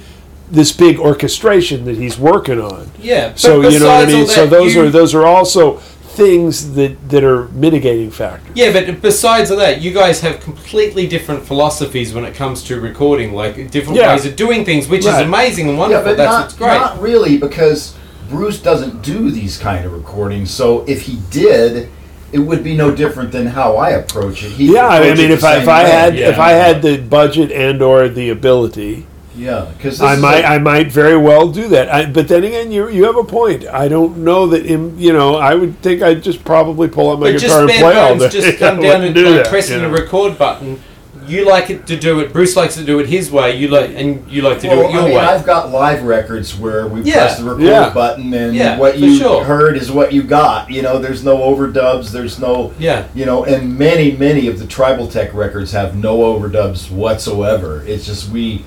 this 0.51 0.72
big 0.72 0.99
orchestration 0.99 1.84
that 1.84 1.96
he's 1.96 2.18
working 2.18 2.61
on. 2.61 2.90
Yeah. 3.01 3.32
So 3.34 3.61
you 3.68 3.78
know 3.78 3.86
what 3.86 4.09
I 4.09 4.12
mean. 4.12 4.26
So 4.26 4.46
those 4.46 4.74
you- 4.74 4.84
are 4.84 4.90
those 4.90 5.14
are 5.14 5.26
also 5.26 5.80
things 6.18 6.72
that 6.74 7.09
that 7.11 7.22
are 7.22 7.49
mitigating 7.49 8.11
factors. 8.11 8.51
Yeah, 8.55 8.72
but 8.72 9.01
besides 9.01 9.51
all 9.51 9.57
that, 9.59 9.80
you 9.82 9.92
guys 9.92 10.20
have 10.22 10.40
completely 10.40 11.07
different 11.07 11.44
philosophies 11.46 12.12
when 12.12 12.24
it 12.24 12.34
comes 12.34 12.62
to 12.64 12.80
recording, 12.80 13.32
like 13.34 13.70
different 13.70 13.99
Yeah. 13.99 14.12
ways 14.14 14.26
of 14.26 14.34
doing 14.34 14.64
things, 14.64 14.88
which 14.88 15.05
Right. 15.05 15.20
is 15.22 15.26
amazing 15.28 15.68
and 15.68 15.76
Yeah, 15.76 15.80
wonderful. 15.82 16.05
but 16.07 16.16
That's 16.16 16.32
not, 16.32 16.40
what's 16.42 16.55
great. 16.55 16.66
not 16.74 17.01
really 17.01 17.36
because 17.36 17.92
Bruce 18.30 18.59
doesn't 18.59 19.03
do 19.03 19.30
these 19.30 19.59
kind 19.59 19.84
of 19.86 19.92
recordings. 19.92 20.51
So 20.51 20.82
if 20.86 21.03
he 21.03 21.18
did, 21.30 21.88
it 22.32 22.40
would 22.40 22.62
be 22.64 22.74
no 22.74 22.90
different 22.90 23.30
than 23.32 23.46
how 23.46 23.76
I 23.76 23.90
approach 23.90 24.42
it. 24.44 24.51
He 24.53 24.72
Yeah, 24.72 24.88
I 24.88 25.14
mean, 25.14 25.30
if 25.30 25.44
I 25.44 25.59
if 25.59 25.68
I 25.68 25.84
way. 25.84 25.90
had 25.90 26.16
Yeah. 26.18 26.30
if 26.30 26.38
I 26.38 26.51
had 26.51 26.82
the 26.82 26.96
budget 26.99 27.53
and 27.53 27.80
or 27.80 28.09
the 28.09 28.28
ability, 28.28 29.07
yeah, 29.39 29.70
because 29.76 30.01
I 30.01 30.16
might 30.16 30.45
I 30.45 30.59
might 30.59 30.91
very 30.91 31.16
well 31.16 31.49
do 31.51 31.68
that. 31.68 31.89
I, 31.89 32.07
but 32.11 32.28
then 32.28 32.45
again, 32.45 32.72
you 32.72 32.89
you 32.89 33.05
have 33.05 33.16
a 33.16 33.24
point. 33.24 33.66
I 33.66 33.89
don't 33.89 34.18
know 34.18 34.47
that 34.49 34.66
in 34.66 34.99
you 34.99 35.12
know 35.12 35.36
I 35.36 35.55
would 35.55 35.78
think 35.80 36.03
I'd 36.03 36.22
just 36.22 36.45
probably 36.45 36.89
pull 36.89 37.11
out 37.12 37.20
my 37.20 37.32
But 37.32 37.41
guitar 37.41 37.61
and 37.61 37.68
bare 37.68 37.80
play 37.80 37.97
all 37.97 38.18
day. 38.18 38.28
just 38.28 38.59
come 38.64 38.80
down 38.80 39.05
and 39.05 39.14
do 39.14 39.24
like, 39.26 39.45
that, 39.45 39.49
pressing 39.49 39.76
you 39.76 39.82
know. 39.82 39.95
the 39.95 40.03
record 40.03 40.36
button. 40.36 40.80
You 41.26 41.45
like 41.47 41.68
it 41.68 41.86
to 41.89 41.97
do 41.99 42.20
it. 42.20 42.32
Bruce 42.32 42.57
likes 42.57 42.74
to 42.76 42.84
do 42.84 43.01
it 43.01 43.07
his 43.07 43.30
way. 43.30 43.55
You 43.55 43.68
like, 43.68 43.91
and 43.95 44.26
you 44.30 44.41
like 44.41 44.61
to 44.61 44.68
do 44.68 44.80
it 44.80 44.91
your 44.93 45.03
I 45.03 45.05
mean, 45.05 45.14
way. 45.14 45.18
I've 45.20 45.45
got 45.45 45.70
live 45.70 46.03
records 46.05 46.59
where 46.59 46.86
we 46.89 47.03
Yeah. 47.03 47.14
press 47.16 47.39
the 47.39 47.45
record 47.45 47.64
Yeah. 47.64 47.91
button 47.91 48.32
and 48.32 48.57
Yeah, 48.57 48.78
what 48.78 48.97
you 48.99 49.14
sure. 49.18 49.45
heard 49.45 49.76
is 49.76 49.91
what 49.93 50.11
you 50.14 50.22
got. 50.22 50.70
You 50.70 50.80
know, 50.80 50.99
there's 50.99 51.22
no 51.22 51.36
overdubs, 51.36 52.12
there's 52.12 52.39
no 52.39 52.72
yeah. 52.78 53.05
you 53.14 53.26
know, 53.26 53.45
and 53.45 53.76
many, 53.78 54.12
many 54.12 54.49
of 54.49 54.59
the 54.59 54.64
Tribal 54.66 55.07
Tech 55.07 55.34
records 55.34 55.72
have 55.72 55.95
no 55.95 56.16
overdubs 56.20 56.91
whatsoever. 56.91 57.84
It's 57.86 58.07
just 58.07 58.30
we, 58.30 58.64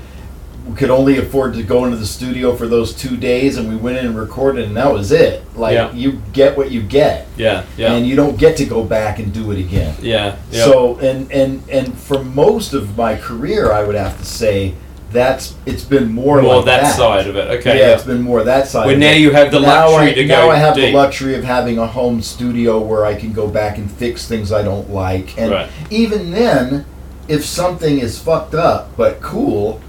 we 0.67 0.75
could 0.75 0.89
only 0.91 1.17
afford 1.17 1.53
to 1.55 1.63
go 1.63 1.85
into 1.85 1.97
the 1.97 2.05
studio 2.05 2.55
for 2.55 2.67
those 2.67 2.93
two 2.93 3.17
days, 3.17 3.57
and 3.57 3.67
we 3.67 3.75
went 3.75 3.97
in 3.97 4.05
and 4.05 4.15
recorded, 4.17 4.65
and 4.65 4.77
that 4.77 4.91
was 4.93 5.11
it. 5.11 5.43
Like 5.55 5.73
Yeah. 5.73 5.91
you 5.93 6.21
get 6.33 6.55
what 6.55 6.69
you 6.71 6.81
get, 6.81 7.27
Yeah. 7.35 7.63
Yeah. 7.77 7.93
and 7.93 8.05
you 8.05 8.15
don't 8.15 8.37
get 8.37 8.57
to 8.57 8.65
go 8.65 8.83
back 8.83 9.17
and 9.19 9.33
do 9.33 9.51
it 9.51 9.59
again. 9.59 9.95
yeah. 10.01 10.35
Yeah. 10.51 10.65
So, 10.65 10.97
and 10.99 11.31
and 11.31 11.63
and 11.69 11.97
for 11.97 12.23
most 12.23 12.73
of 12.73 12.95
my 12.95 13.15
career, 13.15 13.71
I 13.71 13.83
would 13.83 13.95
have 13.95 14.17
to 14.19 14.25
say 14.25 14.73
that's 15.11 15.55
it's 15.65 15.83
been 15.83 16.09
more 16.11 16.41
more 16.41 16.57
like 16.57 16.65
that, 16.65 16.95
side 16.95 17.27
of 17.27 17.35
it. 17.35 17.49
Okay. 17.59 17.79
yeah, 17.79 17.87
Yeah. 17.87 17.93
it's 17.95 18.03
been 18.03 18.21
more 18.21 18.43
that 18.43 18.67
side. 18.67 18.89
Of 18.89 18.97
now 18.99 19.11
it. 19.11 19.17
you 19.19 19.31
have 19.31 19.51
the 19.51 19.59
now 19.59 19.89
luxury 19.89 20.11
I, 20.11 20.13
to 20.13 20.25
now 20.25 20.45
go 20.45 20.51
I 20.51 20.55
have 20.57 20.75
deep. 20.75 20.85
the 20.85 20.97
luxury 20.97 21.35
of 21.35 21.43
having 21.43 21.79
a 21.79 21.87
home 21.87 22.21
studio 22.21 22.79
where 22.79 23.03
I 23.05 23.15
can 23.15 23.33
go 23.33 23.47
back 23.47 23.77
and 23.77 23.91
fix 23.91 24.25
things 24.27 24.53
I 24.53 24.61
don't 24.61 24.89
like, 24.91 25.37
and 25.37 25.51
Right. 25.51 25.67
even 25.89 26.31
then, 26.31 26.85
if 27.27 27.43
something 27.45 27.99
is 27.99 28.19
fucked 28.19 28.53
up 28.55 28.91
but 28.95 29.19
cool, 29.21 29.81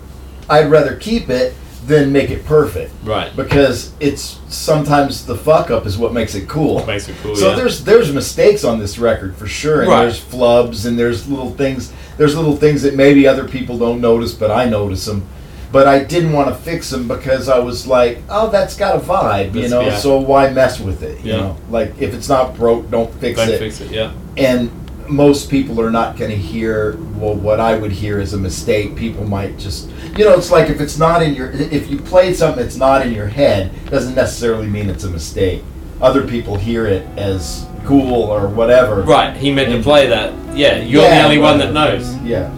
I'd 0.53 0.71
rather 0.71 0.97
keep 0.97 1.29
it 1.31 1.55
than 1.87 2.13
make 2.13 2.31
it 2.31 2.45
perfect 2.45 2.93
Right. 3.05 3.35
because 3.35 3.91
it's 3.99 4.39
sometimes 4.49 5.27
the 5.27 5.35
fuck 5.35 5.71
up 5.71 5.85
is 5.85 5.99
what 5.99 6.13
makes 6.13 6.35
it 6.37 6.47
cool. 6.49 6.87
Makes 6.87 7.09
it 7.09 7.17
cool. 7.23 7.35
So 7.35 7.51
yeah. 7.51 7.57
there's 7.57 7.83
there's 7.85 8.13
mistakes 8.13 8.63
on 8.63 8.79
this 8.79 8.99
record 8.99 9.35
for 9.37 9.49
sure, 9.49 9.81
and 9.83 9.91
Right. 9.91 10.03
there's 10.03 10.21
flubs 10.21 10.87
and 10.87 10.97
there's 10.99 11.29
little 11.29 11.51
things 11.51 11.93
there's 12.19 12.37
little 12.37 12.55
things 12.57 12.83
that 12.83 12.95
maybe 12.95 13.27
other 13.27 13.49
people 13.49 13.79
don't 13.79 14.01
notice, 14.01 14.33
but 14.33 14.51
I 14.51 14.67
notice 14.67 15.05
them. 15.07 15.25
But 15.73 15.89
I 15.89 16.05
didn't 16.05 16.33
want 16.35 16.49
to 16.51 16.55
fix 16.55 16.91
them 16.91 17.09
because 17.09 17.49
I 17.49 17.59
was 17.59 17.87
like, 17.87 18.19
oh, 18.29 18.51
that's 18.51 18.77
got 18.77 18.95
a 18.95 18.99
vibe, 19.01 19.47
you 19.55 19.63
That's- 19.63 19.71
know. 19.71 19.81
yeah. 19.81 19.97
So 19.97 20.19
why 20.21 20.51
mess 20.51 20.79
with 20.79 21.03
it? 21.03 21.19
You 21.25 21.33
Yeah. 21.33 21.37
know, 21.39 21.57
like 21.71 21.95
if 21.99 22.13
it's 22.15 22.29
not 22.29 22.55
broke, 22.55 22.91
don't 22.91 23.13
fix 23.21 23.39
Don't 23.39 23.49
it. 23.49 23.59
fix 23.59 23.81
it. 23.81 23.91
Yeah. 23.91 24.11
And 24.37 24.71
most 25.09 25.51
people 25.51 25.81
are 25.81 25.91
not 25.91 26.17
going 26.17 26.31
to 26.31 26.37
hear 26.37 26.97
well 27.17 27.35
what 27.35 27.61
I 27.61 27.77
would 27.77 27.93
hear 27.93 28.21
as 28.21 28.33
a 28.33 28.39
mistake. 28.39 28.97
People 28.97 29.25
might 29.25 29.59
just, 29.59 29.89
you 30.17 30.25
know, 30.25 30.35
it's 30.35 30.51
like 30.51 30.71
if 30.71 30.81
it's 30.81 30.99
not 30.99 31.23
in 31.23 31.35
your, 31.35 31.51
if 31.53 31.91
you 31.91 31.99
played 31.99 32.37
something 32.37 32.63
that's 32.63 32.77
not 32.77 33.07
in 33.07 33.13
your 33.13 33.27
head, 33.27 33.73
doesn't 33.87 34.15
necessarily 34.15 34.67
mean 34.67 34.89
it's 34.91 35.05
a 35.05 35.11
mistake. 35.11 35.63
Other 36.01 36.27
people 36.27 36.57
hear 36.57 36.87
it 36.87 37.07
as 37.19 37.67
cool 37.85 38.25
or 38.25 38.49
whatever. 38.49 39.03
Right. 39.03 39.37
He 39.37 39.53
meant 39.53 39.71
to 39.71 39.83
play 39.83 40.07
that. 40.09 40.33
Yeah. 40.57 40.77
You're 40.77 41.03
Yeah, 41.03 41.19
the 41.19 41.25
only 41.25 41.39
one 41.39 41.59
that 41.59 41.73
knows. 41.73 42.17
Yeah. 42.19 42.51